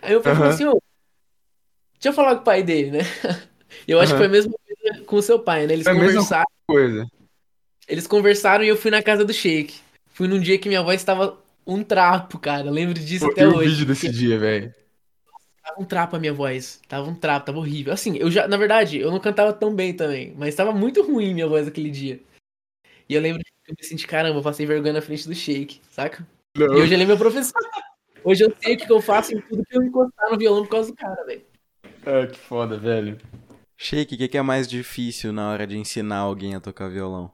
Aí 0.00 0.12
eu 0.12 0.22
falei 0.22 0.38
Aham. 0.38 0.48
assim, 0.48 0.66
ô, 0.66 0.82
deixa 1.94 2.08
eu 2.08 2.12
falar 2.12 2.36
com 2.36 2.42
o 2.42 2.44
pai 2.44 2.62
dele, 2.62 2.90
né? 2.90 2.98
Eu 3.88 3.98
acho 4.00 4.12
que 4.12 4.18
foi 4.18 4.26
a 4.26 4.30
mesma 4.30 4.52
coisa 4.52 5.04
com 5.06 5.16
o 5.16 5.22
seu 5.22 5.38
pai, 5.40 5.66
né? 5.66 5.72
Eles 5.72 5.84
Foi 5.84 5.94
conversaram, 5.94 6.46
Coisa. 6.66 7.06
eles 7.88 8.06
conversaram 8.06 8.62
e 8.62 8.68
eu 8.68 8.76
fui 8.76 8.90
na 8.90 9.02
casa 9.02 9.24
do 9.24 9.32
Shake. 9.32 9.80
Fui 10.12 10.28
num 10.28 10.38
dia 10.38 10.58
que 10.58 10.68
minha 10.68 10.82
voz 10.82 11.00
estava 11.00 11.38
um 11.66 11.82
trapo, 11.82 12.38
cara. 12.38 12.66
Eu 12.68 12.72
lembro 12.72 12.94
disso 12.94 13.24
Pô, 13.24 13.32
até 13.32 13.48
hoje. 13.48 13.70
vídeo 13.70 13.86
desse 13.86 14.10
dia, 14.10 14.38
velho. 14.38 14.72
Tava 15.64 15.80
um 15.80 15.84
trapo 15.86 16.16
a 16.16 16.20
minha 16.20 16.34
voz. 16.34 16.80
Tava 16.86 17.08
um 17.08 17.14
trapo, 17.14 17.46
tava 17.46 17.58
horrível. 17.58 17.94
Assim, 17.94 18.16
eu 18.18 18.30
já, 18.30 18.46
na 18.46 18.58
verdade, 18.58 18.98
eu 18.98 19.10
não 19.10 19.18
cantava 19.18 19.52
tão 19.52 19.74
bem 19.74 19.94
também, 19.94 20.34
mas 20.36 20.54
tava 20.54 20.72
muito 20.72 21.02
ruim 21.02 21.32
minha 21.32 21.48
voz 21.48 21.66
aquele 21.66 21.90
dia. 21.90 22.20
E 23.08 23.14
eu 23.14 23.20
lembro 23.20 23.42
eu 23.66 23.74
me 23.78 23.84
senti, 23.86 24.06
caramba, 24.06 24.38
eu 24.38 24.42
passei 24.42 24.66
vergonha 24.66 24.94
na 24.94 25.02
frente 25.02 25.26
do 25.28 25.34
Shake, 25.34 25.80
saca? 25.90 26.26
E 26.56 26.60
Não. 26.60 26.74
hoje 26.76 26.94
ele 26.94 27.04
é 27.04 27.06
meu 27.06 27.16
professor. 27.18 27.60
Hoje 28.24 28.44
eu 28.44 28.54
sei 28.62 28.74
o 28.74 28.78
que 28.78 28.92
eu 28.92 29.00
faço 29.00 29.34
em 29.34 29.40
tudo 29.40 29.64
que 29.64 29.76
eu 29.76 29.82
encostar 29.82 30.30
no 30.30 30.38
violão 30.38 30.62
por 30.64 30.70
causa 30.70 30.90
do 30.90 30.96
cara, 30.96 31.24
velho. 31.24 31.44
Ah, 32.04 32.26
que 32.26 32.38
foda, 32.38 32.78
velho. 32.78 33.18
Shake, 33.78 34.14
o 34.14 34.18
que, 34.18 34.28
que 34.28 34.38
é 34.38 34.42
mais 34.42 34.68
difícil 34.68 35.32
na 35.32 35.50
hora 35.50 35.66
de 35.66 35.76
ensinar 35.76 36.18
alguém 36.18 36.54
a 36.54 36.60
tocar 36.60 36.88
violão? 36.88 37.32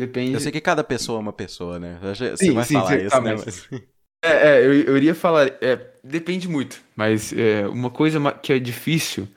Depende. 0.00 0.34
Eu 0.34 0.40
sei 0.40 0.52
que 0.52 0.60
cada 0.60 0.84
pessoa 0.84 1.18
é 1.18 1.20
uma 1.20 1.32
pessoa, 1.32 1.78
né? 1.78 1.98
Você 2.00 2.36
Sim, 2.36 2.54
vai 2.54 2.64
sim, 2.64 2.74
falar 2.74 2.98
sim, 2.98 3.06
isso, 3.06 3.10
tá, 3.10 3.20
né? 3.20 3.34
mas- 3.34 3.68
É, 4.24 4.30
é, 4.30 4.66
eu, 4.66 4.72
eu 4.74 4.96
iria 4.96 5.14
falar. 5.14 5.46
É, 5.62 5.76
depende 6.02 6.48
muito. 6.48 6.82
Mas 6.96 7.32
é, 7.32 7.66
uma 7.68 7.90
coisa 7.90 8.18
que 8.32 8.52
é 8.52 8.58
difícil, 8.58 9.28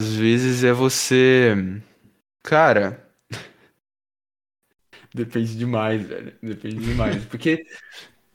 às 0.00 0.14
vezes, 0.14 0.62
é 0.64 0.72
você. 0.72 1.54
Cara. 2.44 3.03
Depende 5.14 5.56
demais, 5.56 6.02
velho. 6.06 6.34
Depende 6.42 6.84
demais. 6.84 7.24
Porque 7.26 7.64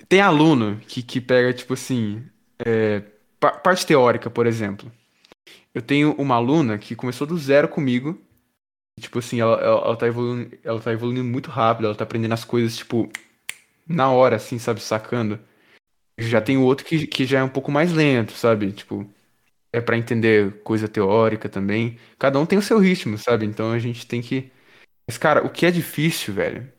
tem 0.09 0.21
aluno 0.21 0.79
que, 0.87 1.03
que 1.03 1.21
pega, 1.21 1.53
tipo 1.53 1.73
assim. 1.73 2.23
é, 2.65 3.01
pa- 3.39 3.53
parte 3.53 3.85
teórica, 3.85 4.29
por 4.29 4.47
exemplo. 4.47 4.91
Eu 5.73 5.81
tenho 5.81 6.13
uma 6.15 6.35
aluna 6.35 6.77
que 6.79 6.95
começou 6.95 7.27
do 7.27 7.37
zero 7.37 7.69
comigo. 7.69 8.21
Tipo 8.99 9.19
assim, 9.19 9.41
ela, 9.41 9.55
ela, 9.61 9.81
ela 9.87 9.97
tá 9.97 10.07
evoluindo, 10.07 10.57
ela 10.63 10.81
tá 10.81 10.91
evoluindo 10.93 11.23
muito 11.25 11.49
rápido, 11.51 11.85
ela 11.87 11.95
tá 11.95 12.03
aprendendo 12.05 12.33
as 12.33 12.45
coisas, 12.45 12.77
tipo, 12.77 13.09
na 13.87 14.11
hora, 14.11 14.37
assim, 14.37 14.59
sabe, 14.59 14.81
sacando. 14.81 15.39
Já 16.17 16.41
tem 16.41 16.57
outro 16.57 16.85
que, 16.85 17.07
que 17.07 17.25
já 17.25 17.39
é 17.39 17.43
um 17.43 17.49
pouco 17.49 17.71
mais 17.71 17.93
lento, 17.93 18.33
sabe? 18.33 18.71
Tipo, 18.73 19.09
é 19.73 19.81
pra 19.81 19.97
entender 19.97 20.61
coisa 20.63 20.87
teórica 20.87 21.49
também. 21.49 21.97
Cada 22.19 22.39
um 22.39 22.45
tem 22.45 22.59
o 22.59 22.61
seu 22.61 22.79
ritmo, 22.79 23.17
sabe? 23.17 23.45
Então 23.45 23.71
a 23.71 23.79
gente 23.79 24.07
tem 24.07 24.21
que. 24.21 24.51
Mas, 25.09 25.17
cara, 25.17 25.43
o 25.43 25.49
que 25.49 25.65
é 25.65 25.71
difícil, 25.71 26.35
velho? 26.35 26.71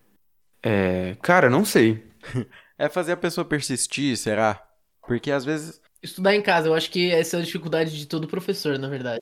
É. 0.63 1.17
Cara, 1.21 1.51
não 1.51 1.65
sei. 1.65 2.07
É 2.79 2.89
fazer 2.89 3.13
a 3.13 3.17
pessoa 3.17 3.45
persistir, 3.45 4.17
será? 4.17 4.67
Porque 5.07 5.31
às 5.31 5.45
vezes. 5.45 5.83
Estudar 6.03 6.35
em 6.35 6.41
casa, 6.41 6.67
eu 6.67 6.73
acho 6.73 6.91
que 6.91 7.11
essa 7.11 7.37
é 7.37 7.41
a 7.41 7.45
dificuldade 7.45 7.99
de 7.99 8.07
todo 8.07 8.27
professor, 8.27 8.79
na 8.79 8.89
verdade. 8.89 9.21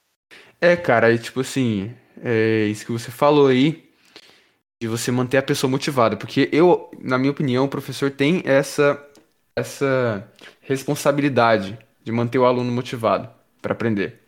É, 0.61 0.77
cara, 0.77 1.09
aí, 1.09 1.18
tipo 1.18 1.40
assim, 1.40 1.92
é 2.23 2.66
isso 2.66 2.87
que 2.87 2.92
você 2.92 3.11
falou 3.11 3.49
aí, 3.49 3.90
de 4.81 4.87
você 4.87 5.11
manter 5.11 5.38
a 5.38 5.42
pessoa 5.42 5.68
motivada. 5.68 6.16
Porque 6.16 6.49
eu, 6.53 6.88
na 7.01 7.18
minha 7.18 7.33
opinião, 7.33 7.64
o 7.64 7.68
professor 7.68 8.12
tem 8.12 8.42
essa, 8.44 9.05
essa 9.57 10.31
responsabilidade 10.61 11.77
de 12.05 12.12
manter 12.12 12.38
o 12.38 12.47
aluno 12.47 12.71
motivado 12.71 13.29
para 13.61 13.73
aprender. 13.73 14.21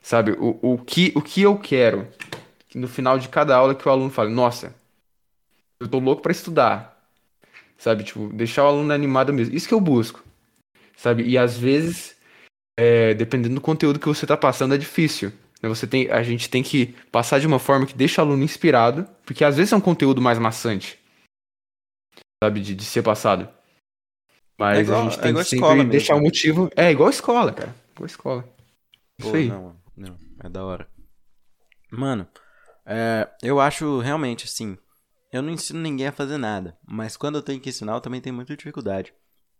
Sabe, 0.00 0.36
o, 0.38 0.56
o, 0.62 0.78
que, 0.78 1.12
o 1.16 1.20
que 1.20 1.42
eu 1.42 1.58
quero 1.58 2.06
que 2.27 2.27
no 2.74 2.88
final 2.88 3.18
de 3.18 3.28
cada 3.28 3.56
aula 3.56 3.74
que 3.74 3.86
o 3.86 3.90
aluno 3.90 4.10
fale, 4.10 4.30
nossa, 4.32 4.74
eu 5.80 5.88
tô 5.88 5.98
louco 5.98 6.22
para 6.22 6.32
estudar. 6.32 6.96
Sabe, 7.76 8.02
tipo, 8.02 8.28
deixar 8.32 8.64
o 8.64 8.68
aluno 8.68 8.92
animado 8.92 9.32
mesmo. 9.32 9.54
Isso 9.54 9.68
que 9.68 9.74
eu 9.74 9.80
busco. 9.80 10.22
Sabe? 10.96 11.22
E 11.22 11.38
às 11.38 11.56
vezes, 11.56 12.16
é, 12.78 13.14
dependendo 13.14 13.54
do 13.54 13.60
conteúdo 13.60 14.00
que 14.00 14.06
você 14.08 14.26
tá 14.26 14.36
passando, 14.36 14.74
é 14.74 14.78
difícil. 14.78 15.30
né? 15.62 15.68
Você 15.68 15.86
tem, 15.86 16.10
a 16.10 16.22
gente 16.24 16.50
tem 16.50 16.60
que 16.62 16.86
passar 17.12 17.38
de 17.38 17.46
uma 17.46 17.60
forma 17.60 17.86
que 17.86 17.94
deixa 17.94 18.20
o 18.20 18.24
aluno 18.24 18.42
inspirado, 18.42 19.04
porque 19.24 19.44
às 19.44 19.56
vezes 19.56 19.72
é 19.72 19.76
um 19.76 19.80
conteúdo 19.80 20.20
mais 20.20 20.38
maçante, 20.40 20.98
sabe, 22.42 22.60
de, 22.60 22.74
de 22.74 22.84
ser 22.84 23.02
passado. 23.02 23.48
Mas 24.58 24.78
É 24.78 24.80
igual- 24.82 25.00
a 25.00 25.04
gente 25.04 25.18
é 25.18 25.22
tem 25.22 25.30
igual 25.30 25.44
que 25.44 25.50
sempre 25.50 25.84
deixar 25.84 26.16
o 26.16 26.20
motivo. 26.20 26.68
É 26.76 26.90
igual 26.90 27.10
escola, 27.10 27.52
cara. 27.52 27.72
Igual 27.94 28.06
escola. 28.06 28.48
Isso 29.20 29.30
Pô, 29.30 29.36
aí. 29.36 29.48
não, 29.48 29.76
não, 29.96 30.18
é 30.42 30.48
da 30.48 30.64
hora. 30.64 30.88
Mano, 31.92 32.26
é, 32.88 33.30
eu 33.42 33.60
acho 33.60 34.00
realmente 34.00 34.44
assim. 34.46 34.76
Eu 35.32 35.42
não 35.42 35.50
ensino 35.52 35.80
ninguém 35.80 36.08
a 36.08 36.12
fazer 36.12 36.38
nada, 36.38 36.78
mas 36.86 37.16
quando 37.16 37.36
eu 37.36 37.42
tenho 37.42 37.60
que 37.60 37.68
ensinar, 37.70 37.94
eu 37.94 38.00
também 38.00 38.20
tenho 38.20 38.34
muita 38.36 38.56
dificuldade. 38.56 39.14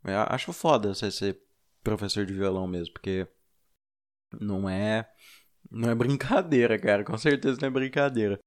Eu 0.04 0.20
acho 0.30 0.52
foda 0.52 0.94
você 0.94 1.10
ser 1.10 1.40
professor 1.84 2.26
de 2.26 2.34
violão 2.34 2.66
mesmo, 2.66 2.94
porque 2.94 3.28
não 4.40 4.68
é. 4.68 5.08
Não 5.70 5.90
é 5.90 5.94
brincadeira, 5.94 6.78
cara. 6.78 7.04
Com 7.04 7.18
certeza 7.18 7.58
não 7.60 7.68
é 7.68 7.70
brincadeira. 7.70 8.38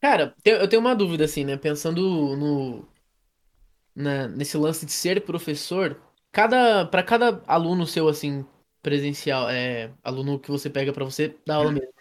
Cara, 0.00 0.34
eu 0.44 0.68
tenho 0.68 0.80
uma 0.80 0.94
dúvida, 0.94 1.24
assim, 1.24 1.44
né? 1.44 1.56
Pensando 1.56 2.02
no. 2.36 2.86
na- 3.94 4.28
nesse 4.28 4.56
lance 4.56 4.86
de 4.86 4.92
ser 4.92 5.24
professor, 5.24 6.00
cada. 6.30 6.86
para 6.86 7.02
cada 7.02 7.42
aluno 7.46 7.86
seu, 7.86 8.08
assim, 8.08 8.44
presencial, 8.82 9.48
é. 9.50 9.92
Aluno 10.02 10.38
que 10.38 10.50
você 10.50 10.70
pega 10.70 10.92
pra 10.92 11.04
você 11.04 11.36
dar 11.46 11.56
aula 11.56 11.72
mesmo. 11.72 11.92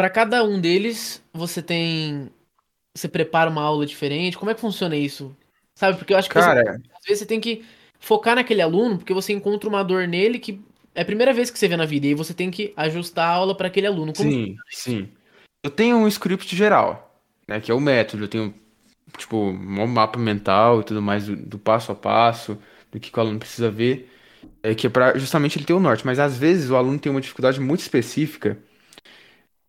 Pra 0.00 0.08
cada 0.08 0.42
um 0.42 0.58
deles, 0.58 1.22
você 1.30 1.60
tem. 1.60 2.30
Você 2.96 3.06
prepara 3.06 3.50
uma 3.50 3.60
aula 3.60 3.84
diferente? 3.84 4.38
Como 4.38 4.50
é 4.50 4.54
que 4.54 4.60
funciona 4.62 4.96
isso? 4.96 5.36
Sabe? 5.74 5.98
Porque 5.98 6.14
eu 6.14 6.16
acho 6.16 6.26
que 6.26 6.34
você- 6.36 6.40
Cara, 6.40 6.80
às 6.96 7.04
vezes 7.04 7.18
você 7.18 7.26
tem 7.26 7.38
que 7.38 7.62
focar 7.98 8.34
naquele 8.34 8.62
aluno, 8.62 8.96
porque 8.96 9.12
você 9.12 9.34
encontra 9.34 9.68
uma 9.68 9.84
dor 9.84 10.08
nele 10.08 10.38
que 10.38 10.58
é 10.94 11.02
a 11.02 11.04
primeira 11.04 11.34
vez 11.34 11.50
que 11.50 11.58
você 11.58 11.68
vê 11.68 11.76
na 11.76 11.84
vida, 11.84 12.06
e 12.06 12.14
você 12.14 12.32
tem 12.32 12.50
que 12.50 12.72
ajustar 12.78 13.28
a 13.28 13.34
aula 13.34 13.54
pra 13.54 13.66
aquele 13.66 13.86
aluno. 13.86 14.14
Como 14.14 14.30
sim, 14.30 14.56
sim. 14.70 15.08
Eu 15.62 15.70
tenho 15.70 15.98
um 15.98 16.08
script 16.08 16.56
geral, 16.56 17.20
né? 17.46 17.60
Que 17.60 17.70
é 17.70 17.74
o 17.74 17.78
método. 17.78 18.24
Eu 18.24 18.28
tenho, 18.28 18.54
tipo, 19.18 19.36
um 19.36 19.86
mapa 19.86 20.18
mental 20.18 20.80
e 20.80 20.84
tudo 20.84 21.02
mais 21.02 21.26
do, 21.26 21.36
do 21.36 21.58
passo 21.58 21.92
a 21.92 21.94
passo, 21.94 22.56
do 22.90 22.98
que, 22.98 23.10
que 23.10 23.18
o 23.18 23.20
aluno 23.20 23.38
precisa 23.38 23.70
ver. 23.70 24.10
É 24.62 24.74
que 24.74 24.86
é 24.86 24.90
pra 24.90 25.18
justamente 25.18 25.58
ele 25.58 25.66
ter 25.66 25.74
o 25.74 25.78
norte. 25.80 26.06
Mas 26.06 26.18
às 26.18 26.38
vezes 26.38 26.70
o 26.70 26.76
aluno 26.76 26.98
tem 26.98 27.12
uma 27.12 27.20
dificuldade 27.20 27.60
muito 27.60 27.80
específica 27.80 28.56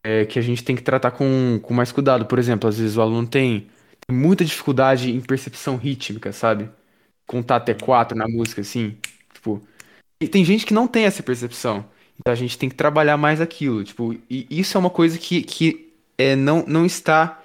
é, 0.04 0.26
que 0.26 0.40
a 0.40 0.42
gente 0.42 0.64
tem 0.64 0.76
que 0.76 0.82
tratar 0.84 1.12
com, 1.12 1.60
com 1.62 1.74
mais 1.74 1.92
cuidado. 1.92 2.26
Por 2.26 2.40
exemplo, 2.40 2.70
às 2.70 2.78
vezes 2.80 2.98
o 2.98 3.02
aluno 3.02 3.28
tem, 3.28 3.68
tem 4.08 4.18
muita 4.18 4.46
dificuldade 4.46 5.12
em 5.12 5.22
percepção 5.22 5.78
rítmica, 5.78 6.32
sabe? 6.32 6.70
Contar 7.28 7.58
até 7.58 7.74
quatro 7.74 8.18
na 8.18 8.28
música, 8.28 8.62
assim. 8.62 8.98
Tipo. 9.34 9.62
E 10.22 10.28
tem 10.28 10.46
gente 10.46 10.66
que 10.66 10.74
não 10.74 10.88
tem 10.88 11.06
essa 11.06 11.24
percepção. 11.24 11.86
Então 12.20 12.32
a 12.34 12.36
gente 12.36 12.58
tem 12.58 12.70
que 12.70 12.76
trabalhar 12.76 13.18
mais 13.18 13.42
aquilo. 13.42 13.84
Tipo, 13.84 14.14
e 14.30 14.48
isso 14.50 14.78
é 14.78 14.80
uma 14.80 14.90
coisa 14.90 15.18
que, 15.18 15.42
que 15.44 15.94
é, 16.18 16.36
não, 16.36 16.64
não 16.68 16.86
está 16.86 17.42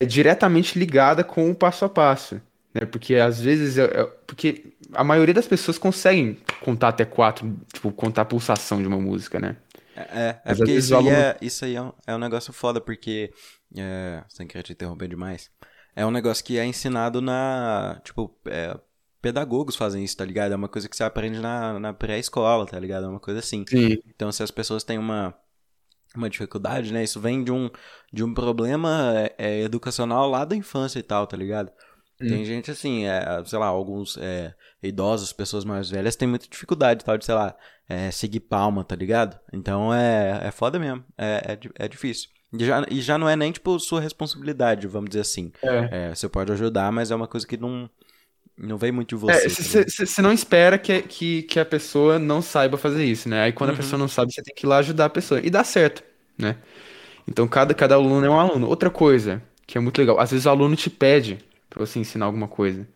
é, 0.00 0.06
diretamente 0.06 0.78
ligada 0.78 1.24
com 1.24 1.50
o 1.50 1.54
passo 1.54 1.84
a 1.84 1.88
passo. 1.88 2.40
Né? 2.74 2.86
Porque 2.86 3.16
às 3.16 3.40
vezes. 3.40 3.78
é- 3.78 3.84
é- 3.84 4.04
porque 4.26 4.64
a 4.94 5.04
maioria 5.04 5.34
das 5.34 5.46
pessoas 5.46 5.78
conseguem 5.78 6.38
contar 6.60 6.88
até 6.88 7.04
quatro, 7.04 7.56
tipo, 7.72 7.92
contar 7.92 8.22
a 8.22 8.24
pulsação 8.24 8.80
de 8.80 8.88
uma 8.88 8.98
música, 9.00 9.38
né? 9.40 9.56
É, 9.96 10.00
é, 10.00 10.40
é 10.44 10.54
porque 10.54 10.72
isso 10.72 10.94
aluno- 10.94 11.10
é, 11.10 11.36
isso 11.40 11.64
aí 11.64 11.74
é, 11.76 11.82
um, 11.82 11.92
é 12.06 12.14
um 12.14 12.18
negócio 12.18 12.52
foda, 12.52 12.80
porque. 12.80 13.32
É, 13.76 14.22
sem 14.28 14.46
querer 14.46 14.62
te 14.62 14.72
interromper 14.72 15.08
demais. 15.08 15.50
É 15.94 16.04
um 16.04 16.10
negócio 16.10 16.44
que 16.44 16.58
é 16.58 16.64
ensinado 16.64 17.20
na. 17.20 18.00
Tipo, 18.04 18.34
é, 18.46 18.78
pedagogos 19.20 19.76
fazem 19.76 20.02
isso, 20.04 20.16
tá 20.16 20.24
ligado? 20.24 20.52
É 20.52 20.56
uma 20.56 20.68
coisa 20.68 20.88
que 20.88 20.96
você 20.96 21.04
aprende 21.04 21.38
na, 21.38 21.78
na 21.78 21.92
pré-escola, 21.92 22.66
tá 22.66 22.78
ligado? 22.78 23.06
É 23.06 23.08
uma 23.08 23.20
coisa 23.20 23.40
assim. 23.40 23.64
Sim. 23.68 23.98
Então, 24.06 24.32
se 24.32 24.42
as 24.42 24.50
pessoas 24.50 24.82
têm 24.84 24.98
uma, 24.98 25.34
uma 26.16 26.28
dificuldade, 26.28 26.92
né? 26.92 27.04
Isso 27.04 27.20
vem 27.20 27.44
de 27.44 27.52
um, 27.52 27.70
de 28.12 28.24
um 28.24 28.32
problema 28.34 29.12
é, 29.16 29.34
é, 29.38 29.60
educacional 29.62 30.28
lá 30.28 30.44
da 30.44 30.56
infância 30.56 30.98
e 30.98 31.02
tal, 31.02 31.26
tá 31.26 31.36
ligado? 31.36 31.70
Tem 32.28 32.44
gente 32.44 32.70
assim, 32.70 33.06
é, 33.06 33.42
sei 33.44 33.58
lá, 33.58 33.66
alguns 33.66 34.16
é, 34.18 34.54
idosos, 34.82 35.32
pessoas 35.32 35.64
mais 35.64 35.90
velhas, 35.90 36.16
têm 36.16 36.28
muita 36.28 36.46
dificuldade, 36.48 37.04
tal, 37.04 37.16
de, 37.18 37.24
sei 37.24 37.34
lá, 37.34 37.54
é, 37.88 38.10
seguir 38.10 38.40
palma, 38.40 38.84
tá 38.84 38.94
ligado? 38.96 39.38
Então 39.52 39.92
é, 39.92 40.40
é 40.48 40.50
foda 40.50 40.78
mesmo, 40.78 41.04
é, 41.18 41.58
é, 41.78 41.84
é 41.84 41.88
difícil. 41.88 42.28
E 42.52 42.64
já, 42.64 42.86
e 42.90 43.00
já 43.00 43.16
não 43.18 43.28
é 43.28 43.34
nem, 43.34 43.50
tipo, 43.50 43.78
sua 43.80 44.00
responsabilidade, 44.00 44.86
vamos 44.86 45.10
dizer 45.10 45.20
assim. 45.22 45.50
É. 45.62 46.10
É, 46.10 46.14
você 46.14 46.28
pode 46.28 46.52
ajudar, 46.52 46.92
mas 46.92 47.10
é 47.10 47.14
uma 47.14 47.26
coisa 47.26 47.46
que 47.46 47.56
não, 47.56 47.88
não 48.56 48.76
vem 48.76 48.92
muito 48.92 49.10
de 49.10 49.14
você. 49.16 49.48
tá 49.50 49.62
ligado? 49.62 49.90
Você 49.90 50.22
não 50.22 50.32
espera 50.32 50.78
que, 50.78 51.02
que, 51.02 51.42
que 51.44 51.58
a 51.60 51.64
pessoa 51.64 52.18
não 52.18 52.42
saiba 52.42 52.76
fazer 52.76 53.04
isso, 53.04 53.28
né? 53.28 53.44
Aí 53.44 53.52
quando 53.52 53.70
a 53.70 53.72
Uhum. 53.72 53.76
pessoa 53.78 53.98
não 53.98 54.08
sabe, 54.08 54.32
você 54.32 54.42
tem 54.42 54.54
que 54.54 54.66
ir 54.66 54.68
lá 54.68 54.78
ajudar 54.78 55.06
a 55.06 55.10
pessoa. 55.10 55.40
E 55.42 55.48
dá 55.50 55.64
certo, 55.64 56.02
né? 56.38 56.56
Então 57.26 57.46
cada, 57.48 57.74
cada 57.74 57.94
aluno 57.94 58.24
é 58.26 58.30
um 58.30 58.38
aluno. 58.38 58.68
Outra 58.68 58.90
coisa 58.90 59.42
que 59.66 59.78
é 59.78 59.80
muito 59.80 59.98
legal, 59.98 60.18
às 60.20 60.30
vezes 60.30 60.46
o 60.46 60.50
aluno 60.50 60.76
te 60.76 60.90
pede 60.90 61.38
pra 61.72 61.84
você 61.86 61.98
ensinar 61.98 62.26
alguma 62.26 62.48
coisa. 62.48 62.86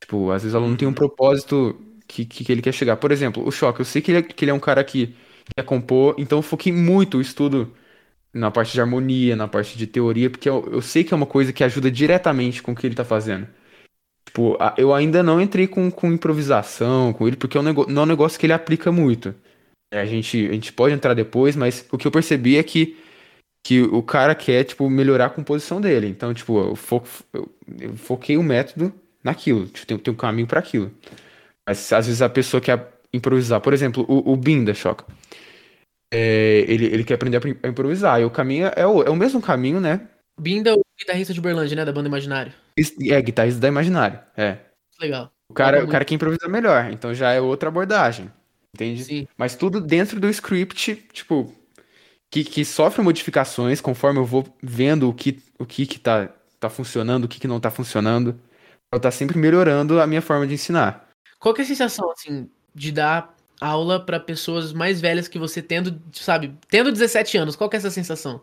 Tipo, 0.00 0.30
às 0.32 0.42
vezes 0.42 0.54
o 0.54 0.58
aluno 0.58 0.76
tem 0.76 0.88
um 0.88 0.92
propósito 0.94 1.80
que, 2.08 2.24
que, 2.24 2.44
que 2.44 2.52
ele 2.52 2.62
quer 2.62 2.72
chegar. 2.72 2.96
Por 2.96 3.12
exemplo, 3.12 3.46
o 3.46 3.50
Choque, 3.52 3.80
eu 3.80 3.84
sei 3.84 4.02
que 4.02 4.10
ele, 4.12 4.18
é- 4.18 4.22
que 4.22 4.44
ele 4.44 4.50
é 4.50 4.54
um 4.54 4.60
cara 4.60 4.84
que 4.84 5.14
quer 5.56 5.64
compor, 5.64 6.14
então 6.18 6.38
eu 6.38 6.42
foquei 6.42 6.72
muito 6.72 7.18
o 7.18 7.20
estudo 7.20 7.72
na 8.34 8.50
parte 8.50 8.72
de 8.74 8.80
harmonia, 8.80 9.36
na 9.36 9.48
parte 9.48 9.78
de 9.78 9.86
teoria, 9.86 10.30
porque 10.30 10.48
eu, 10.48 10.68
eu 10.72 10.82
sei 10.82 11.04
que 11.04 11.14
é 11.14 11.16
uma 11.16 11.26
coisa 11.26 11.52
que 11.52 11.64
ajuda 11.64 11.90
diretamente 11.90 12.62
com 12.62 12.72
o 12.72 12.76
que 12.76 12.86
ele 12.86 12.94
tá 12.96 13.04
fazendo. 13.04 13.48
Tipo, 14.26 14.56
eu 14.78 14.94
ainda 14.94 15.22
não 15.22 15.40
entrei 15.40 15.66
com, 15.66 15.90
com 15.90 16.12
improvisação 16.12 17.12
com 17.12 17.26
ele, 17.26 17.36
porque 17.36 17.56
é 17.56 17.60
um 17.60 17.64
nego- 17.64 17.86
não 17.90 18.02
é 18.02 18.04
um 18.04 18.08
negócio 18.08 18.38
que 18.38 18.46
ele 18.46 18.52
aplica 18.52 18.90
muito. 18.90 19.34
É, 19.92 20.00
A 20.00 20.06
gente, 20.06 20.48
a 20.48 20.52
gente 20.52 20.72
pode 20.72 20.94
entrar 20.94 21.14
depois, 21.14 21.56
mas 21.56 21.86
o 21.92 21.98
que 21.98 22.06
eu 22.06 22.12
percebi 22.12 22.56
é 22.58 22.62
que, 22.64 22.98
que 23.64 23.82
o 23.82 24.02
cara 24.02 24.34
quer, 24.34 24.64
tipo, 24.64 24.90
melhorar 24.90 25.26
a 25.26 25.30
composição 25.30 25.80
dele. 25.80 26.08
Então, 26.08 26.34
tipo, 26.34 26.58
eu, 26.60 26.76
fo- 26.76 27.02
eu- 27.34 27.50
eu 27.80 27.96
foquei 27.96 28.36
o 28.36 28.42
método 28.42 28.92
naquilo. 29.22 29.66
Tipo, 29.66 29.86
tem, 29.86 29.98
tem 29.98 30.14
um 30.14 30.16
caminho 30.16 30.46
para 30.46 30.60
aquilo. 30.60 30.92
Mas 31.66 31.92
às 31.92 32.06
vezes 32.06 32.22
a 32.22 32.28
pessoa 32.28 32.60
quer 32.60 32.92
improvisar. 33.12 33.60
Por 33.60 33.72
exemplo, 33.72 34.04
o, 34.08 34.32
o 34.32 34.36
Bin 34.36 34.64
da 34.64 34.74
Choca. 34.74 35.04
É, 36.12 36.64
ele, 36.68 36.86
ele 36.86 37.04
quer 37.04 37.14
aprender 37.14 37.40
a 37.62 37.68
improvisar. 37.68 38.20
E 38.20 38.24
o 38.24 38.30
caminho 38.30 38.70
é 38.74 38.86
o, 38.86 39.02
é 39.02 39.10
o 39.10 39.16
mesmo 39.16 39.40
caminho, 39.40 39.80
né? 39.80 40.08
Binda, 40.38 40.74
o 40.74 40.82
guitarrista 40.98 41.32
de 41.32 41.40
Uberlândia, 41.40 41.76
né? 41.76 41.84
Da 41.84 41.92
banda 41.92 42.08
Imaginário. 42.08 42.52
É 42.76 43.22
guitarrista 43.22 43.60
da 43.60 43.68
Imaginário. 43.68 44.18
É. 44.36 44.58
Legal. 45.00 45.32
O 45.52 45.54
cara, 45.54 45.84
o 45.84 45.88
cara 45.88 46.04
que 46.04 46.14
improvisa 46.14 46.48
melhor, 46.48 46.90
então 46.90 47.12
já 47.12 47.30
é 47.30 47.38
outra 47.38 47.68
abordagem, 47.68 48.32
entende? 48.74 49.04
Sim. 49.04 49.28
Mas 49.36 49.54
tudo 49.54 49.82
dentro 49.82 50.18
do 50.18 50.30
script, 50.30 50.96
tipo, 51.12 51.52
que, 52.30 52.42
que 52.42 52.64
sofre 52.64 53.02
modificações 53.02 53.78
conforme 53.78 54.18
eu 54.18 54.24
vou 54.24 54.46
vendo 54.62 55.10
o 55.10 55.12
que, 55.12 55.42
o 55.58 55.66
que, 55.66 55.84
que 55.84 56.00
tá, 56.00 56.30
tá 56.62 56.70
funcionando, 56.70 57.24
o 57.24 57.28
que, 57.28 57.40
que 57.40 57.48
não 57.48 57.60
tá 57.60 57.70
funcionando. 57.70 58.38
Eu 58.92 59.00
tá 59.00 59.10
sempre 59.10 59.38
melhorando 59.38 60.00
a 60.00 60.06
minha 60.06 60.22
forma 60.22 60.46
de 60.46 60.54
ensinar. 60.54 61.08
Qual 61.38 61.54
que 61.54 61.62
é 61.62 61.64
a 61.64 61.66
sensação, 61.66 62.10
assim, 62.10 62.48
de 62.74 62.92
dar 62.92 63.34
aula 63.60 64.04
pra 64.04 64.20
pessoas 64.20 64.72
mais 64.72 65.00
velhas 65.00 65.28
que 65.28 65.38
você 65.38 65.62
tendo, 65.62 66.00
sabe, 66.12 66.54
tendo 66.68 66.92
17 66.92 67.38
anos? 67.38 67.56
Qual 67.56 67.70
que 67.70 67.76
é 67.76 67.78
essa 67.78 67.90
sensação? 67.90 68.42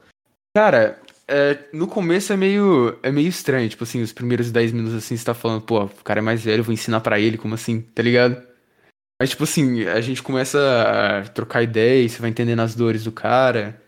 Cara, 0.56 1.00
é, 1.28 1.66
no 1.72 1.88
começo 1.88 2.34
é 2.34 2.38
meio, 2.38 2.98
é 3.04 3.12
meio 3.12 3.28
estranho, 3.28 3.70
tipo 3.70 3.84
assim, 3.84 4.02
os 4.02 4.12
primeiros 4.12 4.52
10 4.52 4.72
minutos 4.72 4.96
assim, 4.96 5.16
você 5.16 5.24
tá 5.24 5.34
falando, 5.34 5.62
pô, 5.62 5.84
o 5.84 6.04
cara 6.04 6.20
é 6.20 6.24
mais 6.24 6.44
velho, 6.44 6.62
eu 6.62 6.64
vou 6.64 6.74
ensinar 6.74 7.02
pra 7.02 7.20
ele, 7.20 7.38
como 7.38 7.54
assim, 7.54 7.82
tá 7.82 8.02
ligado? 8.02 8.42
Mas, 9.22 9.32
tipo 9.32 9.44
assim, 9.44 9.84
a 9.84 10.00
gente 10.00 10.24
começa 10.24 10.58
a 10.58 11.30
trocar 11.30 11.62
ideia, 11.62 12.04
e 12.04 12.10
você 12.10 12.20
vai 12.22 12.30
entendendo 12.30 12.62
as 12.62 12.74
dores 12.74 13.04
do 13.04 13.12
cara. 13.12 13.82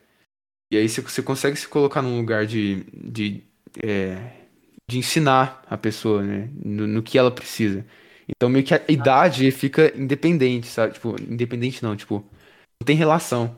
E 0.70 0.78
aí 0.78 0.90
você, 0.90 1.02
você 1.02 1.24
consegue 1.24 1.56
se 1.56 1.68
colocar 1.68 2.02
num 2.02 2.18
lugar 2.18 2.46
de, 2.46 2.84
de, 2.94 3.44
é, 3.84 4.34
de 4.90 4.98
ensinar 5.00 5.64
a 5.70 5.78
pessoa, 5.78 6.24
né? 6.24 6.50
No, 6.64 6.88
no 6.88 7.04
que 7.04 7.18
ela 7.18 7.32
precisa. 7.32 7.86
Então 8.28 8.50
meio 8.50 8.66
que 8.66 8.74
a 8.74 8.82
idade 8.90 9.50
fica 9.52 9.94
independente, 9.98 10.68
sabe? 10.68 10.94
Tipo, 10.94 11.16
independente 11.22 11.84
não, 11.84 11.96
tipo, 11.96 12.16
não 12.82 12.86
tem 12.86 12.96
relação. 12.96 13.58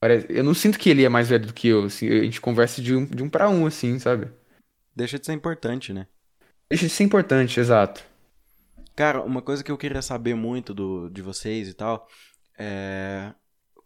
Parece- 0.00 0.26
Eu 0.30 0.44
não 0.44 0.54
sinto 0.54 0.78
que 0.78 0.90
ele 0.90 1.04
é 1.04 1.08
mais 1.08 1.28
velho 1.28 1.46
do 1.46 1.54
que 1.54 1.68
eu, 1.68 1.84
assim, 1.86 2.08
a 2.08 2.24
gente 2.24 2.40
conversa 2.40 2.82
de 2.82 2.94
um, 2.96 3.04
de 3.06 3.22
um 3.22 3.28
para 3.30 3.48
um, 3.50 3.66
assim, 3.66 3.98
sabe? 3.98 4.28
Deixa 4.96 5.18
de 5.18 5.26
ser 5.26 5.34
importante, 5.34 5.92
né? 5.92 6.08
Deixa 6.68 6.86
de 6.86 6.92
ser 6.92 7.04
importante, 7.04 7.60
exato. 7.60 8.02
Cara, 8.94 9.22
uma 9.22 9.40
coisa 9.42 9.64
que 9.64 9.70
eu 9.72 9.78
queria 9.78 10.02
saber 10.02 10.34
muito 10.34 10.74
do, 10.74 11.08
de 11.10 11.22
vocês 11.22 11.68
e 11.68 11.74
tal 11.74 12.06
é. 12.58 13.34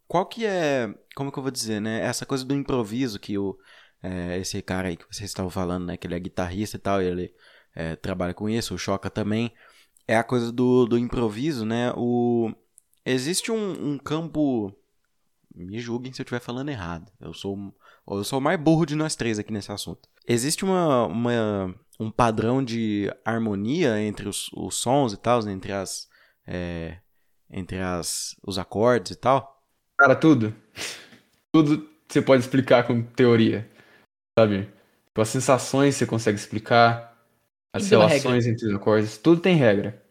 Qual 0.09 0.27
que 0.27 0.47
é. 0.47 0.95
Como 1.17 1.33
que 1.33 1.39
eu 1.39 1.45
vou 1.45 1.53
dizer, 1.53 1.81
né? 1.81 2.01
Essa 2.03 2.27
coisa 2.27 2.45
do 2.45 2.55
improviso 2.55 3.21
que 3.21 3.39
o. 3.39 3.59
é, 4.03 4.39
esse 4.39 4.61
cara 4.63 4.89
aí 4.89 4.97
que 4.97 5.05
vocês 5.11 5.31
estavam 5.31 5.51
falando, 5.51 5.87
né? 5.87 5.97
Que 5.97 6.07
ele 6.07 6.15
é 6.15 6.21
guitarrista 6.21 6.77
e 6.77 6.81
tal, 6.81 7.03
e 7.03 7.07
ele 7.07 7.35
é, 7.75 7.97
trabalha 7.97 8.35
com 8.35 8.49
isso, 8.49 8.75
o 8.75 8.79
Choca 8.79 9.11
também. 9.11 9.53
É 10.07 10.17
a 10.17 10.25
coisa 10.25 10.53
do, 10.53 10.87
do 10.87 10.99
improviso, 10.99 11.65
né? 11.65 11.93
O. 11.97 12.53
Existe 13.05 13.51
um, 13.51 13.93
um 13.93 13.99
campo. 13.99 14.73
Me 15.55 15.79
julguem 15.79 16.13
se 16.13 16.21
eu 16.21 16.25
estiver 16.25 16.41
falando 16.41 16.69
errado. 16.69 17.11
Eu 17.21 17.33
sou, 17.33 17.75
eu 18.09 18.25
sou 18.25 18.39
o 18.39 18.43
mais 18.43 18.61
burro 18.61 18.85
de 18.85 18.95
nós 18.95 19.17
três 19.17 19.39
aqui 19.39 19.53
nesse 19.53 19.73
assunto. 19.73 20.09
Existe 20.29 20.65
uma, 20.65 21.07
uma, 21.07 21.75
um 21.99 22.11
padrão 22.11 22.63
de 22.63 23.11
harmonia 23.25 24.01
entre 24.01 24.29
os, 24.29 24.51
os 24.53 24.77
sons 24.77 25.13
e 25.13 25.17
tal, 25.17 25.49
entre 25.49 25.73
as. 25.73 26.09
é, 26.47 26.99
entre 27.51 27.79
as, 27.79 28.37
os 28.45 28.59
acordes 28.59 29.13
e 29.13 29.17
tal. 29.17 29.63
Cara, 29.97 30.15
tudo. 30.15 30.55
Tudo 31.53 31.89
você 32.09 32.21
pode 32.21 32.43
explicar 32.43 32.87
com 32.87 33.03
teoria, 33.03 33.69
sabe? 34.39 34.67
Tipo, 35.09 35.21
as 35.23 35.29
sensações 35.29 35.95
você 35.97 36.07
consegue 36.07 36.39
explicar, 36.39 37.17
as 37.73 37.89
tem 37.89 37.91
relações 37.91 38.47
entre 38.47 38.67
os 38.69 38.75
acordes, 38.75 39.19
tudo 39.19 39.41
tem 39.43 39.57
regra. 39.57 40.03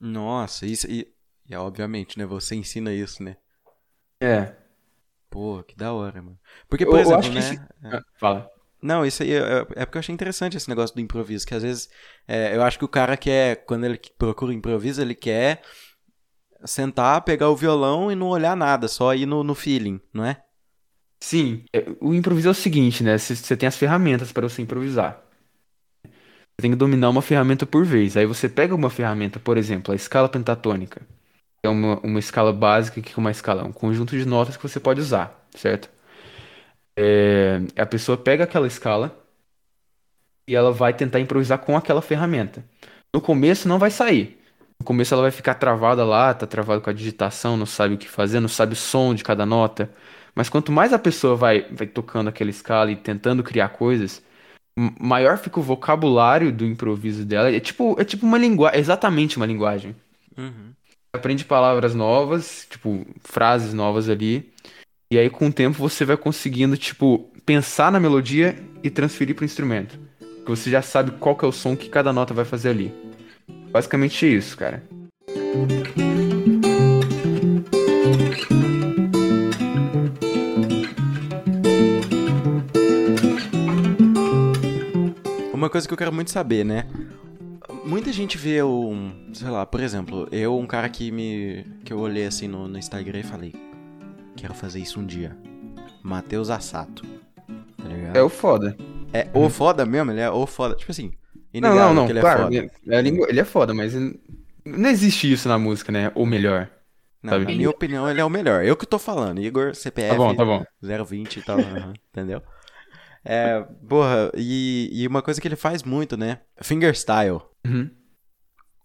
Nossa, 0.00 0.66
isso. 0.66 0.86
E, 0.90 1.10
e 1.48 1.54
obviamente, 1.56 2.18
né? 2.18 2.26
Você 2.26 2.54
ensina 2.56 2.92
isso, 2.92 3.22
né? 3.22 3.36
É. 4.20 4.54
Pô, 5.28 5.62
que 5.62 5.76
da 5.76 5.92
hora, 5.92 6.20
mano. 6.22 6.38
Porque, 6.68 6.84
Eu- 6.84 6.90
por 6.90 6.98
eu 6.98 7.00
exemplo, 7.00 7.14
acho 7.14 7.30
que 7.30 7.38
né? 7.38 7.38
esse- 7.38 7.60
Ah, 7.84 8.02
Fala. 8.18 8.50
Não, 8.82 9.04
isso 9.06 9.22
aí 9.22 9.32
é, 9.32 9.60
é 9.76 9.86
porque 9.86 9.98
eu 9.98 10.00
achei 10.00 10.14
interessante 10.14 10.56
esse 10.56 10.68
negócio 10.68 10.94
do 10.96 11.02
improviso, 11.02 11.46
que 11.46 11.54
às 11.54 11.62
vezes 11.62 11.88
é, 12.28 12.56
eu 12.56 12.62
acho 12.62 12.78
que 12.78 12.84
o 12.84 12.88
cara 12.88 13.16
quer, 13.16 13.64
quando 13.66 13.84
ele 13.86 13.98
procura 14.18 14.54
improviso, 14.54 15.02
ele 15.02 15.14
quer 15.14 15.62
sentar, 16.64 17.22
pegar 17.22 17.48
o 17.50 17.56
violão 17.56 18.10
e 18.10 18.14
não 18.16 18.28
olhar 18.28 18.56
nada, 18.56 18.88
só 18.88 19.14
ir 19.14 19.26
no, 19.26 19.42
no 19.44 19.54
feeling, 19.54 20.00
não 20.12 20.24
é? 20.24 20.42
Sim, 21.22 21.64
é, 21.72 21.84
o 22.00 22.14
improviso 22.14 22.48
é 22.48 22.50
o 22.50 22.54
seguinte, 22.54 23.02
né? 23.02 23.16
Você 23.18 23.56
tem 23.56 23.66
as 23.68 23.76
ferramentas 23.76 24.32
para 24.32 24.48
você 24.48 24.62
improvisar. 24.62 25.22
Você 26.56 26.62
tem 26.62 26.70
que 26.72 26.76
dominar 26.76 27.08
uma 27.10 27.22
ferramenta 27.22 27.66
por 27.66 27.84
vez. 27.84 28.16
Aí 28.16 28.26
você 28.26 28.48
pega 28.48 28.74
uma 28.74 28.90
ferramenta, 28.90 29.38
por 29.40 29.56
exemplo, 29.56 29.92
a 29.92 29.96
escala 29.96 30.28
pentatônica. 30.28 31.02
É 31.62 31.68
uma, 31.68 32.00
uma 32.00 32.18
escala 32.18 32.52
básica, 32.52 33.00
que 33.02 33.12
é 33.12 33.18
uma 33.18 33.30
escala, 33.30 33.64
um 33.64 33.72
conjunto 33.72 34.16
de 34.18 34.26
notas 34.26 34.56
que 34.56 34.62
você 34.62 34.80
pode 34.80 35.00
usar, 35.00 35.46
certo? 35.56 35.90
É, 36.96 37.60
a 37.76 37.86
pessoa 37.86 38.16
pega 38.18 38.44
aquela 38.44 38.66
escala 38.66 39.16
e 40.46 40.54
ela 40.54 40.72
vai 40.72 40.92
tentar 40.94 41.20
improvisar 41.20 41.58
com 41.58 41.76
aquela 41.76 42.02
ferramenta. 42.02 42.64
No 43.14 43.20
começo 43.20 43.68
não 43.68 43.78
vai 43.78 43.90
sair. 43.90 44.38
No 44.78 44.84
começo 44.86 45.12
ela 45.14 45.22
vai 45.22 45.30
ficar 45.30 45.54
travada 45.54 46.04
lá, 46.04 46.32
tá 46.34 46.46
travada 46.46 46.80
com 46.80 46.90
a 46.90 46.92
digitação, 46.92 47.56
não 47.56 47.66
sabe 47.66 47.94
o 47.94 47.98
que 47.98 48.08
fazer, 48.08 48.40
não 48.40 48.48
sabe 48.48 48.72
o 48.72 48.76
som 48.76 49.14
de 49.14 49.22
cada 49.22 49.44
nota. 49.44 49.90
Mas 50.34 50.48
quanto 50.48 50.72
mais 50.72 50.92
a 50.92 50.98
pessoa 50.98 51.36
vai, 51.36 51.66
vai 51.70 51.86
tocando 51.86 52.28
aquela 52.28 52.50
escala 52.50 52.90
e 52.90 52.96
tentando 52.96 53.42
criar 53.42 53.70
coisas, 53.70 54.22
maior 54.98 55.38
fica 55.38 55.60
o 55.60 55.62
vocabulário 55.62 56.52
do 56.52 56.64
improviso 56.64 57.24
dela. 57.24 57.50
É 57.50 57.60
tipo, 57.60 57.96
é 58.00 58.04
tipo 58.04 58.26
uma 58.26 58.38
linguagem, 58.38 58.78
exatamente 58.78 59.36
uma 59.36 59.46
linguagem. 59.46 59.94
Uhum. 60.36 60.72
Aprende 61.12 61.44
palavras 61.44 61.94
novas, 61.94 62.66
tipo, 62.70 63.04
frases 63.22 63.74
novas 63.74 64.08
ali. 64.08 64.52
E 65.12 65.18
aí, 65.18 65.28
com 65.28 65.48
o 65.48 65.52
tempo, 65.52 65.76
você 65.76 66.04
vai 66.04 66.16
conseguindo, 66.16 66.76
tipo, 66.76 67.30
pensar 67.44 67.90
na 67.90 67.98
melodia 67.98 68.56
e 68.82 68.88
transferir 68.88 69.34
pro 69.34 69.44
instrumento. 69.44 69.98
Porque 70.36 70.52
você 70.52 70.70
já 70.70 70.80
sabe 70.80 71.10
qual 71.12 71.36
que 71.36 71.44
é 71.44 71.48
o 71.48 71.52
som 71.52 71.76
que 71.76 71.88
cada 71.88 72.12
nota 72.12 72.32
vai 72.32 72.44
fazer 72.44 72.70
ali. 72.70 72.94
Basicamente 73.72 74.24
isso, 74.24 74.56
cara. 74.56 74.82
Uma 85.70 85.74
coisa 85.74 85.86
que 85.86 85.94
eu 85.94 85.98
quero 85.98 86.12
muito 86.12 86.32
saber, 86.32 86.64
né? 86.64 86.84
Muita 87.84 88.12
gente 88.12 88.36
vê 88.36 88.60
um, 88.60 89.30
sei 89.32 89.48
lá, 89.48 89.64
por 89.64 89.78
exemplo, 89.80 90.26
eu, 90.32 90.58
um 90.58 90.66
cara 90.66 90.88
que 90.88 91.12
me. 91.12 91.64
que 91.84 91.92
eu 91.92 92.00
olhei 92.00 92.26
assim 92.26 92.48
no, 92.48 92.66
no 92.66 92.76
Instagram 92.76 93.20
e 93.20 93.22
falei, 93.22 93.54
quero 94.36 94.52
fazer 94.52 94.80
isso 94.80 94.98
um 94.98 95.06
dia. 95.06 95.36
Matheus 96.02 96.50
Assato. 96.50 97.04
Tá 97.76 97.88
ligado? 97.88 98.16
É 98.16 98.20
o 98.20 98.28
foda. 98.28 98.76
É 99.12 99.28
o 99.32 99.48
foda 99.48 99.86
mesmo, 99.86 100.10
ele 100.10 100.18
é 100.18 100.28
o 100.28 100.44
foda. 100.44 100.74
Tipo 100.74 100.90
assim, 100.90 101.12
Não, 101.54 101.72
não, 101.72 101.94
não, 101.94 102.10
ele 102.10 102.18
é 102.18 102.20
claro, 102.20 102.42
foda. 102.42 102.56
ele, 102.56 102.70
é 102.88 102.96
a 102.96 103.00
língua- 103.00 103.28
ele 103.28 103.38
é 103.38 103.44
foda, 103.44 103.72
mas 103.72 103.94
ele- 103.94 104.18
não 104.64 104.90
existe 104.90 105.30
isso 105.32 105.48
na 105.48 105.56
música, 105.56 105.92
né? 105.92 106.10
Ou 106.16 106.26
melhor. 106.26 106.68
Não, 107.22 107.34
sabe? 107.34 107.44
na 107.44 107.52
minha 107.52 107.70
opinião, 107.70 108.10
ele 108.10 108.20
é 108.20 108.24
o 108.24 108.28
melhor. 108.30 108.64
Eu 108.64 108.76
que 108.76 108.84
tô 108.84 108.98
falando. 108.98 109.40
Igor, 109.40 109.72
CPF 109.76 110.10
Tá 110.10 110.16
bom, 110.16 110.34
tá 110.34 110.44
bom. 110.44 110.64
020 110.82 111.36
e 111.36 111.42
tal, 111.42 111.60
aham, 111.60 111.92
entendeu? 112.10 112.42
É, 113.24 113.60
porra, 113.88 114.30
e, 114.34 114.88
e 114.92 115.06
uma 115.06 115.22
coisa 115.22 115.40
que 115.40 115.46
ele 115.48 115.56
faz 115.56 115.82
muito, 115.82 116.16
né? 116.16 116.40
Fingerstyle. 116.62 117.40
Uhum. 117.66 117.90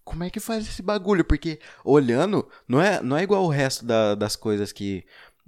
Como 0.04 0.24
é 0.24 0.30
que 0.30 0.40
faz 0.40 0.68
esse 0.68 0.82
bagulho? 0.82 1.24
Porque 1.26 1.60
olhando, 1.84 2.48
não 2.68 2.80
é, 2.82 3.02
não 3.02 3.18
é 3.18 3.24
igual 3.24 3.44
o 3.44 3.50
resto 3.50 3.86
da- 3.86 4.14
das 4.16 4.36
coisas 4.36 4.72
que. 4.72 5.04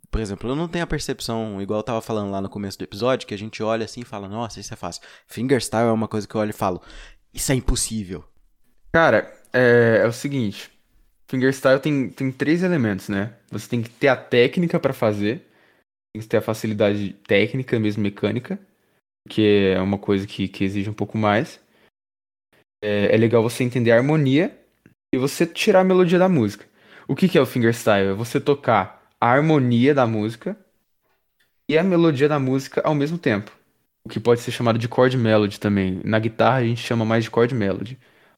Por 0.09 0.21
exemplo, 0.21 0.49
eu 0.49 0.55
não 0.55 0.67
tenho 0.69 0.83
a 0.85 0.87
percepção, 0.87 1.61
igual 1.61 1.79
eu 1.79 1.83
tava 1.83 2.01
falando 2.01 2.31
lá 2.31 2.41
no 2.41 2.49
começo 2.49 2.77
do 2.77 2.83
episódio, 2.83 3.27
que 3.27 3.33
a 3.33 3.37
gente 3.37 3.61
olha 3.61 3.83
assim 3.85 4.01
e 4.01 4.05
fala, 4.05 4.27
nossa, 4.27 4.59
isso 4.59 4.73
é 4.73 4.77
fácil. 4.77 5.01
Fingerstyle 5.27 5.89
é 5.89 5.91
uma 5.91 6.07
coisa 6.07 6.25
que 6.27 6.33
eu 6.33 6.39
olho 6.41 6.49
e 6.49 6.53
falo, 6.53 6.81
isso 7.33 7.51
é 7.51 7.55
impossível. 7.55 8.23
Cara, 8.93 9.31
é, 9.53 9.99
é 10.03 10.07
o 10.07 10.13
seguinte. 10.13 10.71
Fingerstyle 11.27 11.79
tem, 11.81 12.09
tem 12.09 12.31
três 12.31 12.63
elementos, 12.63 13.09
né? 13.09 13.33
Você 13.51 13.67
tem 13.67 13.81
que 13.83 13.89
ter 13.89 14.07
a 14.07 14.15
técnica 14.15 14.79
pra 14.79 14.93
fazer. 14.93 15.45
Tem 16.15 16.21
que 16.21 16.27
ter 16.27 16.37
a 16.37 16.41
facilidade 16.41 17.13
técnica, 17.27 17.77
mesmo 17.77 18.01
mecânica. 18.01 18.57
Que 19.27 19.73
é 19.75 19.81
uma 19.81 19.97
coisa 19.97 20.25
que, 20.25 20.47
que 20.47 20.63
exige 20.63 20.89
um 20.89 20.93
pouco 20.93 21.17
mais. 21.17 21.59
É, 22.83 23.13
é 23.13 23.17
legal 23.17 23.43
você 23.43 23.63
entender 23.63 23.91
a 23.91 23.97
harmonia 23.97 24.57
e 25.13 25.17
você 25.17 25.45
tirar 25.45 25.81
a 25.81 25.83
melodia 25.83 26.19
da 26.19 26.29
música. 26.29 26.65
O 27.07 27.15
que, 27.15 27.27
que 27.27 27.37
é 27.37 27.41
o 27.41 27.45
fingerstyle? 27.45 28.09
É 28.09 28.13
você 28.13 28.39
tocar 28.39 29.11
a 29.19 29.27
harmonia 29.27 29.93
da 29.93 30.05
música 30.05 30.57
e 31.69 31.77
a 31.77 31.83
melodia 31.83 32.29
da 32.29 32.39
música 32.39 32.81
ao 32.83 32.95
mesmo 32.95 33.17
tempo. 33.17 33.51
O 34.05 34.09
que 34.09 34.19
pode 34.19 34.41
ser 34.41 34.51
chamado 34.51 34.79
de 34.79 34.87
chord 34.87 35.17
melody 35.17 35.59
também. 35.59 36.01
Na 36.03 36.19
guitarra 36.19 36.57
a 36.57 36.63
gente 36.63 36.81
chama 36.81 37.03
mais 37.03 37.23
de 37.25 37.29
chord 37.29 37.53
melody 37.53 37.97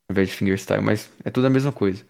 ao 0.10 0.14
invés 0.14 0.30
de 0.30 0.36
fingerstyle, 0.36 0.82
mas 0.82 1.12
é 1.24 1.30
tudo 1.30 1.48
a 1.48 1.50
mesma 1.50 1.72
coisa. 1.72 2.04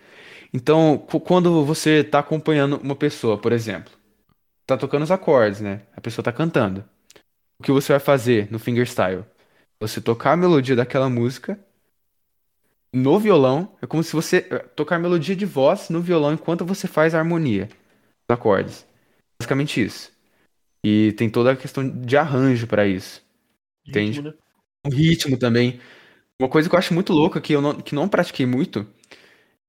Então, 0.54 0.98
quando 0.98 1.66
você 1.66 2.04
tá 2.04 2.20
acompanhando 2.20 2.78
uma 2.78 2.96
pessoa, 2.96 3.38
por 3.38 3.52
exemplo, 3.52 3.92
tá 4.66 4.78
tocando 4.78 5.04
os 5.04 5.12
acordes, 5.12 5.62
né? 5.62 5.82
A 5.96 6.02
pessoa 6.02 6.24
tá 6.24 6.32
cantando. 6.32 6.84
O 7.60 7.64
que 7.64 7.72
você 7.72 7.94
vai 7.94 8.00
fazer 8.00 8.52
no 8.52 8.60
fingerstyle? 8.60 9.26
Você 9.80 10.02
tocar 10.02 10.34
a 10.34 10.38
melodia 10.38 10.76
daquela 10.76 11.10
música 11.10 11.60
no 12.94 13.20
violão, 13.20 13.76
é 13.82 13.88
como 13.88 14.04
se 14.04 14.14
você 14.14 14.48
eh, 14.50 14.60
tocar 14.76 14.96
a 14.96 15.00
melodia 15.00 15.36
de 15.36 15.46
voz 15.46 15.90
no 15.90 16.02
violão 16.02 16.34
enquanto 16.34 16.66
você 16.66 16.88
faz 16.88 17.14
a 17.14 17.20
harmonia 17.20 17.68
dos 17.68 18.38
acordes. 18.38 18.86
Basicamente 19.40 19.84
isso. 19.84 20.12
E 20.86 21.14
tem 21.14 21.30
toda 21.30 21.54
a 21.54 21.56
questão 21.58 21.88
de 21.90 22.18
arranjo 22.18 22.68
pra 22.68 22.88
isso. 22.88 23.24
Entende? 23.88 24.20
Ritmo, 24.20 24.30
né? 24.32 24.34
O 24.88 24.90
ritmo 24.92 25.40
também. 25.40 25.82
Uma 26.40 26.50
coisa 26.50 26.70
que 26.70 26.76
eu 26.76 26.80
acho 26.80 26.94
muito 26.94 27.14
louca, 27.14 27.42
que 27.42 27.54
eu 27.54 27.62
não, 27.62 27.76
que 27.82 27.96
não 27.96 28.10
pratiquei 28.10 28.46
muito, 28.46 28.88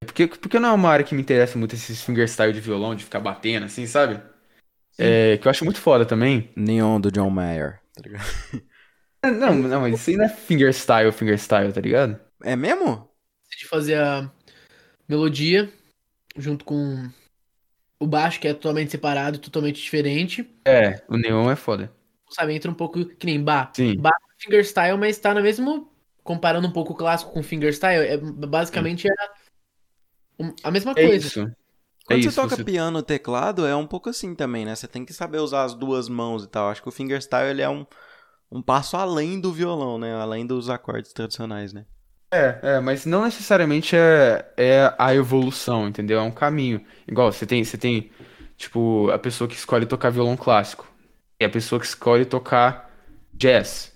é 0.02 0.06
porque, 0.06 0.26
porque 0.28 0.58
não 0.60 0.70
é 0.70 0.72
uma 0.72 0.90
área 0.90 1.04
que 1.06 1.14
me 1.14 1.22
interessa 1.22 1.58
muito 1.58 1.74
esses 1.74 2.02
fingerstyle 2.02 2.52
de 2.52 2.60
violão, 2.60 2.94
de 2.94 3.04
ficar 3.04 3.20
batendo 3.20 3.66
assim, 3.66 3.86
sabe? 3.86 4.20
É, 4.98 5.38
que 5.38 5.46
eu 5.46 5.50
acho 5.50 5.64
muito 5.64 5.80
foda 5.80 6.04
também. 6.04 6.50
Neon 6.56 7.00
do 7.00 7.10
John 7.10 7.30
Mayer, 7.30 7.80
tá 7.94 8.02
ligado? 8.02 8.24
É, 9.22 9.30
Não, 9.30 9.54
não, 9.54 9.82
mas 9.82 10.00
isso 10.00 10.08
aí 10.08 10.16
não 10.16 10.24
é 10.24 10.28
fingerstyle, 10.30 11.12
fingerstyle, 11.12 11.70
tá 11.74 11.80
ligado? 11.82 12.18
É 12.42 12.56
mesmo? 12.56 13.06
de 13.58 13.66
fazer 13.68 13.98
a 14.00 14.32
melodia 15.06 15.70
junto 16.36 16.64
com 16.64 17.10
o 17.98 18.06
baixo, 18.06 18.40
que 18.40 18.48
é 18.48 18.54
totalmente 18.54 18.90
separado, 18.90 19.38
totalmente 19.38 19.82
diferente. 19.82 20.48
É, 20.64 21.02
o 21.06 21.18
neon 21.18 21.50
é 21.50 21.56
foda. 21.56 21.92
Sabe, 22.30 22.54
entra 22.54 22.70
um 22.70 22.74
pouco 22.74 23.04
que 23.04 23.26
nem 23.26 23.42
Bach. 23.44 23.72
Sim. 23.76 23.96
Bach 23.96 24.14
é 24.14 24.42
fingerstyle, 24.42 24.96
mas 24.96 25.18
tá 25.18 25.34
no 25.34 25.42
mesmo. 25.42 25.92
Comparando 26.24 26.66
um 26.68 26.72
pouco 26.72 26.94
o 26.94 26.96
clássico 26.96 27.32
com 27.32 27.42
fingerstyle, 27.42 28.06
é 28.06 28.16
basicamente 28.16 29.06
é 29.06 29.12
um- 30.38 30.54
a 30.62 30.70
mesma 30.70 30.92
É 30.92 31.06
coisa. 31.06 31.56
É 32.10 32.16
Quando 32.16 32.24
isso, 32.24 32.30
você 32.30 32.32
toca 32.32 32.56
você- 32.56 32.64
piano, 32.64 33.02
teclado, 33.02 33.66
é 33.66 33.74
um 33.76 33.86
pouco 33.86 34.10
assim 34.10 34.34
também, 34.34 34.64
né? 34.64 34.74
Você 34.74 34.88
tem 34.88 35.04
que 35.04 35.12
saber 35.14 35.38
usar 35.38 35.64
as 35.64 35.74
duas 35.74 36.08
mãos 36.08 36.44
e 36.44 36.48
tal. 36.48 36.68
Acho 36.70 36.82
que 36.82 36.88
o 36.88 36.92
fingerstyle 36.92 37.50
ele 37.50 37.62
é 37.62 37.68
um, 37.68 37.86
um 38.50 38.62
passo 38.62 38.96
além 38.96 39.40
do 39.40 39.52
violão, 39.52 39.98
né? 39.98 40.14
Além 40.16 40.46
dos 40.46 40.70
acordes 40.70 41.12
tradicionais, 41.12 41.72
né? 41.72 41.86
É, 42.32 42.60
é, 42.76 42.80
mas 42.80 43.04
não 43.04 43.24
necessariamente 43.24 43.96
é, 43.96 44.44
é 44.56 44.94
a 44.98 45.12
evolução, 45.14 45.88
entendeu? 45.88 46.18
É 46.20 46.22
um 46.22 46.30
caminho. 46.30 46.84
Igual, 47.08 47.32
você 47.32 47.44
tem, 47.44 47.64
você 47.64 47.76
tem, 47.76 48.10
tipo, 48.56 49.10
a 49.10 49.18
pessoa 49.18 49.48
que 49.48 49.56
escolhe 49.56 49.84
tocar 49.86 50.10
violão 50.10 50.36
clássico. 50.36 50.86
E 51.40 51.44
a 51.44 51.48
pessoa 51.50 51.80
que 51.80 51.86
escolhe 51.86 52.24
tocar 52.24 52.88
jazz. 53.34 53.92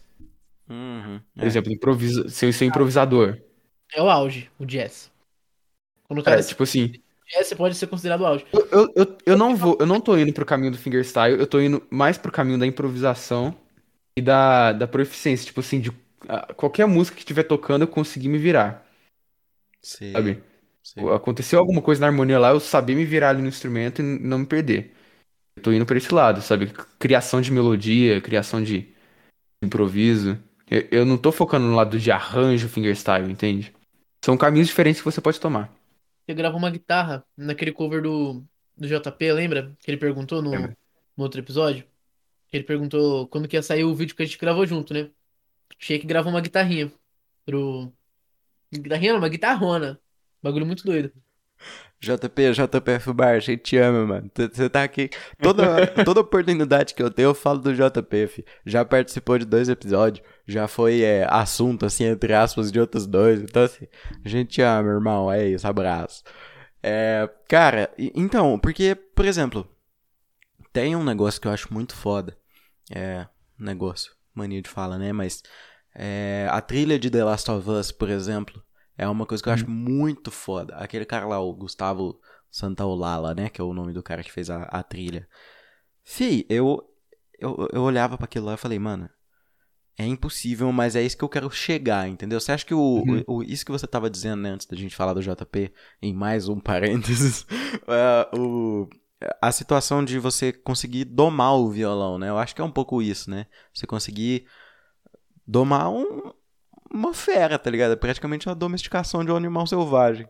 Uhum. 0.68 1.24
Por 1.38 1.46
é. 1.46 1.46
exemplo, 1.46 1.72
improvisa, 1.72 2.28
ser, 2.28 2.52
ser 2.52 2.64
improvisador. 2.66 3.38
É 3.92 4.02
o 4.02 4.10
auge, 4.10 4.50
o 4.58 4.64
jazz. 4.66 5.10
Quando 6.04 6.20
o 6.20 6.24
É, 6.26 6.42
cara 6.42 6.42
tipo 6.42 6.62
assim, 6.62 7.02
você 7.42 7.56
pode 7.56 7.74
ser 7.76 7.86
considerado 7.86 8.20
o 8.22 8.26
auge. 8.26 8.46
eu, 8.52 8.68
eu, 8.70 8.92
eu, 8.96 9.18
eu 9.26 9.36
não 9.36 9.56
vou, 9.56 9.76
eu 9.80 9.86
não 9.86 10.00
tô 10.00 10.16
indo 10.16 10.32
pro 10.32 10.46
caminho 10.46 10.70
do 10.72 10.78
fingerstyle, 10.78 11.38
eu 11.38 11.46
tô 11.46 11.60
indo 11.60 11.82
mais 11.90 12.16
pro 12.18 12.30
caminho 12.32 12.58
da 12.58 12.66
improvisação 12.66 13.54
e 14.16 14.22
da, 14.22 14.72
da 14.72 14.88
proficiência. 14.88 15.46
Tipo 15.46 15.60
assim, 15.60 15.80
de 15.80 15.92
ah, 16.28 16.52
qualquer 16.54 16.86
música 16.86 17.16
que 17.16 17.22
estiver 17.22 17.44
tocando, 17.44 17.82
eu 17.84 17.88
conseguir 17.88 18.28
me 18.28 18.38
virar, 18.38 18.86
Sei, 19.80 20.14
sabe? 20.14 20.42
sei. 20.82 21.14
Aconteceu 21.14 21.58
alguma 21.58 21.82
coisa 21.82 22.00
na 22.02 22.06
harmonia 22.08 22.38
lá, 22.38 22.50
eu 22.50 22.60
saber 22.60 22.94
me 22.94 23.04
virar 23.04 23.30
ali 23.30 23.42
no 23.42 23.48
instrumento 23.48 24.00
e 24.00 24.04
não 24.04 24.40
me 24.40 24.46
perder. 24.46 24.94
Eu 25.56 25.62
tô 25.62 25.72
indo 25.72 25.86
pra 25.86 25.98
esse 25.98 26.14
lado, 26.14 26.42
sabe? 26.42 26.72
Criação 26.98 27.40
de 27.40 27.52
melodia, 27.52 28.20
criação 28.20 28.62
de 28.62 28.94
improviso. 29.62 30.38
Eu, 30.70 30.88
eu 30.90 31.06
não 31.06 31.18
tô 31.18 31.32
focando 31.32 31.66
no 31.66 31.76
lado 31.76 31.98
de 31.98 32.10
arranjo 32.12 32.68
fingerstyle, 32.68 33.30
entende? 33.30 33.74
São 34.24 34.36
caminhos 34.38 34.68
diferentes 34.68 35.00
que 35.02 35.06
você 35.06 35.20
pode 35.20 35.40
tomar. 35.40 35.72
Você 36.24 36.34
gravou 36.34 36.58
uma 36.58 36.70
guitarra 36.70 37.24
naquele 37.36 37.72
cover 37.72 38.02
do, 38.02 38.42
do 38.76 38.88
JP, 38.88 39.32
lembra? 39.32 39.76
Que 39.80 39.90
ele 39.90 39.98
perguntou 39.98 40.40
no, 40.40 40.52
no 40.52 41.22
outro 41.22 41.40
episódio. 41.40 41.84
Ele 42.52 42.64
perguntou 42.64 43.26
quando 43.28 43.48
que 43.48 43.56
ia 43.56 43.62
sair 43.62 43.84
o 43.84 43.94
vídeo 43.94 44.14
que 44.14 44.22
a 44.22 44.26
gente 44.26 44.38
gravou 44.38 44.66
junto, 44.66 44.94
né? 44.94 45.10
Shake 45.78 46.06
gravou 46.06 46.32
uma 46.32 46.40
guitarrinha 46.40 46.92
pro. 47.44 47.92
Guitarrinha 48.72 49.12
não, 49.12 49.20
uma 49.20 49.28
guitarrona. 49.28 50.00
Bagulho 50.42 50.66
muito 50.66 50.84
doido. 50.84 51.12
JP, 52.00 52.52
JPF 52.52 53.12
Bar, 53.12 53.34
a 53.34 53.40
gente 53.40 53.62
te 53.62 53.76
ama, 53.78 54.06
mano. 54.06 54.30
Você 54.52 54.68
tá 54.68 54.82
aqui. 54.82 55.08
Toda, 55.40 55.86
toda 56.04 56.20
oportunidade 56.20 56.94
que 56.94 57.02
eu 57.02 57.10
tenho, 57.10 57.28
eu 57.28 57.34
falo 57.34 57.58
do 57.58 57.74
JPF. 57.74 58.44
Já 58.66 58.84
participou 58.84 59.38
de 59.38 59.46
dois 59.46 59.68
episódios. 59.68 60.24
Já 60.46 60.68
foi 60.68 61.02
é, 61.02 61.26
assunto, 61.30 61.86
assim, 61.86 62.04
entre 62.04 62.34
aspas, 62.34 62.70
de 62.70 62.78
outros 62.78 63.06
dois. 63.06 63.40
Então, 63.40 63.62
assim, 63.62 63.86
a 64.24 64.28
gente 64.28 64.50
te 64.50 64.62
ama, 64.62 64.90
irmão. 64.90 65.32
É 65.32 65.46
isso, 65.48 65.66
abraço. 65.66 66.22
É, 66.82 67.28
cara, 67.48 67.90
então, 67.96 68.58
porque, 68.58 68.94
por 68.94 69.24
exemplo, 69.24 69.66
tem 70.72 70.94
um 70.94 71.04
negócio 71.04 71.40
que 71.40 71.48
eu 71.48 71.52
acho 71.52 71.72
muito 71.72 71.94
foda. 71.94 72.36
É, 72.94 73.26
negócio, 73.58 74.12
mania 74.34 74.60
de 74.60 74.68
fala, 74.68 74.98
né? 74.98 75.12
Mas 75.12 75.42
é, 75.94 76.48
a 76.50 76.60
trilha 76.60 76.98
de 76.98 77.08
The 77.08 77.24
Last 77.24 77.50
of 77.50 77.70
Us, 77.70 77.92
por 77.92 78.10
exemplo, 78.10 78.62
é 78.96 79.08
uma 79.08 79.26
coisa 79.26 79.42
que 79.42 79.48
eu 79.48 79.52
acho 79.52 79.68
muito 79.70 80.30
foda. 80.30 80.74
Aquele 80.76 81.04
cara 81.04 81.26
lá, 81.26 81.40
o 81.40 81.52
Gustavo 81.54 82.20
Santaolala, 82.50 83.34
né? 83.34 83.48
Que 83.48 83.60
é 83.60 83.64
o 83.64 83.74
nome 83.74 83.92
do 83.92 84.02
cara 84.02 84.22
que 84.22 84.30
fez 84.32 84.50
a, 84.50 84.62
a 84.64 84.82
trilha. 84.82 85.28
Fih, 86.02 86.46
eu, 86.48 86.82
eu, 87.38 87.68
eu 87.72 87.82
olhava 87.82 88.16
pra 88.16 88.24
aquilo 88.26 88.46
lá 88.46 88.54
e 88.54 88.58
falei, 88.58 88.78
mano, 88.78 89.08
é 89.96 90.04
impossível, 90.06 90.70
mas 90.72 90.96
é 90.96 91.02
isso 91.02 91.16
que 91.16 91.24
eu 91.24 91.28
quero 91.28 91.50
chegar, 91.50 92.08
entendeu? 92.08 92.40
Você 92.40 92.52
acha 92.52 92.64
que 92.66 92.74
o, 92.74 92.78
Uhum. 92.80 93.24
o- 93.26 93.36
o- 93.38 93.42
isso 93.42 93.64
que 93.64 93.70
você 93.72 93.86
tava 93.86 94.10
dizendo, 94.10 94.42
né, 94.42 94.50
antes 94.50 94.66
da 94.66 94.76
gente 94.76 94.94
falar 94.96 95.14
do 95.14 95.22
JP, 95.22 95.72
em 96.02 96.12
mais 96.12 96.48
um 96.48 96.58
parênteses, 96.60 97.46
é, 97.88 98.36
o, 98.36 98.88
a 99.40 99.52
situação 99.52 100.04
de 100.04 100.18
você 100.18 100.52
conseguir 100.52 101.04
domar 101.04 101.54
o 101.56 101.70
violão, 101.70 102.18
né? 102.18 102.28
Eu 102.28 102.38
acho 102.38 102.54
que 102.54 102.60
é 102.60 102.64
um 102.64 102.70
pouco 102.72 103.00
isso, 103.00 103.30
né? 103.30 103.46
Você 103.72 103.86
conseguir 103.86 104.46
domar 105.46 105.90
um, 105.90 106.32
uma 106.94 107.12
fera, 107.12 107.58
tá 107.58 107.70
ligado? 107.70 107.92
É 107.92 107.96
praticamente 107.96 108.48
uma 108.48 108.54
domesticação 108.54 109.24
de 109.24 109.32
um 109.32 109.36
animal 109.36 109.66
selvagem. 109.66 110.28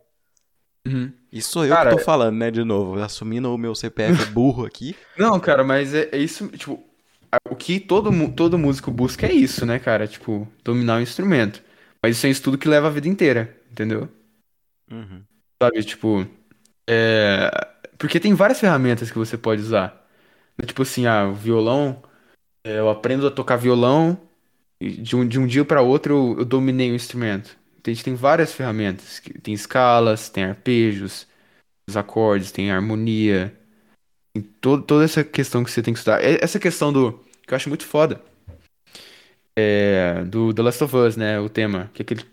Isso 1.32 1.50
sou 1.50 1.64
eu 1.64 1.74
Cara, 1.74 1.90
que 1.90 1.96
tô 1.96 2.02
falando, 2.02 2.36
né, 2.36 2.50
de 2.50 2.62
novo, 2.62 3.00
assumindo 3.00 3.52
o 3.52 3.58
meu 3.58 3.74
CPF 3.74 4.26
burro 4.32 4.66
aqui. 4.66 4.94
Não, 5.16 5.40
cara, 5.40 5.64
mas 5.64 5.94
é, 5.94 6.08
é 6.12 6.18
isso, 6.18 6.46
tipo, 6.48 6.82
o 7.48 7.56
que 7.56 7.80
todo, 7.80 8.10
todo 8.32 8.58
músico 8.58 8.90
busca 8.90 9.26
é 9.26 9.32
isso, 9.32 9.64
né, 9.64 9.78
cara? 9.78 10.06
Tipo, 10.06 10.46
dominar 10.62 10.98
o 10.98 11.02
instrumento. 11.02 11.62
Mas 12.02 12.16
isso 12.16 12.26
é 12.26 12.28
um 12.28 12.32
estudo 12.32 12.58
que 12.58 12.68
leva 12.68 12.88
a 12.88 12.90
vida 12.90 13.08
inteira, 13.08 13.56
entendeu? 13.70 14.08
Uhum. 14.90 15.22
Sabe, 15.62 15.82
tipo, 15.82 16.26
é... 16.86 17.50
Porque 17.96 18.20
tem 18.20 18.34
várias 18.34 18.60
ferramentas 18.60 19.10
que 19.10 19.18
você 19.18 19.38
pode 19.38 19.62
usar. 19.62 20.04
Tipo 20.66 20.82
assim, 20.82 21.06
ah, 21.06 21.26
o 21.28 21.34
violão, 21.34 22.02
é, 22.62 22.78
eu 22.78 22.90
aprendo 22.90 23.26
a 23.26 23.30
tocar 23.30 23.56
violão 23.56 24.20
de 24.80 25.16
um, 25.16 25.26
de 25.26 25.38
um 25.38 25.46
dia 25.46 25.64
para 25.64 25.80
outro 25.82 26.14
eu, 26.14 26.38
eu 26.40 26.44
dominei 26.44 26.90
o 26.90 26.94
instrumento. 26.94 27.56
Entende? 27.78 28.02
Tem 28.02 28.14
várias 28.14 28.52
ferramentas. 28.52 29.20
Tem 29.42 29.52
escalas, 29.52 30.28
tem 30.30 30.44
arpejos, 30.44 31.26
os 31.88 31.96
acordes, 31.96 32.50
tem 32.50 32.70
harmonia. 32.70 33.54
Tem 34.32 34.42
to- 34.60 34.82
toda 34.82 35.04
essa 35.04 35.22
questão 35.22 35.62
que 35.62 35.70
você 35.70 35.82
tem 35.82 35.92
que 35.92 35.98
estudar. 35.98 36.20
Essa 36.22 36.58
questão 36.58 36.92
do... 36.92 37.20
que 37.46 37.52
eu 37.52 37.56
acho 37.56 37.68
muito 37.68 37.84
foda. 37.86 38.20
É, 39.56 40.24
do 40.24 40.52
The 40.52 40.62
Last 40.62 40.82
of 40.82 40.96
Us, 40.96 41.16
né? 41.16 41.38
O 41.38 41.48
tema. 41.48 41.90
Que 41.94 42.02
é 42.02 42.04
aquele... 42.04 42.24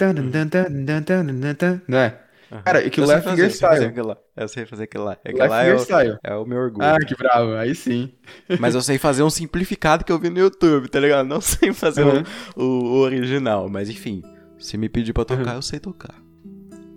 Não 1.88 1.98
é? 1.98 2.20
Aham. 2.52 2.62
Cara, 2.64 2.80
aquilo 2.80 3.08
lá 3.08 3.14
é 3.14 3.22
sei 3.22 3.30
fazer, 3.30 3.46
eu 3.46 3.50
sei 3.50 3.60
fazer 3.60 3.76
fingerstyle. 3.76 3.90
aquilo 3.92 4.08
lá. 4.08 4.18
Eu 4.36 4.48
sei 4.48 4.66
fazer 4.66 4.84
aquilo 4.84 5.04
lá. 5.06 5.12
Aquilo 5.14 5.42
é 5.44 5.48
lá 5.48 5.64
é 5.64 5.74
o, 5.74 5.80
fingerstyle. 5.80 6.18
é 6.24 6.36
o 6.36 6.46
meu 6.46 6.58
orgulho. 6.58 6.86
Ah, 6.86 6.98
que 7.00 7.16
bravo. 7.16 7.54
Aí 7.56 7.74
sim. 7.74 8.12
Mas 8.60 8.76
eu 8.76 8.82
sei 8.82 8.98
fazer 8.98 9.24
um 9.24 9.30
simplificado 9.30 10.04
que 10.04 10.12
eu 10.12 10.20
vi 10.20 10.30
no 10.30 10.40
YouTube, 10.40 10.90
tá 10.90 11.00
ligado? 11.00 11.26
Não 11.28 11.40
sei 11.42 11.72
fazer 11.74 12.04
o- 12.04 12.14
Uhum. 12.18 12.24
o, 12.58 12.64
o 12.64 13.00
original. 13.00 13.70
Mas 13.70 13.90
enfim, 13.90 14.22
se 14.60 14.78
me 14.78 14.90
pedir 14.90 15.14
pra 15.14 15.24
tocar, 15.26 15.52
Uhum. 15.52 15.56
eu 15.56 15.62
sei 15.62 15.80
tocar. 15.80 16.16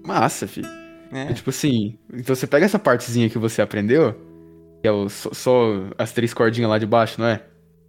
Massa, 0.04 0.46
filho. 0.46 0.68
É. 1.12 1.30
É 1.30 1.32
tipo 1.32 1.50
assim, 1.50 1.96
então 2.12 2.34
você 2.34 2.46
pega 2.46 2.64
essa 2.64 2.78
partezinha 2.78 3.30
que 3.30 3.38
você 3.38 3.62
aprendeu, 3.62 4.12
que 4.82 4.88
é 4.88 4.90
o, 4.92 5.08
só, 5.08 5.30
só 5.32 5.66
as 5.96 6.12
três 6.12 6.34
cordinhas 6.34 6.68
lá 6.68 6.78
de 6.78 6.86
baixo, 6.86 7.20
não 7.20 7.28
é? 7.28 7.40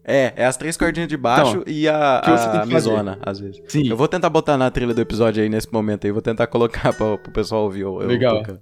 É, 0.07 0.33
é 0.35 0.45
as 0.45 0.55
três 0.55 0.77
cordinhas 0.77 1.09
de 1.09 1.17
baixo 1.17 1.63
e 1.65 1.89
a, 1.89 2.21
Então, 2.23 2.35
tem 2.35 2.45
a 2.45 2.49
que 2.63 2.71
fazer? 2.71 2.89
misona, 2.91 3.17
às 3.23 3.39
vezes. 3.39 3.61
Sim. 3.67 3.89
Eu 3.89 3.97
vou 3.97 4.07
tentar 4.07 4.29
botar 4.29 4.55
na 4.55 4.69
trilha 4.69 4.93
do 4.93 5.01
episódio 5.01 5.41
aí 5.41 5.49
nesse 5.49 5.71
momento 5.73 6.05
aí. 6.05 6.11
Vou 6.11 6.21
tentar 6.21 6.45
colocar 6.47 6.93
pra, 6.95 7.17
pro 7.17 7.31
pessoal 7.31 7.63
ouvir. 7.63 7.81
Eu, 7.81 8.01
eu 8.01 8.07
Legal. 8.07 8.37
tocando. 8.37 8.59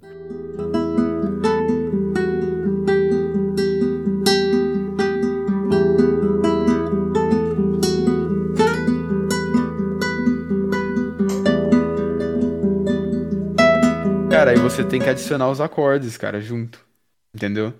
Cara, 14.30 14.50
aí 14.50 14.58
você 14.58 14.84
tem 14.84 15.00
que 15.00 15.08
adicionar 15.08 15.48
os 15.48 15.60
acordes, 15.60 16.16
cara, 16.16 16.40
junto. 16.40 16.84
Entendeu? 17.34 17.72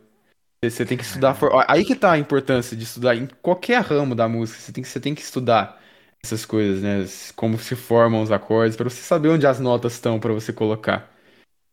Você- 0.71 0.85
tem 0.87 0.97
que 0.99 1.05
estudar. 1.05 1.35
for- 1.35 1.65
Aí 1.69 1.85
que 1.85 1.95
tá 1.97 2.13
a 2.13 2.19
importância 2.19 2.77
de 2.77 2.85
estudar 2.85 3.15
em 3.17 3.27
qualquer 3.43 3.83
ramo 3.83 4.15
da 4.15 4.29
música. 4.29 4.61
Você 4.61 4.73
tem 4.73 4.83
que, 4.83 4.89
você 4.91 5.01
tem 5.01 5.15
que 5.15 5.23
estudar 5.23 5.81
essas 6.23 6.45
coisas, 6.47 6.83
né? 6.83 7.05
Como 7.37 7.59
se 7.59 7.77
formam 7.77 8.23
os 8.23 8.31
acordes, 8.33 8.77
pra 8.77 8.89
você 8.89 9.03
saber 9.03 9.29
onde 9.29 9.47
as 9.47 9.61
notas 9.61 9.95
estão 9.95 10.19
pra 10.21 10.33
você 10.33 10.53
colocar. 10.53 11.11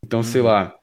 Então, 0.03 0.23
sei 0.23 0.41
Uhum. 0.41 0.43
lá, 0.43 0.75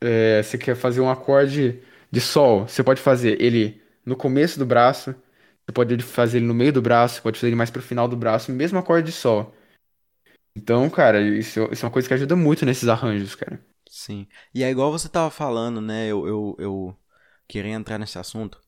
é, 0.00 0.42
você 0.42 0.58
quer 0.58 0.76
fazer 0.76 1.00
um 1.00 1.10
acorde 1.10 1.80
de 2.10 2.20
sol, 2.20 2.68
você 2.68 2.82
pode 2.84 3.00
fazer 3.00 3.40
ele 3.42 3.82
no 4.06 4.16
começo 4.16 4.58
do 4.58 4.66
braço, 4.66 5.14
você 5.66 5.72
pode 5.74 5.98
fazer 6.04 6.38
ele 6.38 6.46
no 6.46 6.54
meio 6.54 6.72
do 6.72 6.82
braço, 6.82 7.16
você 7.16 7.22
pode 7.22 7.38
fazer 7.38 7.48
ele 7.48 7.56
mais 7.56 7.70
pro 7.70 7.82
final 7.82 8.08
do 8.08 8.16
braço, 8.16 8.52
mesmo 8.52 8.78
acorde 8.78 9.06
de 9.08 9.12
sol. 9.12 9.54
Então, 10.54 10.88
cara, 10.90 11.20
isso, 11.20 11.60
isso 11.72 11.84
é 11.84 11.88
uma 11.88 11.92
coisa 11.92 12.08
que 12.08 12.14
ajuda 12.14 12.36
muito 12.36 12.64
nesses 12.66 12.88
arranjos, 12.88 13.34
cara. 13.34 13.60
Sim. 13.88 14.26
E 14.54 14.62
é 14.64 14.70
igual 14.70 14.90
você 14.90 15.08
tava 15.08 15.30
falando, 15.30 15.80
né? 15.80 16.06
Eu, 16.08 16.26
eu, 16.26 16.56
eu 16.58 16.98
queria 17.52 17.74
entrar 17.74 17.98
nesse 17.98 18.18
assunto. 18.18 18.58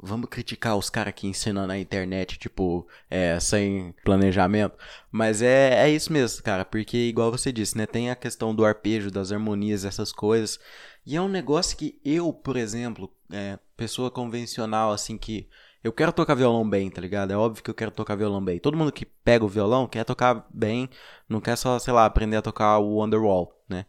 Vamos 0.00 0.28
criticar 0.28 0.76
os 0.76 0.88
caras 0.88 1.14
que 1.14 1.26
ensinam 1.26 1.66
na 1.66 1.76
internet, 1.78 2.38
tipo, 2.38 2.86
é, 3.10 3.40
sem 3.40 3.92
planejamento. 4.04 4.76
Mas 5.10 5.42
é, 5.42 5.86
é 5.86 5.90
isso 5.90 6.12
mesmo, 6.12 6.42
cara. 6.42 6.64
Porque, 6.64 6.96
igual 6.96 7.32
você 7.32 7.50
disse, 7.50 7.76
né? 7.76 7.84
Tem 7.86 8.10
a 8.10 8.14
questão 8.14 8.54
do 8.54 8.64
arpejo, 8.64 9.10
das 9.10 9.32
harmonias, 9.32 9.84
essas 9.84 10.12
coisas. 10.12 10.60
E 11.04 11.16
é 11.16 11.20
um 11.20 11.28
negócio 11.28 11.76
que 11.76 11.98
eu, 12.04 12.32
por 12.32 12.56
exemplo, 12.56 13.12
é, 13.32 13.58
pessoa 13.76 14.10
convencional, 14.10 14.92
assim, 14.92 15.16
que. 15.18 15.48
Eu 15.82 15.92
quero 15.92 16.12
tocar 16.12 16.34
violão 16.34 16.68
bem, 16.68 16.90
tá 16.90 17.00
ligado? 17.00 17.32
É 17.32 17.36
óbvio 17.36 17.62
que 17.62 17.70
eu 17.70 17.74
quero 17.74 17.90
tocar 17.90 18.16
violão 18.16 18.44
bem. 18.44 18.58
Todo 18.58 18.76
mundo 18.76 18.92
que 18.92 19.06
pega 19.06 19.44
o 19.44 19.48
violão 19.48 19.86
quer 19.86 20.04
tocar 20.04 20.46
bem, 20.52 20.90
não 21.28 21.40
quer 21.40 21.56
só, 21.56 21.78
sei 21.78 21.92
lá, 21.92 22.04
aprender 22.04 22.36
a 22.36 22.42
tocar 22.42 22.78
o 22.78 23.02
Underwall, 23.02 23.52
né? 23.68 23.86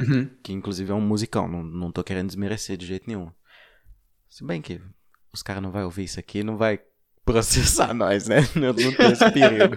Uhum. 0.00 0.28
que 0.42 0.52
inclusive 0.52 0.90
é 0.90 0.94
um 0.94 1.00
musicão, 1.00 1.46
não, 1.46 1.62
não 1.62 1.92
tô 1.92 2.02
querendo 2.02 2.26
desmerecer 2.26 2.76
de 2.76 2.86
jeito 2.86 3.06
nenhum. 3.06 3.30
Se 4.34 4.42
bem 4.44 4.60
que 4.60 4.80
os 5.32 5.44
caras 5.44 5.62
não 5.62 5.70
vão 5.70 5.84
ouvir 5.84 6.02
isso 6.02 6.18
aqui, 6.18 6.42
não 6.42 6.56
vai 6.56 6.80
processar 7.24 7.94
nós, 7.94 8.26
né? 8.26 8.38
Não, 8.56 8.72
não 8.72 8.92
tem 8.92 9.12
esse 9.12 9.30
perigo. 9.30 9.76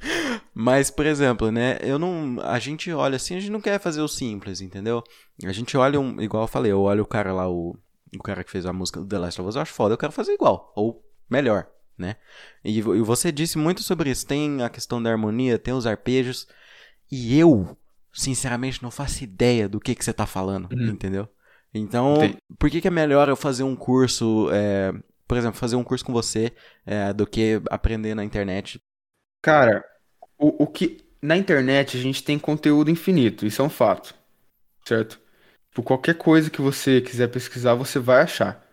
Mas, 0.54 0.90
por 0.90 1.04
exemplo, 1.04 1.50
né? 1.52 1.78
Eu 1.82 1.98
não. 1.98 2.40
A 2.40 2.58
gente 2.58 2.90
olha 2.90 3.16
assim, 3.16 3.36
a 3.36 3.40
gente 3.40 3.52
não 3.52 3.60
quer 3.60 3.78
fazer 3.78 4.00
o 4.00 4.08
simples, 4.08 4.62
entendeu? 4.62 5.04
A 5.44 5.52
gente 5.52 5.76
olha 5.76 6.00
um. 6.00 6.22
Igual 6.22 6.44
eu 6.44 6.48
falei, 6.48 6.72
eu 6.72 6.80
olho 6.80 7.02
o 7.02 7.06
cara 7.06 7.34
lá, 7.34 7.50
o. 7.50 7.76
O 8.18 8.22
cara 8.22 8.42
que 8.42 8.50
fez 8.50 8.64
a 8.64 8.72
música 8.72 8.98
do 8.98 9.06
The 9.06 9.18
Last 9.18 9.38
of 9.42 9.48
Us, 9.50 9.56
eu 9.56 9.60
acho 9.60 9.74
foda, 9.74 9.92
eu 9.92 9.98
quero 9.98 10.10
fazer 10.12 10.32
igual. 10.32 10.72
Ou 10.74 11.04
melhor, 11.28 11.68
né? 11.98 12.16
E, 12.64 12.78
e 12.78 12.80
você 12.80 13.30
disse 13.30 13.58
muito 13.58 13.82
sobre 13.82 14.08
isso. 14.10 14.26
Tem 14.26 14.62
a 14.62 14.70
questão 14.70 15.02
da 15.02 15.10
harmonia, 15.10 15.58
tem 15.58 15.74
os 15.74 15.86
arpejos. 15.86 16.48
E 17.12 17.38
eu, 17.38 17.76
sinceramente, 18.10 18.82
não 18.82 18.90
faço 18.90 19.22
ideia 19.22 19.68
do 19.68 19.78
que, 19.78 19.94
que 19.94 20.02
você 20.02 20.14
tá 20.14 20.24
falando, 20.24 20.70
Uhum. 20.72 20.86
entendeu? 20.86 21.28
Então, 21.72 22.16
Entendi. 22.16 22.38
por 22.58 22.70
que, 22.70 22.80
que 22.80 22.88
é 22.88 22.90
melhor 22.90 23.28
eu 23.28 23.36
fazer 23.36 23.62
um 23.62 23.76
curso, 23.76 24.48
é, 24.50 24.92
por 25.26 25.36
exemplo, 25.36 25.58
fazer 25.58 25.76
um 25.76 25.84
curso 25.84 26.04
com 26.04 26.12
você 26.12 26.52
é, 26.86 27.12
do 27.12 27.26
que 27.26 27.60
aprender 27.70 28.14
na 28.14 28.24
internet? 28.24 28.80
Cara, 29.42 29.84
o, 30.38 30.64
o 30.64 30.66
que. 30.66 31.06
Na 31.20 31.36
internet 31.36 31.96
a 31.96 32.00
gente 32.00 32.22
tem 32.22 32.38
conteúdo 32.38 32.90
infinito, 32.90 33.44
isso 33.44 33.60
é 33.60 33.64
um 33.64 33.70
fato. 33.70 34.14
Certo? 34.84 35.20
Por 35.74 35.82
qualquer 35.82 36.14
coisa 36.14 36.50
que 36.50 36.60
você 36.60 37.00
quiser 37.00 37.28
pesquisar, 37.28 37.74
você 37.74 37.98
vai 37.98 38.22
achar. 38.22 38.64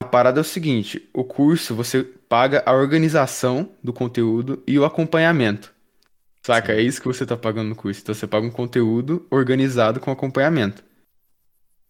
A 0.00 0.04
parada 0.06 0.40
é 0.40 0.42
o 0.42 0.44
seguinte: 0.44 1.08
o 1.14 1.24
curso 1.24 1.74
você 1.74 2.02
paga 2.02 2.62
a 2.66 2.72
organização 2.72 3.70
do 3.82 3.92
conteúdo 3.92 4.62
e 4.66 4.78
o 4.78 4.84
acompanhamento. 4.84 5.72
Saca? 6.44 6.72
Sim. 6.72 6.78
É 6.78 6.82
isso 6.82 7.00
que 7.00 7.06
você 7.06 7.24
tá 7.24 7.36
pagando 7.36 7.68
no 7.68 7.76
curso. 7.76 8.00
Então 8.02 8.14
você 8.14 8.26
paga 8.26 8.46
um 8.46 8.50
conteúdo 8.50 9.26
organizado 9.30 10.00
com 10.00 10.10
acompanhamento. 10.10 10.84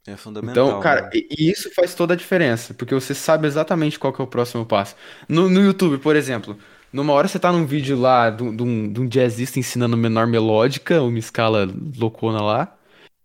É 0.07 0.17
fundamental. 0.17 0.67
Então, 0.69 0.81
cara, 0.81 1.03
né? 1.03 1.11
e 1.15 1.51
isso 1.51 1.73
faz 1.75 1.95
toda 1.95 2.15
a 2.15 2.17
diferença, 2.17 2.75
porque 2.75 2.95
você 2.95 3.15
sabe 3.15 3.47
exatamente 3.47 3.99
qual 3.99 4.13
que 4.13 4.21
é 4.21 4.25
o 4.25 4.27
próximo 4.27 4.67
passo. 4.67 4.97
No, 5.29 5.49
no 5.49 5.61
YouTube, 5.61 5.99
por 5.99 6.17
exemplo, 6.17 6.59
numa 6.93 7.13
hora 7.13 7.29
você 7.29 7.39
tá 7.39 7.53
num 7.53 7.65
vídeo 7.65 7.97
lá 7.99 8.29
de 8.31 8.43
um- 8.43 8.93
de 8.93 9.07
jazzista 9.09 9.61
ensinando 9.61 9.97
menor 9.97 10.27
melódica, 10.27 11.01
uma 11.03 11.19
escala 11.19 11.69
loucona 11.97 12.43
lá, 12.43 12.77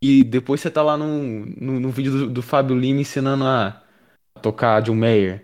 e 0.01 0.23
depois 0.23 0.61
você 0.61 0.69
tá 0.69 0.83
lá 0.83 0.95
num, 0.95 1.45
num, 1.59 1.79
num 1.79 1.89
vídeo 1.89 2.11
do, 2.11 2.29
do 2.29 2.41
Fábio 2.43 2.77
Lima 2.77 3.01
ensinando 3.01 3.43
a 3.43 3.81
tocar 4.41 4.81
John 4.81 4.95
Mayer, 4.95 5.39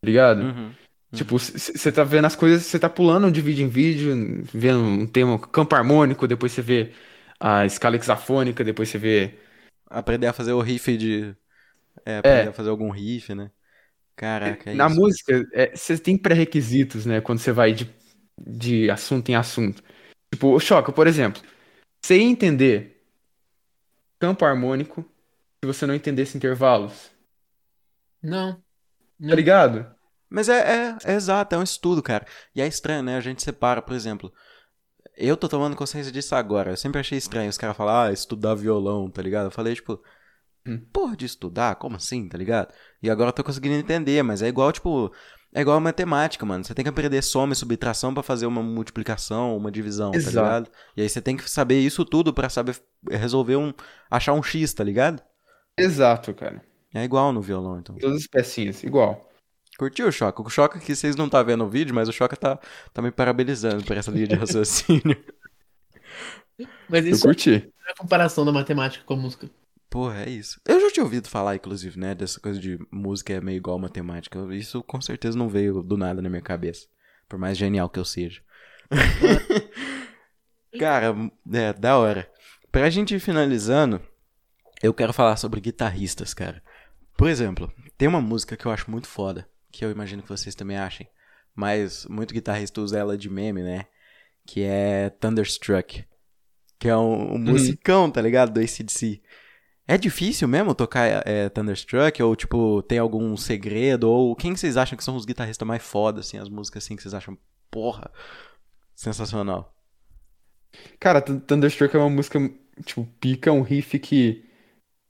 tá 0.00 0.06
ligado? 0.06 0.42
Uhum. 0.42 0.70
Tipo, 1.14 1.38
você 1.38 1.90
tá 1.92 2.04
vendo 2.04 2.26
as 2.26 2.36
coisas, 2.36 2.64
você 2.64 2.78
tá 2.78 2.88
pulando 2.88 3.30
de 3.32 3.40
vídeo 3.40 3.64
em 3.64 3.68
vídeo, 3.68 4.44
vendo 4.52 4.80
um 4.80 5.06
tema, 5.06 5.38
campo 5.38 5.74
harmônico, 5.74 6.28
depois 6.28 6.52
você 6.52 6.62
vê 6.62 6.92
a 7.40 7.64
escala 7.66 7.96
hexafônica, 7.96 8.62
depois 8.64 8.88
você 8.88 8.98
vê 8.98 9.38
Aprender 9.90 10.26
a 10.26 10.32
fazer 10.32 10.52
o 10.52 10.60
riff 10.60 10.96
de. 10.96 11.34
É, 12.04 12.18
aprender 12.18 12.48
a 12.48 12.52
fazer 12.52 12.70
algum 12.70 12.90
riff, 12.90 13.34
né? 13.34 13.50
Caraca, 14.16 14.70
é 14.70 14.74
Na 14.74 14.86
isso. 14.86 14.96
música, 14.96 15.48
é, 15.52 15.76
você 15.76 15.96
tem 15.96 16.18
pré-requisitos, 16.18 17.06
né? 17.06 17.20
Quando 17.20 17.38
você 17.38 17.52
vai 17.52 17.72
de, 17.72 17.88
de 18.36 18.90
assunto 18.90 19.28
em 19.28 19.36
assunto. 19.36 19.82
Tipo, 20.32 20.48
o 20.54 20.60
Choca, 20.60 20.92
por 20.92 21.06
exemplo. 21.06 21.40
Você 22.02 22.16
ia 22.18 22.24
entender 22.24 23.00
campo 24.18 24.44
harmônico 24.44 25.02
se 25.62 25.66
você 25.66 25.86
não 25.86 25.94
entendesse 25.94 26.36
intervalos. 26.36 27.10
Não. 28.22 28.54
Tá 29.20 29.34
ligado? 29.34 29.86
Mas 30.28 30.48
é, 30.48 30.58
é, 30.58 30.98
é 31.04 31.14
exato, 31.14 31.54
é 31.54 31.58
um 31.58 31.62
estudo, 31.62 32.02
cara. 32.02 32.26
E 32.54 32.60
é 32.60 32.66
estranho, 32.66 33.02
né? 33.02 33.16
A 33.16 33.20
gente 33.20 33.42
separa, 33.42 33.80
por 33.80 33.94
exemplo. 33.94 34.32
Eu 35.20 35.36
tô 35.36 35.48
tomando 35.48 35.74
consciência 35.76 36.12
disso 36.12 36.34
agora. 36.34 36.70
Eu 36.70 36.76
sempre 36.76 37.00
achei 37.00 37.18
estranho 37.18 37.50
os 37.50 37.58
caras 37.58 37.76
falar, 37.76 38.06
ah, 38.06 38.12
estudar 38.12 38.54
violão, 38.54 39.10
tá 39.10 39.20
ligado? 39.20 39.46
Eu 39.46 39.50
falei, 39.50 39.74
tipo, 39.74 40.00
Hum. 40.66 40.80
porra 40.92 41.16
de 41.16 41.24
estudar? 41.26 41.74
Como 41.76 41.96
assim, 41.96 42.28
tá 42.28 42.38
ligado? 42.38 42.72
E 43.02 43.10
agora 43.10 43.30
eu 43.30 43.32
tô 43.32 43.42
conseguindo 43.42 43.74
entender, 43.74 44.22
mas 44.22 44.42
é 44.42 44.48
igual, 44.48 44.70
tipo. 44.72 45.12
É 45.54 45.62
igual 45.62 45.78
a 45.78 45.80
matemática, 45.80 46.44
mano. 46.44 46.62
Você 46.62 46.74
tem 46.74 46.82
que 46.84 46.90
aprender 46.90 47.22
soma 47.22 47.54
e 47.54 47.56
subtração 47.56 48.12
pra 48.12 48.22
fazer 48.22 48.44
uma 48.46 48.62
multiplicação, 48.62 49.56
uma 49.56 49.70
divisão, 49.72 50.10
tá 50.10 50.18
Exato. 50.18 50.36
ligado? 50.36 50.70
E 50.94 51.02
aí 51.02 51.08
você 51.08 51.22
tem 51.22 51.36
que 51.38 51.50
saber 51.50 51.80
isso 51.80 52.04
tudo 52.04 52.34
pra 52.34 52.48
saber 52.50 52.76
resolver 53.10 53.56
um. 53.56 53.72
achar 54.10 54.34
um 54.34 54.42
X, 54.42 54.74
tá 54.74 54.84
ligado? 54.84 55.22
Exato, 55.76 56.34
cara. 56.34 56.62
É 56.94 57.02
igual 57.02 57.32
no 57.32 57.40
violão, 57.40 57.78
então. 57.78 57.96
Todas 57.96 58.18
as 58.22 58.26
pecinhas, 58.26 58.82
igual. 58.84 59.27
Curtiu 59.78 60.08
o 60.08 60.12
Choca? 60.12 60.42
O 60.42 60.50
Choca 60.50 60.80
que 60.80 60.94
vocês 60.94 61.14
não 61.14 61.28
tá 61.28 61.42
vendo 61.42 61.64
o 61.64 61.70
vídeo, 61.70 61.94
mas 61.94 62.08
o 62.08 62.12
Choca 62.12 62.36
tá, 62.36 62.58
tá 62.92 63.00
me 63.00 63.12
parabenizando 63.12 63.84
por 63.84 63.96
essa 63.96 64.10
linha 64.10 64.26
de 64.26 64.34
raciocínio. 64.34 65.16
Mas 66.88 67.06
Eu 67.06 67.12
isso 67.12 67.24
curti. 67.24 67.72
é 67.86 67.92
a 67.92 67.94
comparação 67.96 68.44
da 68.44 68.50
matemática 68.50 69.04
com 69.04 69.14
a 69.14 69.16
música. 69.16 69.48
Porra, 69.88 70.24
é 70.24 70.28
isso. 70.30 70.60
Eu 70.66 70.80
já 70.80 70.90
tinha 70.90 71.04
ouvido 71.04 71.28
falar, 71.28 71.54
inclusive, 71.54 71.96
né, 71.96 72.16
dessa 72.16 72.40
coisa 72.40 72.58
de 72.58 72.78
música 72.90 73.32
é 73.34 73.40
meio 73.40 73.58
igual 73.58 73.78
matemática. 73.78 74.40
Isso 74.52 74.82
com 74.82 75.00
certeza 75.00 75.38
não 75.38 75.48
veio 75.48 75.82
do 75.84 75.96
nada 75.96 76.20
na 76.20 76.28
minha 76.28 76.42
cabeça. 76.42 76.88
Por 77.28 77.38
mais 77.38 77.56
genial 77.56 77.88
que 77.88 78.00
eu 78.00 78.04
seja. 78.04 78.42
Cara, 80.78 81.14
é, 81.52 81.72
da 81.72 81.96
hora. 81.96 82.28
Pra 82.72 82.90
gente 82.90 83.14
ir 83.14 83.20
finalizando, 83.20 84.00
eu 84.82 84.92
quero 84.92 85.12
falar 85.12 85.36
sobre 85.36 85.60
guitarristas, 85.60 86.34
cara. 86.34 86.62
Por 87.16 87.28
exemplo, 87.28 87.72
tem 87.96 88.08
uma 88.08 88.20
música 88.20 88.56
que 88.56 88.66
eu 88.66 88.70
acho 88.72 88.90
muito 88.90 89.06
foda, 89.08 89.48
que 89.70 89.84
eu 89.84 89.90
imagino 89.90 90.22
que 90.22 90.28
vocês 90.28 90.54
também 90.54 90.76
achem, 90.76 91.08
mas 91.54 92.06
muito 92.06 92.34
guitarrista 92.34 92.80
usa 92.80 92.98
ela 92.98 93.16
de 93.18 93.28
meme, 93.28 93.62
né? 93.62 93.86
Que 94.46 94.62
é 94.62 95.10
Thunderstruck. 95.10 96.04
Que 96.78 96.88
é 96.88 96.96
um, 96.96 97.34
um 97.34 97.38
musicão, 97.38 98.10
tá 98.10 98.20
ligado? 98.22 98.52
Do 98.52 98.60
ACDC. 98.60 99.20
É 99.86 99.96
difícil 99.98 100.46
mesmo 100.46 100.74
tocar 100.74 101.26
é, 101.26 101.48
Thunderstruck? 101.48 102.22
Ou, 102.22 102.36
tipo, 102.36 102.82
tem 102.82 102.98
algum 102.98 103.36
segredo? 103.36 104.08
Ou 104.08 104.36
quem 104.36 104.52
que 104.54 104.60
vocês 104.60 104.76
acham 104.76 104.96
que 104.96 105.02
são 105.04 105.16
os 105.16 105.24
guitarristas 105.24 105.66
mais 105.66 105.82
foda, 105.82 106.20
assim, 106.20 106.38
as 106.38 106.48
músicas 106.48 106.84
assim 106.84 106.94
que 106.94 107.02
vocês 107.02 107.14
acham, 107.14 107.36
porra, 107.70 108.10
sensacional? 108.94 109.74
Cara, 111.00 111.20
Th- 111.20 111.40
Thunderstruck 111.46 111.94
é 111.94 111.98
uma 111.98 112.10
música, 112.10 112.38
tipo, 112.84 113.06
pica, 113.20 113.50
um 113.50 113.62
riff 113.62 113.98
que 113.98 114.44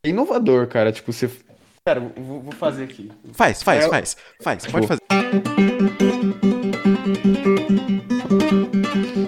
é 0.02 0.08
inovador, 0.08 0.68
cara. 0.68 0.92
Tipo, 0.92 1.12
você. 1.12 1.28
Cara, 1.84 2.12
eu 2.16 2.22
vou, 2.22 2.40
vou 2.42 2.52
fazer 2.52 2.84
aqui. 2.84 3.10
Faz, 3.32 3.62
faz, 3.62 3.84
É, 3.84 3.88
faz, 3.88 4.16
faz, 4.42 4.66
pode 4.66 4.86
fazer. 4.86 5.00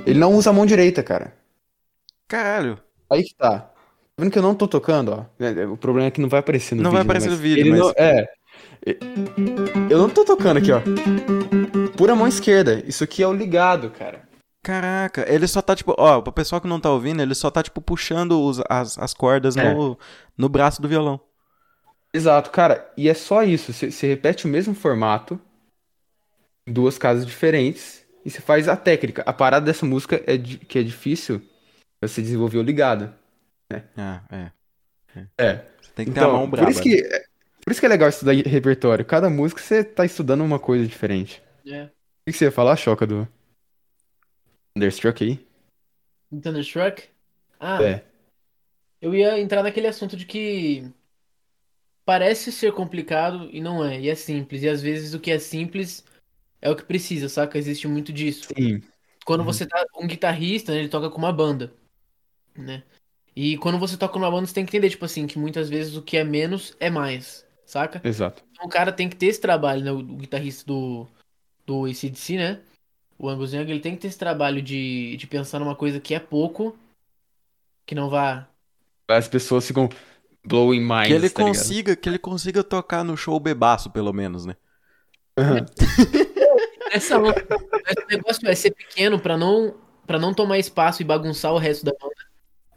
Ele 0.07 0.19
não 0.19 0.35
usa 0.35 0.51
a 0.51 0.53
mão 0.53 0.67
direita, 0.67 1.03
cara. 1.03 1.35
Caralho. 2.29 2.79
Aí 3.09 3.23
que 3.25 3.35
tá. 3.35 3.61
Tá 3.61 3.71
vendo 4.19 4.31
que 4.31 4.39
eu 4.39 4.43
não 4.43 4.55
tô 4.55 4.69
tocando, 4.69 5.13
ó? 5.13 5.25
É, 5.43 5.63
é, 5.63 5.67
O 5.67 5.77
problema 5.77 6.09
é 6.09 6.11
que 6.11 6.21
não 6.21 6.29
vai 6.29 6.41
aparecer 6.41 6.75
no 6.75 6.83
Não 6.83 6.91
vídeo. 6.91 6.97
vai 6.99 7.03
né? 7.05 7.07
aparecer 7.07 7.29
Mas 7.31 7.39
no 7.39 7.43
vídeo, 7.43 7.61
ele 7.61 7.71
mas- 7.71 7.81
não- 7.81 7.93
É. 7.97 8.29
Eu 9.89 9.99
não 9.99 10.11
tô 10.11 10.25
tocando 10.25 10.59
aqui, 10.59 10.71
ó. 10.73 10.81
Pura 11.97 12.15
mão 12.15 12.27
esquerda. 12.27 12.83
Isso 12.87 13.05
aqui 13.05 13.23
é 13.23 13.27
o 13.27 13.33
ligado, 13.33 13.91
cara. 13.91 14.29
Caraca, 14.63 15.25
ele 15.33 15.47
só 15.47 15.63
tá, 15.63 15.75
tipo, 15.75 15.95
ó, 15.97 16.21
pro 16.21 16.33
pessoal 16.33 16.61
que 16.61 16.69
não 16.69 16.79
tá 16.79 16.91
ouvindo, 16.91 17.23
ele 17.23 17.35
só 17.35 17.51
tá, 17.51 17.63
tipo, 17.63 17.81
puxando 17.81 18.39
os- 18.43 18.61
as, 18.69 18.99
as 18.99 19.15
cordas 19.15 19.57
É. 19.57 19.73
no, 19.73 19.99
no 20.37 20.49
braço 20.51 20.83
do 20.83 20.89
violão. 20.89 21.19
Exato, 22.13 22.51
cara. 22.51 22.93
E 22.97 23.09
é 23.09 23.15
só 23.15 23.43
isso. 23.43 23.73
Você 23.73 24.07
repete 24.07 24.47
o 24.47 24.49
mesmo 24.49 24.75
formato, 24.75 25.41
em 26.67 26.73
duas 26.73 26.99
casas 26.99 27.25
diferentes, 27.25 28.05
e 28.25 28.31
você 28.31 28.41
faz 28.41 28.69
a 28.69 28.77
técnica. 28.77 29.23
A 29.27 29.33
parada 29.33 29.67
dessa 29.67 29.87
música 29.87 30.23
é 30.27 30.37
di- 30.37 30.59
que 30.59 30.79
é 30.79 30.83
difícil 30.83 31.41
é 32.03 32.07
você 32.09 32.21
desenvolver 32.23 32.59
o 32.59 32.63
ligado. 32.63 33.15
Ah, 33.97 34.23
é. 34.31 34.51
É. 35.39 35.55
Você 35.81 35.93
tem 35.95 36.07
que 36.07 36.13
ter 36.13 36.21
a 36.21 36.23
Então, 36.25 36.33
mão 36.37 36.51
braba. 36.51 36.67
por 36.67 36.71
isso 36.73 36.83
que, 36.83 37.03
por 37.65 37.71
isso 37.71 37.81
que 37.81 37.87
é 37.87 37.89
legal 37.89 38.09
estudar 38.09 38.33
repertório. 38.33 39.05
Cada 39.05 39.31
música 39.31 39.61
você 39.61 39.85
tá 39.85 40.05
estudando 40.05 40.43
uma 40.43 40.59
coisa 40.59 40.87
diferente. 40.87 41.43
É. 41.67 41.85
O 41.85 41.91
que 42.27 42.33
você 42.33 42.47
ia 42.47 42.53
falar, 42.53 42.77
Choca, 42.77 43.07
do 43.07 43.29
Thunderstruck 44.75 45.23
aí? 45.25 45.47
Thunderstruck? 46.31 47.05
Ah, 47.59 47.83
É. 47.83 48.05
eu 49.01 49.15
ia 49.15 49.39
entrar 49.39 49.63
naquele 49.63 49.87
assunto 49.87 50.17
de 50.17 50.25
que 50.25 50.85
parece 52.11 52.51
ser 52.51 52.73
complicado 52.73 53.49
e 53.53 53.61
não 53.61 53.85
é, 53.85 54.01
e 54.01 54.09
é 54.09 54.17
simples. 54.17 54.65
E 54.65 54.69
às 54.69 54.83
vezes 54.83 55.15
o 55.15 55.21
que 55.21 55.31
é 55.31 55.39
simples 55.39 56.05
é 56.61 56.69
o 56.69 56.75
que 56.75 56.83
precisa, 56.83 57.29
saca? 57.29 57.57
Existe 57.57 57.87
muito 57.87 58.13
disso. 58.13 58.49
Sim. 58.53 58.83
Quando 59.25 59.43
Uhum. 59.43 59.47
você 59.47 59.65
tá 59.65 59.87
um 59.97 60.09
guitarrista, 60.09 60.73
né, 60.73 60.81
ele 60.81 60.89
toca 60.89 61.09
com 61.09 61.19
uma 61.19 61.33
banda, 61.33 61.73
né? 62.59 62.83
E 63.37 63.57
quando 63.59 63.79
você 63.79 63.97
toca 63.97 64.19
numa 64.19 64.29
banda, 64.29 64.45
você 64.49 64.55
tem 64.55 64.65
que 64.67 64.71
entender, 64.71 64.91
tipo 64.91 65.05
assim, 65.05 65.25
que 65.25 65.39
muitas 65.39 65.71
vezes 65.71 65.95
o 65.95 66.03
que 66.03 66.17
é 66.17 66.25
menos 66.25 66.77
é 66.81 66.91
mais, 66.91 67.47
saca? 67.65 68.01
Exato. 68.03 68.43
Então 68.51 68.67
o 68.67 68.69
cara 68.69 68.91
tem 68.91 69.09
que 69.09 69.15
ter 69.15 69.27
esse 69.27 69.41
trabalho, 69.41 69.85
né? 69.85 69.93
O, 69.93 69.99
o 69.99 70.17
guitarrista 70.17 70.67
do, 70.67 71.07
do 71.65 71.85
AC/DC, 71.87 72.37
né? 72.37 72.61
O 73.17 73.29
Angus 73.29 73.53
Young, 73.53 73.71
ele 73.71 73.79
tem 73.79 73.95
que 73.95 74.01
ter 74.03 74.09
esse 74.09 74.19
trabalho 74.19 74.61
de, 74.61 75.17
de 75.17 75.29
pensar 75.29 75.61
numa 75.61 75.77
coisa 75.77 76.01
que 76.01 76.13
é 76.13 76.19
pouco, 76.19 76.77
que 77.87 77.95
não 77.95 78.11
vá. 78.11 78.49
As 79.09 79.29
pessoas 79.29 79.65
ficam 79.65 79.89
blowing 80.51 80.81
minds, 80.81 81.07
Que 81.07 81.13
ele 81.13 81.31
tá 81.31 81.43
ligado? 81.43 81.57
consiga, 81.57 81.97
que 81.97 82.09
ele 82.09 82.19
consiga 82.19 82.63
tocar 82.65 83.05
no 83.05 83.17
show 83.17 83.39
bebaço, 83.41 83.91
pelo 83.91 84.13
menos, 84.13 84.45
né? 84.45 84.57
Aham. 85.39 85.65
Essa, 86.93 87.19
o 87.19 87.23
negócio 88.11 88.49
é 88.49 88.55
ser 88.55 88.73
pequeno 88.73 89.21
pra 89.21 89.37
não, 89.39 89.77
pra 90.07 90.19
não 90.19 90.35
tomar 90.35 90.59
espaço 90.59 91.01
e 91.03 91.05
bagunçar 91.05 91.53
o 91.53 91.59
resto 91.59 91.85
da 91.85 91.93
banda, 91.93 92.15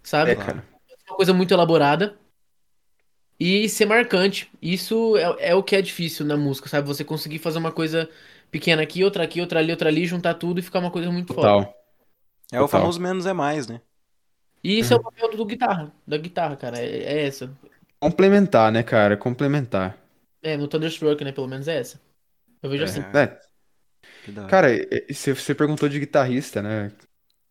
sabe? 0.03 0.31
É, 0.31 0.35
cara. 0.35 0.63
uma 1.09 1.17
coisa 1.17 1.33
muito 1.33 1.51
elaborada 1.51 2.15
e 3.39 3.67
ser 3.67 3.85
marcante. 3.87 4.51
Isso 4.61 5.17
é, 5.17 5.49
é 5.49 5.55
o 5.55 5.63
que 5.63 5.75
é 5.75 5.81
difícil 5.81 6.25
na 6.25 6.37
música, 6.37 6.69
sabe? 6.69 6.87
Você 6.87 7.03
conseguir 7.03 7.39
fazer 7.39 7.57
uma 7.57 7.71
coisa 7.71 8.07
pequena 8.51 8.83
aqui, 8.83 9.03
outra 9.03 9.23
aqui, 9.23 9.41
outra 9.41 9.59
ali, 9.59 9.71
outra 9.71 9.89
ali, 9.89 10.05
juntar 10.05 10.35
tudo 10.35 10.59
e 10.59 10.63
ficar 10.63 10.79
uma 10.79 10.91
coisa 10.91 11.11
muito 11.11 11.33
foda. 11.33 11.47
Total. 11.47 11.73
É 12.51 12.57
o 12.59 12.65
Total. 12.65 12.81
famoso 12.81 13.01
menos 13.01 13.25
é 13.25 13.33
mais, 13.33 13.65
né? 13.67 13.81
E 14.63 14.79
isso 14.79 14.93
é 14.93 14.97
o 14.97 15.03
papel 15.03 15.35
do 15.35 15.45
guitarra, 15.45 15.93
da 16.07 16.17
guitarra, 16.17 16.55
cara, 16.55 16.79
é, 16.79 17.03
é 17.03 17.27
essa. 17.27 17.55
Complementar, 17.99 18.71
né, 18.71 18.83
cara? 18.83 19.17
Complementar. 19.17 19.97
É, 20.41 20.57
no 20.57 20.67
Thunderstruck, 20.67 21.23
né, 21.23 21.31
pelo 21.31 21.47
menos 21.47 21.67
é 21.67 21.79
essa. 21.79 22.01
Eu 22.61 22.69
vejo 22.69 22.83
assim. 22.83 23.01
É, 23.01 23.39
da 24.27 24.41
hora. 24.43 24.49
cara, 24.49 24.73
e- 24.73 25.05
e 25.09 25.13
você 25.13 25.53
perguntou 25.55 25.89
de 25.89 25.99
guitarrista, 25.99 26.61
né? 26.61 26.91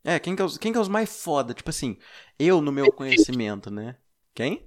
É, 0.04 0.18
quem 0.18 0.34
que 0.34 0.42
é, 0.42 0.44
os, 0.44 0.58
quem 0.58 0.72
que 0.72 0.78
é 0.78 0.80
os 0.80 0.88
mais 0.88 1.22
foda? 1.22 1.54
Tipo 1.54 1.70
assim, 1.70 1.96
eu 2.38 2.60
no 2.60 2.72
meu 2.72 2.90
conhecimento, 2.92 3.70
né? 3.70 3.96
Quem? 4.34 4.66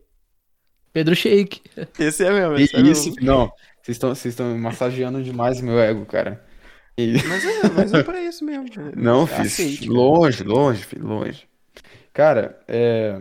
Pedro 0.93 1.15
Shake. 1.15 1.61
Esse 1.99 2.23
é 2.25 2.31
mesmo, 2.31 2.57
E 2.57 2.63
esse 2.63 2.75
é 2.75 2.81
isso, 2.81 3.11
mesmo. 3.11 3.21
não, 3.21 3.47
vocês 3.81 3.95
estão 3.95 4.09
vocês 4.15 4.33
estão 4.33 4.57
massageando 4.57 5.23
demais 5.23 5.61
meu 5.61 5.79
ego, 5.79 6.05
cara. 6.05 6.45
E- 6.97 7.13
Mas 7.23 7.45
é, 7.45 7.69
mas 7.69 7.93
é 7.93 8.03
pra 8.03 8.21
isso 8.21 8.43
mesmo. 8.45 8.65
Não, 8.95 9.27
filho, 9.27 9.41
Aceite, 9.41 9.89
longe, 9.89 10.43
longe, 10.43 10.83
filho, 10.83 11.05
longe. 11.07 11.47
Cara, 12.15 12.57
é... 12.67 13.19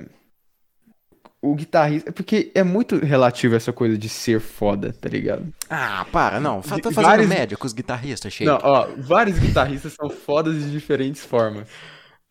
O 1.42 1.54
guitarrista... 1.54 2.08
É 2.08 2.12
porque 2.12 2.50
é 2.54 2.62
muito 2.62 2.96
relativo 3.04 3.54
essa 3.54 3.70
coisa 3.72 3.98
de 3.98 4.08
ser 4.08 4.40
foda, 4.40 4.94
tá 4.94 5.08
ligado? 5.10 5.52
Ah, 5.68 6.06
para, 6.10 6.40
não. 6.40 6.62
Tá 6.62 6.78
fazendo 6.78 6.92
vários- 6.94 7.28
média 7.28 7.56
com 7.58 7.66
os 7.66 7.74
guitarristas, 7.74 8.32
Shake. 8.32 8.46
Não, 8.46 8.58
ó, 8.62 8.86
vários 8.96 9.38
guitarristas 9.38 9.92
são 9.92 10.08
fodas 10.08 10.54
de 10.62 10.70
diferentes 10.70 11.22
formas, 11.22 11.68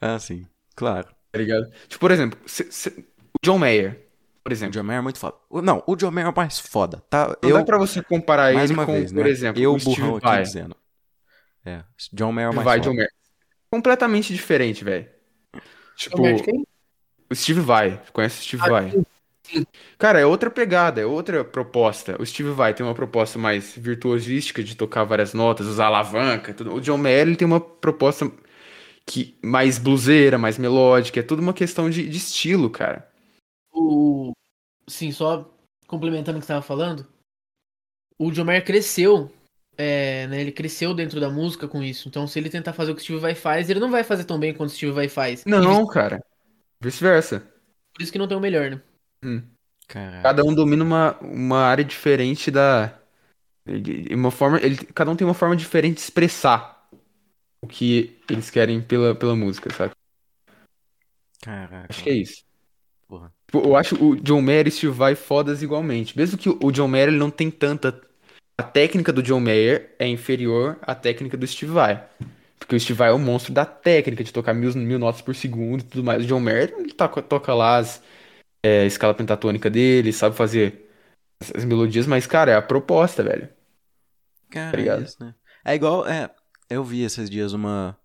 Ah, 0.02 0.18
sim. 0.18 0.48
Claro. 0.76 1.08
tá 1.32 1.38
ligado? 1.38 1.70
Tipo, 1.88 2.00
por 2.00 2.10
exemplo, 2.12 2.40
cê- 2.48 2.68
cê- 2.72 2.90
o 2.90 3.46
John 3.46 3.60
Mayer, 3.60 4.08
por 4.44 4.52
O 4.52 4.54
exemplo. 4.54 4.74
John 4.74 4.84
Mayer 4.84 5.00
é 5.00 5.04
muito 5.04 5.20
foda. 5.20 5.36
O- 5.50 5.62
Não, 5.62 5.84
o 5.86 5.96
John 5.96 6.10
Mayer 6.10 6.28
é 6.28 6.32
o 6.32 6.36
mais 6.36 6.58
foda, 6.60 7.04
tá? 7.10 7.38
Não 7.44 7.50
Eu, 7.52 7.58
dá 7.60 7.64
pra 7.66 7.78
você 7.78 8.02
comparar 8.02 8.52
mais 8.54 8.72
ele 8.72 8.80
uma 8.80 8.86
com, 8.88 8.94
vez, 8.94 9.12
por 9.14 9.24
né? 9.26 9.30
exemplo, 9.30 9.62
eu, 9.62 9.76
o 9.76 9.80
Steve 9.80 9.96
burrão 10.02 10.16
aqui 10.18 10.26
Vai. 10.26 10.42
dizendo. 10.42 10.76
É, 11.66 11.84
John 12.14 12.32
Mayer 12.32 12.48
é 12.48 12.52
o 12.52 12.56
mais 12.56 12.66
Vai, 12.66 12.78
foda. 12.80 12.90
John 12.90 12.96
Mayer. 12.96 13.10
Completamente 13.70 14.34
diferente, 14.34 14.84
velho. 14.84 15.08
Tipo, 15.96 16.22
o 17.30 17.36
Steve 17.36 17.62
Vai. 17.62 18.02
Conhece 18.12 18.40
o 18.40 18.44
Steve 18.44 18.64
Ah, 18.64 18.70
Vai? 18.70 18.92
sim. 19.44 19.66
Cara, 19.98 20.20
é 20.20 20.26
outra 20.26 20.50
pegada, 20.50 21.02
é 21.02 21.06
outra 21.06 21.44
proposta. 21.44 22.22
O 22.22 22.26
Steve 22.26 22.52
Vai 22.52 22.74
tem 22.74 22.86
uma 22.86 22.96
proposta 22.96 23.38
mais 23.38 23.76
virtuosística 23.76 24.64
de 24.64 24.76
tocar 24.76 25.04
várias 25.04 25.34
notas, 25.34 25.68
usar 25.68 25.88
alavanca, 25.88 26.54
tudo. 26.54 26.74
O 26.74 26.82
John 26.82 26.98
Mayer 26.98 27.28
ele 27.28 27.36
tem 27.36 27.46
uma 27.46 27.60
proposta 27.60 28.32
que 29.06 29.38
mais 29.44 29.78
bluseira, 29.78 30.38
mais 30.38 30.58
melódica, 30.58 31.20
é 31.20 31.24
tudo 31.24 31.42
uma 31.42 31.54
questão 31.54 31.90
de, 31.90 32.08
de 32.08 32.18
estilo, 32.18 32.70
cara. 32.70 33.10
O... 33.72 34.32
Sim, 34.88 35.12
só 35.12 35.50
complementando 35.88 36.38
o 36.38 36.42
que 36.42 36.46
você 36.48 36.54
estava 36.54 36.66
falando, 36.66 37.06
o 38.18 38.32
John 38.32 38.46
Mayer 38.46 38.64
cresceu, 38.64 39.32
é, 39.78 40.28
né, 40.28 40.42
ele 40.42 40.52
cresceu 40.52 40.94
dentro 40.94 41.20
da 41.20 41.30
música 41.30 41.68
com 41.68 41.84
isso. 41.84 42.08
Então, 42.08 42.28
se 42.28 42.40
ele 42.40 42.50
tentar 42.50 42.74
fazer 42.74 42.92
o 42.92 42.96
que 42.96 43.02
o 43.02 43.04
Steve 43.04 43.20
Vai 43.20 43.36
faz, 43.36 43.70
ele 43.70 43.80
não 43.80 43.92
vai 43.92 44.04
fazer 44.04 44.24
tão 44.24 44.40
bem 44.40 44.54
quanto 44.54 44.70
o 44.70 44.74
Steve 44.74 44.92
Vai 44.92 45.10
faz. 45.10 45.44
E 45.46 45.50
Não, 45.50 45.86
cara. 45.88 46.24
Vice-versa. 46.80 47.42
Por 47.94 48.02
isso 48.02 48.12
que 48.12 48.18
não 48.18 48.28
tem 48.28 48.38
o 48.38 48.42
melhor, 48.42 48.72
né? 48.72 48.82
Caralho. 49.88 50.24
Cada 50.24 50.44
um 50.44 50.54
domina 50.54 50.84
uma, 50.84 51.18
uma 51.20 51.60
área 51.60 51.84
diferente 51.84 52.50
da. 52.50 53.00
Uma 54.12 54.32
forma, 54.32 54.60
ele, 54.60 54.76
cada 54.76 55.10
um 55.10 55.16
tem 55.16 55.26
uma 55.26 55.34
forma 55.34 55.56
diferente 55.56 55.96
de 55.96 56.02
expressar 56.02 56.90
o 57.62 57.68
que 57.68 58.20
eles 58.30 58.50
querem 58.50 58.82
pela, 58.82 59.16
pela 59.16 59.36
música, 59.36 59.72
sabe? 59.72 59.94
Caraca. 61.42 61.88
Acho 61.90 62.04
que 62.04 62.10
é 62.10 62.14
isso. 62.14 62.44
Porra. 63.08 63.32
Tipo, 63.48 63.60
Eu 63.66 63.76
acho 63.76 64.04
o 64.04 64.16
John 64.16 64.42
Mayer 64.42 64.66
e 64.66 64.70
o 64.70 64.72
Steve 64.72 64.94
Vai 64.94 65.16
fodas 65.16 65.62
igualmente. 65.62 66.18
Mesmo 66.18 66.38
que 66.38 66.50
o 66.50 66.72
John 66.72 66.88
Mayer 66.88 67.10
ele 67.10 67.18
não 67.18 67.30
tem 67.32 67.50
tanta. 67.50 68.02
A 68.58 68.64
técnica 68.64 69.12
do 69.12 69.24
John 69.24 69.40
Mayer 69.40 69.96
é 69.98 70.08
inferior 70.08 70.78
à 70.82 70.94
técnica 70.94 71.36
do 71.36 71.48
Steve 71.48 71.72
Vai. 71.72 72.08
Porque 72.60 72.76
o 72.76 72.80
Steve 72.80 72.98
Vai 72.98 73.10
é 73.10 73.12
o 73.12 73.20
monstro 73.20 73.54
da 73.54 73.66
técnica 73.66 74.24
de 74.24 74.32
tocar 74.32 74.54
mil, 74.54 74.74
mil 74.76 75.00
notas 75.00 75.22
por 75.22 75.36
segundo 75.36 75.82
e 75.82 75.84
tudo 75.84 76.04
mais. 76.04 76.24
O 76.24 76.28
John 76.28 76.40
Mayer 76.40 76.74
ele 76.78 76.94
toca, 76.94 77.22
toca 77.22 77.54
lá 77.54 77.78
as, 77.78 78.02
é, 78.64 78.82
a 78.82 78.86
escala 78.86 79.14
pentatônica 79.14 79.70
dele, 79.70 80.14
sabe 80.14 80.36
fazer 80.36 80.90
as, 81.42 81.52
as 81.56 81.66
melodias, 81.66 82.08
mas, 82.08 82.28
cara, 82.28 82.52
é 82.52 82.56
a 82.56 82.62
proposta, 82.62 83.24
velho. 83.24 83.50
Cara, 84.50 84.78
é 84.78 84.80
ligado? 84.80 85.04
isso, 85.04 85.18
né? 85.20 85.36
É 85.66 85.76
igual, 85.76 86.08
é, 86.08 86.30
eu 86.70 86.84
vi 86.84 87.04
esses 87.04 87.30
dias 87.30 87.54
uma, 87.54 87.98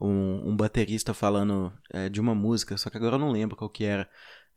um, 0.00 0.50
um 0.50 0.56
baterista 0.56 1.14
falando 1.14 1.72
é, 1.92 2.08
de 2.08 2.20
uma 2.20 2.34
música, 2.34 2.76
só 2.76 2.90
que 2.90 2.96
agora 2.96 3.16
eu 3.16 3.20
não 3.20 3.32
lembro 3.32 3.56
qual 3.56 3.70
que 3.70 3.84
era. 3.84 4.08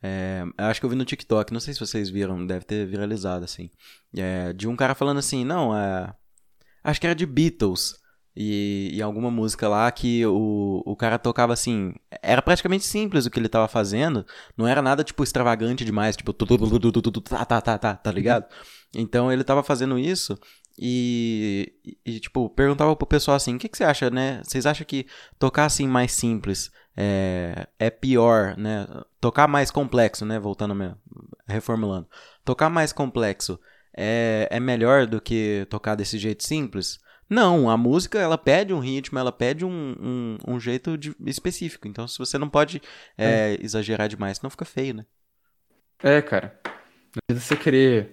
É, 0.02 0.44
eu 0.58 0.64
acho 0.66 0.80
que 0.80 0.86
eu 0.86 0.90
vi 0.90 0.96
no 0.96 1.04
TikTok, 1.04 1.52
não 1.52 1.60
sei 1.60 1.74
se 1.74 1.80
vocês 1.80 2.08
viram, 2.08 2.46
deve 2.46 2.64
ter 2.64 2.86
viralizado, 2.86 3.44
assim. 3.44 3.70
É, 4.16 4.52
de 4.52 4.66
um 4.66 4.76
cara 4.76 4.94
falando 4.94 5.18
assim, 5.18 5.44
não, 5.44 5.76
é, 5.76 6.12
acho 6.82 7.00
que 7.00 7.06
era 7.06 7.14
de 7.14 7.26
Beatles. 7.26 8.00
E, 8.34 8.90
e 8.94 9.02
alguma 9.02 9.30
música 9.30 9.68
lá 9.68 9.90
que 9.90 10.24
o, 10.24 10.82
o 10.86 10.96
cara 10.96 11.18
tocava 11.18 11.52
assim. 11.52 11.92
Era 12.22 12.40
praticamente 12.40 12.84
simples 12.84 13.26
o 13.26 13.30
que 13.30 13.38
ele 13.38 13.48
tava 13.48 13.66
fazendo. 13.66 14.24
Não 14.56 14.68
era 14.68 14.80
nada, 14.80 15.02
tipo, 15.02 15.24
extravagante 15.24 15.84
demais. 15.84 16.16
Tipo, 16.16 16.32
tá, 16.32 17.44
tá, 17.44 17.60
tá, 17.60 17.78
tá, 17.78 17.96
tá 17.96 18.12
ligado? 18.12 18.46
Então 18.94 19.32
ele 19.32 19.44
tava 19.44 19.62
fazendo 19.64 19.98
isso 19.98 20.38
e, 20.82 21.74
e, 22.06 22.18
tipo, 22.18 22.48
perguntava 22.48 22.96
pro 22.96 23.06
pessoal 23.06 23.36
assim: 23.36 23.56
o 23.56 23.58
que, 23.58 23.68
que 23.68 23.76
você 23.76 23.84
acha, 23.84 24.08
né? 24.08 24.40
Vocês 24.42 24.64
acham 24.64 24.86
que 24.86 25.06
tocar 25.38 25.66
assim 25.66 25.86
mais 25.86 26.10
simples 26.12 26.72
é, 26.96 27.66
é 27.78 27.90
pior, 27.90 28.56
né? 28.56 28.86
Tocar 29.20 29.46
mais 29.46 29.70
complexo, 29.70 30.24
né? 30.24 30.38
Voltando, 30.38 30.74
mesmo, 30.74 30.96
reformulando. 31.46 32.08
Tocar 32.46 32.70
mais 32.70 32.94
complexo 32.94 33.60
é, 33.94 34.48
é 34.50 34.58
melhor 34.58 35.06
do 35.06 35.20
que 35.20 35.66
tocar 35.68 35.94
desse 35.94 36.16
jeito 36.16 36.44
simples? 36.44 36.98
Não, 37.28 37.68
a 37.68 37.76
música 37.76 38.18
ela 38.18 38.38
pede 38.38 38.72
um 38.72 38.80
ritmo, 38.80 39.18
ela 39.18 39.30
pede 39.30 39.66
um, 39.66 39.94
um, 40.00 40.38
um 40.48 40.58
jeito 40.58 40.96
de- 40.96 41.14
específico. 41.26 41.86
Então, 41.86 42.08
se 42.08 42.18
você 42.18 42.38
não 42.38 42.48
pode 42.48 42.80
é, 43.18 43.58
exagerar 43.60 44.08
demais, 44.08 44.38
senão 44.38 44.50
fica 44.50 44.64
feio, 44.64 44.94
né? 44.94 45.06
É, 46.02 46.22
cara. 46.22 46.58
Não 46.64 47.20
adianta 47.28 47.44
você 47.44 47.56
querer 47.56 48.12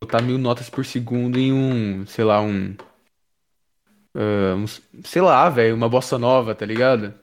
botar 0.00 0.20
mil 0.22 0.38
notas 0.38 0.68
por 0.70 0.84
segundo 0.84 1.38
em 1.38 1.52
um, 1.52 2.06
sei 2.06 2.24
lá, 2.24 2.40
um. 2.40 2.74
ah, 4.14 4.54
um 4.56 4.66
sei 5.04 5.22
lá, 5.22 5.48
velho, 5.50 5.74
uma 5.74 5.88
bossa 5.88 6.18
nova, 6.18 6.54
tá 6.54 6.66
ligado? 6.66 7.14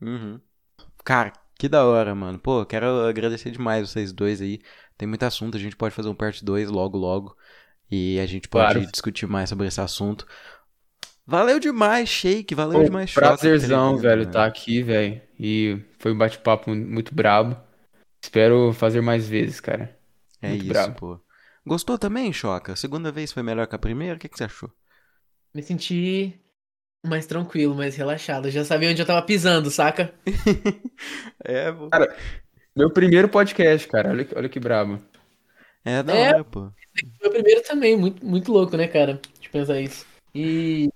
Uhum. 0.00 0.40
Cara, 1.04 1.32
que 1.58 1.68
da 1.68 1.84
hora, 1.86 2.14
mano. 2.14 2.38
Pô, 2.38 2.64
quero 2.66 2.86
agradecer 3.06 3.50
demais 3.50 3.88
vocês 3.90 4.12
dois 4.12 4.40
aí. 4.40 4.60
Tem 4.96 5.08
muito 5.08 5.22
assunto, 5.24 5.56
a 5.56 5.60
gente 5.60 5.76
pode 5.76 5.94
fazer 5.94 6.08
um 6.08 6.14
parte 6.14 6.44
2 6.44 6.70
logo, 6.70 6.96
logo. 6.98 7.36
E 7.90 8.18
a 8.20 8.26
gente 8.26 8.48
pode 8.48 8.84
Claro. 8.84 8.86
discutir 8.86 9.26
mais 9.26 9.48
sobre 9.50 9.66
esse 9.68 9.80
assunto. 9.80 10.26
Valeu 11.26 11.58
demais, 11.60 12.08
Shake. 12.08 12.54
Valeu 12.54 12.78
Pô, 12.78 12.84
demais, 12.84 13.10
prazerzão, 13.12 13.96
vindo, 13.96 13.98
velho, 13.98 14.26
tá 14.30 14.44
aqui, 14.46 14.82
velho. 14.82 15.20
E 15.38 15.82
foi 15.98 16.12
um 16.12 16.18
bate-papo 16.18 16.74
muito 16.74 17.14
brabo. 17.14 17.56
Espero 18.22 18.72
fazer 18.74 19.00
mais 19.02 19.28
vezes, 19.28 19.60
cara. 19.60 19.98
É 20.40 20.48
muito 20.48 20.64
isso, 20.64 20.66
brabo. 20.66 20.94
pô. 20.94 21.20
Gostou 21.66 21.98
também, 21.98 22.32
Choca? 22.32 22.72
A 22.72 22.76
segunda 22.76 23.10
vez 23.10 23.32
foi 23.32 23.42
melhor 23.42 23.66
que 23.66 23.74
a 23.74 23.78
primeira? 23.78 24.16
O 24.16 24.18
que, 24.18 24.28
que 24.28 24.36
você 24.38 24.44
achou? 24.44 24.70
Me 25.54 25.62
senti 25.62 26.38
mais 27.04 27.26
tranquilo, 27.26 27.74
mais 27.74 27.96
relaxado. 27.96 28.46
Eu 28.48 28.52
já 28.52 28.64
sabia 28.64 28.90
onde 28.90 29.00
eu 29.02 29.06
tava 29.06 29.22
pisando, 29.22 29.70
saca? 29.70 30.14
É, 31.44 31.70
pô. 31.72 31.88
Cara, 31.90 32.16
Meu 32.74 32.90
primeiro 32.90 33.28
podcast, 33.28 33.86
cara. 33.88 34.10
Olha, 34.10 34.24
que- 34.24 34.36
olha 34.36 34.48
que 34.48 34.60
brabo. 34.60 35.00
É 35.84 36.02
da 36.02 36.14
É. 36.14 36.28
hora, 36.34 36.44
pô. 36.44 36.70
Foi 37.18 37.28
o 37.28 37.32
primeiro 37.32 37.62
também, 37.62 37.96
muito, 37.96 38.24
muito 38.24 38.50
louco, 38.52 38.76
né, 38.76 38.88
cara? 38.88 39.20
De 39.40 39.48
pensar 39.48 39.80
isso. 39.80 40.04
E 40.34 40.88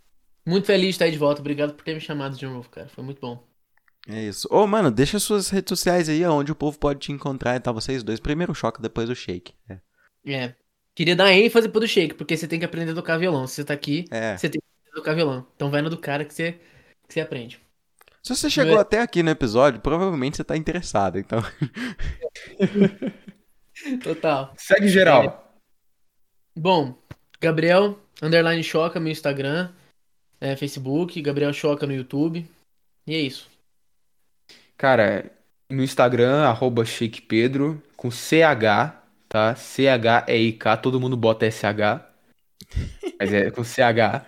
muito 0.47 0.67
feliz 0.67 0.87
de 0.87 0.91
estar 0.91 1.05
aí 1.07 1.11
de 1.13 1.19
volta. 1.19 1.41
Obrigado 1.41 1.75
por 1.75 1.85
ter 1.85 1.95
me 1.95 2.01
chamado 2.01 2.37
de 2.37 2.45
novo, 2.47 2.69
cara. 2.69 2.89
Foi 2.89 3.05
muito 3.05 3.21
bom. 3.21 3.47
É 4.09 4.23
isso. 4.23 4.49
Ô, 4.51 4.67
mano, 4.67 4.91
deixa 4.91 5.19
suas 5.19 5.49
redes 5.51 5.69
sociais 5.71 6.09
aí, 6.09 6.25
onde 6.27 6.51
o 6.51 6.57
povo 6.57 6.79
pode 6.79 7.01
te 7.01 7.13
encontrar 7.13 7.55
e 7.57 7.61
tal, 7.61 7.73
vocês 7.75 8.03
dois. 8.03 8.19
Primeiro 8.19 8.53
o 8.53 8.55
Choca, 8.55 8.81
depois 8.83 9.09
o 9.09 9.15
Shake. 9.15 9.55
É. 9.69 9.79
É. 10.27 10.55
Queria 10.95 11.17
dar 11.17 11.33
ênfase 11.33 11.69
pro 11.69 11.81
do 11.81 11.89
Shake, 11.89 12.15
porque 12.15 12.37
você 12.37 12.47
tem 12.49 12.59
que 12.59 12.65
aprender 12.65 12.93
a 12.93 12.95
tocar 12.95 13.19
violão. 13.19 13.47
Se 13.47 13.57
você 13.57 13.65
tá 13.65 13.75
aqui, 13.75 14.05
É. 14.11 14.37
você 14.37 14.49
tem 14.49 14.61
que 14.61 14.67
aprender 14.67 14.93
a 14.93 14.95
tocar 15.01 15.15
violão. 15.15 15.47
Então 15.57 15.71
vai 15.71 15.83
no 15.83 15.91
do 15.91 15.99
cara 15.99 16.25
que 16.25 16.33
você, 16.35 16.53
que 17.07 17.15
você 17.15 17.21
aprende. 17.21 17.61
Se 18.23 18.35
você 18.35 18.51
chegou 18.51 18.77
É. 18.77 18.81
até 18.81 19.01
aqui 19.01 19.23
no 19.23 19.31
episódio, 19.31 19.81
provavelmente 19.81 20.37
você 20.37 20.45
tá 20.45 20.57
interessado, 20.57 21.19
então. 21.19 21.41
Total. 24.03 24.53
Segue 24.57 24.89
geral. 24.89 25.55
Bom, 26.57 26.99
Gabriel, 27.41 27.99
underline 28.23 28.63
Choca, 28.63 29.01
meu 29.01 29.13
Instagram, 29.13 29.71
é, 30.41 30.57
Facebook, 30.57 31.21
Gabriel 31.23 31.53
Choca 31.53 31.87
no 31.87 31.95
YouTube. 31.95 32.47
E 33.07 33.15
é 33.15 33.21
isso. 33.21 33.49
Cara, 34.77 35.31
no 35.69 35.83
Instagram, 35.83 36.43
arroba 36.43 36.85
Shake 36.85 37.23
Pedro, 37.23 37.83
com 37.97 38.11
CH, 38.11 39.00
tá? 39.31 39.55
C-H-E-I-K, 39.55 40.77
todo 40.79 41.01
mundo 41.01 41.17
bota 41.17 41.47
SH. 41.51 42.05
Mas 43.19 43.33
é 43.33 43.51
com 43.51 43.65
CH. 43.65 44.27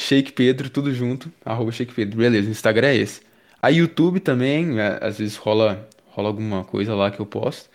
Shake 0.00 0.32
Pedro, 0.32 0.70
tudo 0.70 0.92
junto, 0.92 1.32
arroba 1.44 1.72
Shake 1.72 1.92
Pedro. 1.94 2.18
Beleza, 2.18 2.48
o 2.48 2.50
Instagram 2.52 2.88
é 2.88 2.96
esse. 2.96 3.20
A 3.60 3.68
YouTube 3.68 4.20
também, 4.20 4.78
é, 4.80 4.98
às 5.04 5.18
vezes 5.18 5.36
rola, 5.36 5.88
rola 6.06 6.28
alguma 6.28 6.64
coisa 6.64 6.94
lá 6.94 7.10
que 7.10 7.20
eu 7.20 7.26
posto. 7.26 7.68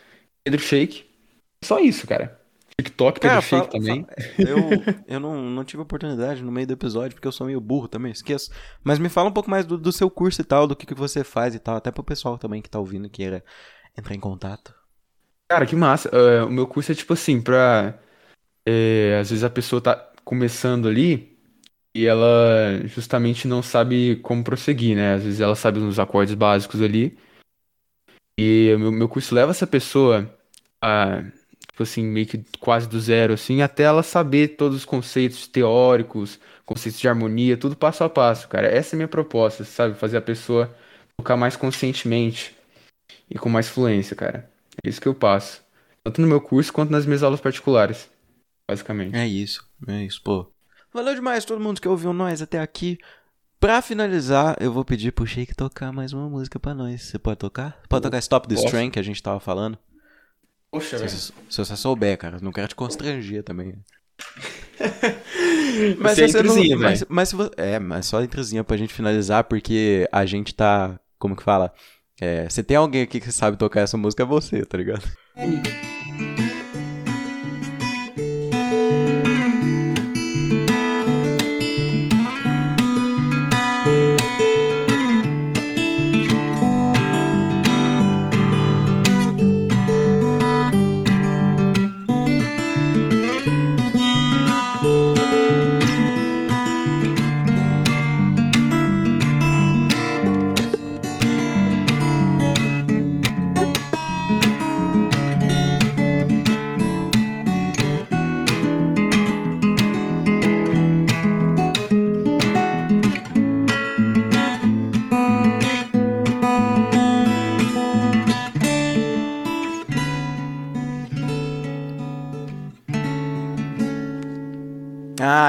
Pedro 0.45 0.61
Shake. 0.61 1.05
Só 1.63 1.79
isso, 1.79 2.07
cara. 2.07 2.39
TikTok, 2.79 3.19
Cara, 3.19 3.41
Pedro 3.41 3.47
Shake 3.49 3.67
fala- 3.67 3.71
também. 3.71 4.07
Eu, 4.39 4.57
eu 5.15 5.19
não, 5.19 5.41
não 5.41 5.63
tive 5.63 5.83
oportunidade 5.83 6.41
no 6.41 6.51
meio 6.51 6.65
do 6.65 6.73
episódio, 6.73 7.13
porque 7.15 7.27
eu 7.27 7.31
sou 7.31 7.45
meio 7.47 7.59
burro 7.61 7.87
também, 7.87 8.11
esqueço. 8.11 8.49
Mas 8.83 8.99
me 8.99 9.09
fala 9.09 9.29
um 9.29 9.33
pouco 9.33 9.49
mais 9.49 9.65
do, 9.65 9.77
do 9.77 9.91
seu 9.91 10.09
curso 10.09 10.41
e 10.41 10.45
tal, 10.45 10.65
do 10.65 10.75
que, 10.75 10.85
que 10.85 10.95
você 10.95 11.23
faz 11.23 11.53
e 11.53 11.59
tal, 11.59 11.75
até 11.75 11.91
pro 11.91 12.03
pessoal 12.03 12.37
também 12.37 12.61
que 12.61 12.69
tá 12.69 12.79
ouvindo 12.79 13.09
queira 13.09 13.43
entrar 13.97 14.15
em 14.15 14.19
contato. 14.19 14.73
Cara, 15.53 15.65
que 15.67 15.75
massa. 15.75 16.09
É, 16.09 16.43
o 16.43 16.49
meu 16.49 16.65
curso 16.67 16.91
é 16.91 16.95
tipo 16.95 17.13
assim, 17.13 17.39
pra. 17.41 17.99
é, 18.67 19.19
às 19.21 19.29
vezes 19.29 19.43
a 19.43 19.49
pessoa 19.49 19.81
tá 19.81 19.95
começando 20.25 20.87
ali 20.87 21.37
e 21.95 22.05
ela 22.07 22.27
justamente 22.87 23.47
não 23.47 23.63
sabe 23.63 24.17
como 24.17 24.43
prosseguir, 24.43 24.95
né? 24.97 25.15
Às 25.15 25.23
vezes 25.23 25.41
ela 25.41 25.55
sabe 25.55 25.79
uns 25.79 25.99
acordes 25.99 26.35
básicos 26.35 26.81
ali. 26.81 27.17
E 28.39 28.73
o 28.75 28.79
meu, 28.79 28.91
meu 28.91 29.09
curso 29.09 29.33
leva 29.35 29.51
essa 29.51 29.67
pessoa 29.67 30.29
a, 30.81 31.23
tipo 31.67 31.83
assim, 31.83 32.03
meio 32.03 32.25
que 32.27 32.43
quase 32.59 32.87
do 32.89 32.99
zero, 32.99 33.33
assim, 33.33 33.61
até 33.61 33.83
ela 33.83 34.03
saber 34.03 34.49
todos 34.57 34.77
os 34.79 34.85
conceitos 34.85 35.47
teóricos, 35.47 36.39
conceitos 36.65 36.99
de 36.99 37.07
harmonia, 37.07 37.57
tudo 37.57 37.75
passo 37.75 38.03
a 38.03 38.09
passo, 38.09 38.47
cara. 38.47 38.67
Essa 38.67 38.95
é 38.95 38.97
a 38.97 38.99
minha 38.99 39.07
proposta, 39.07 39.63
sabe? 39.63 39.95
Fazer 39.97 40.17
a 40.17 40.21
pessoa 40.21 40.75
tocar 41.17 41.37
mais 41.37 41.55
conscientemente 41.55 42.55
e 43.29 43.39
com 43.39 43.49
mais 43.49 43.69
fluência, 43.69 44.15
cara. 44.15 44.52
É 44.83 44.89
isso 44.89 45.01
que 45.01 45.07
eu 45.07 45.13
passo. 45.15 45.61
Tanto 46.03 46.21
no 46.21 46.27
meu 46.27 46.41
curso 46.41 46.71
quanto 46.71 46.89
nas 46.91 47.05
minhas 47.05 47.23
aulas 47.23 47.39
particulares, 47.41 48.09
basicamente. 48.69 49.15
É 49.15 49.27
isso, 49.27 49.67
é 49.87 50.03
isso, 50.03 50.21
pô. 50.23 50.51
Valeu 50.93 51.15
demais 51.15 51.43
todo 51.45 51.61
mundo 51.61 51.81
que 51.81 51.87
ouviu 51.87 52.13
nós 52.13 52.41
até 52.41 52.59
aqui. 52.59 52.97
Pra 53.59 53.81
finalizar, 53.81 54.57
eu 54.59 54.71
vou 54.73 54.83
pedir 54.83 55.11
pro 55.13 55.25
Shake 55.25 55.55
tocar 55.55 55.91
mais 55.93 56.11
uma 56.11 56.29
música 56.29 56.59
pra 56.59 56.73
nós. 56.73 57.03
Você 57.03 57.17
pode 57.17 57.37
tocar? 57.39 57.81
Pode 57.87 58.03
tocar 58.03 58.17
Stop 58.19 58.47
This 58.47 58.59
Posso. 58.59 58.71
Train, 58.71 58.89
que 58.91 58.99
a 58.99 59.03
gente 59.03 59.23
tava 59.23 59.39
falando. 59.39 59.77
Poxa, 60.69 61.07
Se, 61.07 61.31
se 61.49 61.57
você 61.57 61.75
souber, 61.77 62.17
cara. 62.17 62.39
Não 62.41 62.51
quero 62.51 62.67
te 62.67 62.75
constranger 62.75 63.41
também. 63.43 63.75
Mas 65.99 66.15
se 66.15 66.23
é 66.23 66.27
você 66.27 66.43
não- 66.43 66.51
entrezinha, 66.51 66.77
mas, 66.77 67.05
mas 67.09 67.29
se 67.29 67.35
você, 67.35 67.51
É, 67.57 67.79
mas 67.79 68.05
só 68.05 68.21
entrezinha 68.21 68.63
pra 68.63 68.77
gente 68.77 68.93
finalizar, 68.93 69.43
porque 69.45 70.07
a 70.11 70.25
gente 70.25 70.53
tá. 70.53 70.99
Como 71.17 71.35
que 71.35 71.43
fala? 71.43 71.73
É, 72.19 72.47
se 72.49 72.63
tem 72.63 72.77
alguém 72.77 73.01
aqui 73.01 73.19
que 73.19 73.31
sabe 73.31 73.57
tocar 73.57 73.81
essa 73.81 73.97
música, 73.97 74.23
é 74.23 74.25
você, 74.25 74.65
tá 74.65 74.77
ligado? 74.77 75.03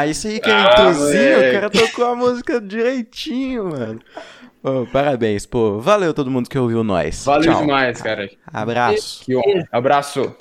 Ah, 0.05 0.07
isso 0.07 0.27
aí 0.27 0.39
que 0.39 0.51
é 0.51 0.53
Ah, 0.53 0.71
introzinho, 0.73 1.39
o 1.39 1.53
cara 1.53 1.71
tocou 1.71 2.05
a 2.05 2.15
música 2.15 2.61
direitinho, 2.61 3.71
mano. 3.71 4.01
Parabéns, 4.93 5.47
pô. 5.47 5.79
Valeu 5.81 6.13
todo 6.13 6.31
mundo 6.31 6.49
que 6.49 6.59
ouviu 6.59 6.85
nós. 6.85 7.25
Valeu 7.25 7.53
Tchau. 7.53 7.61
demais, 7.63 8.01
cara. 8.01 8.29
Abraço. 8.53 9.25
Que 9.25 9.37
honra. 9.37 9.69
Abraço. 9.73 10.35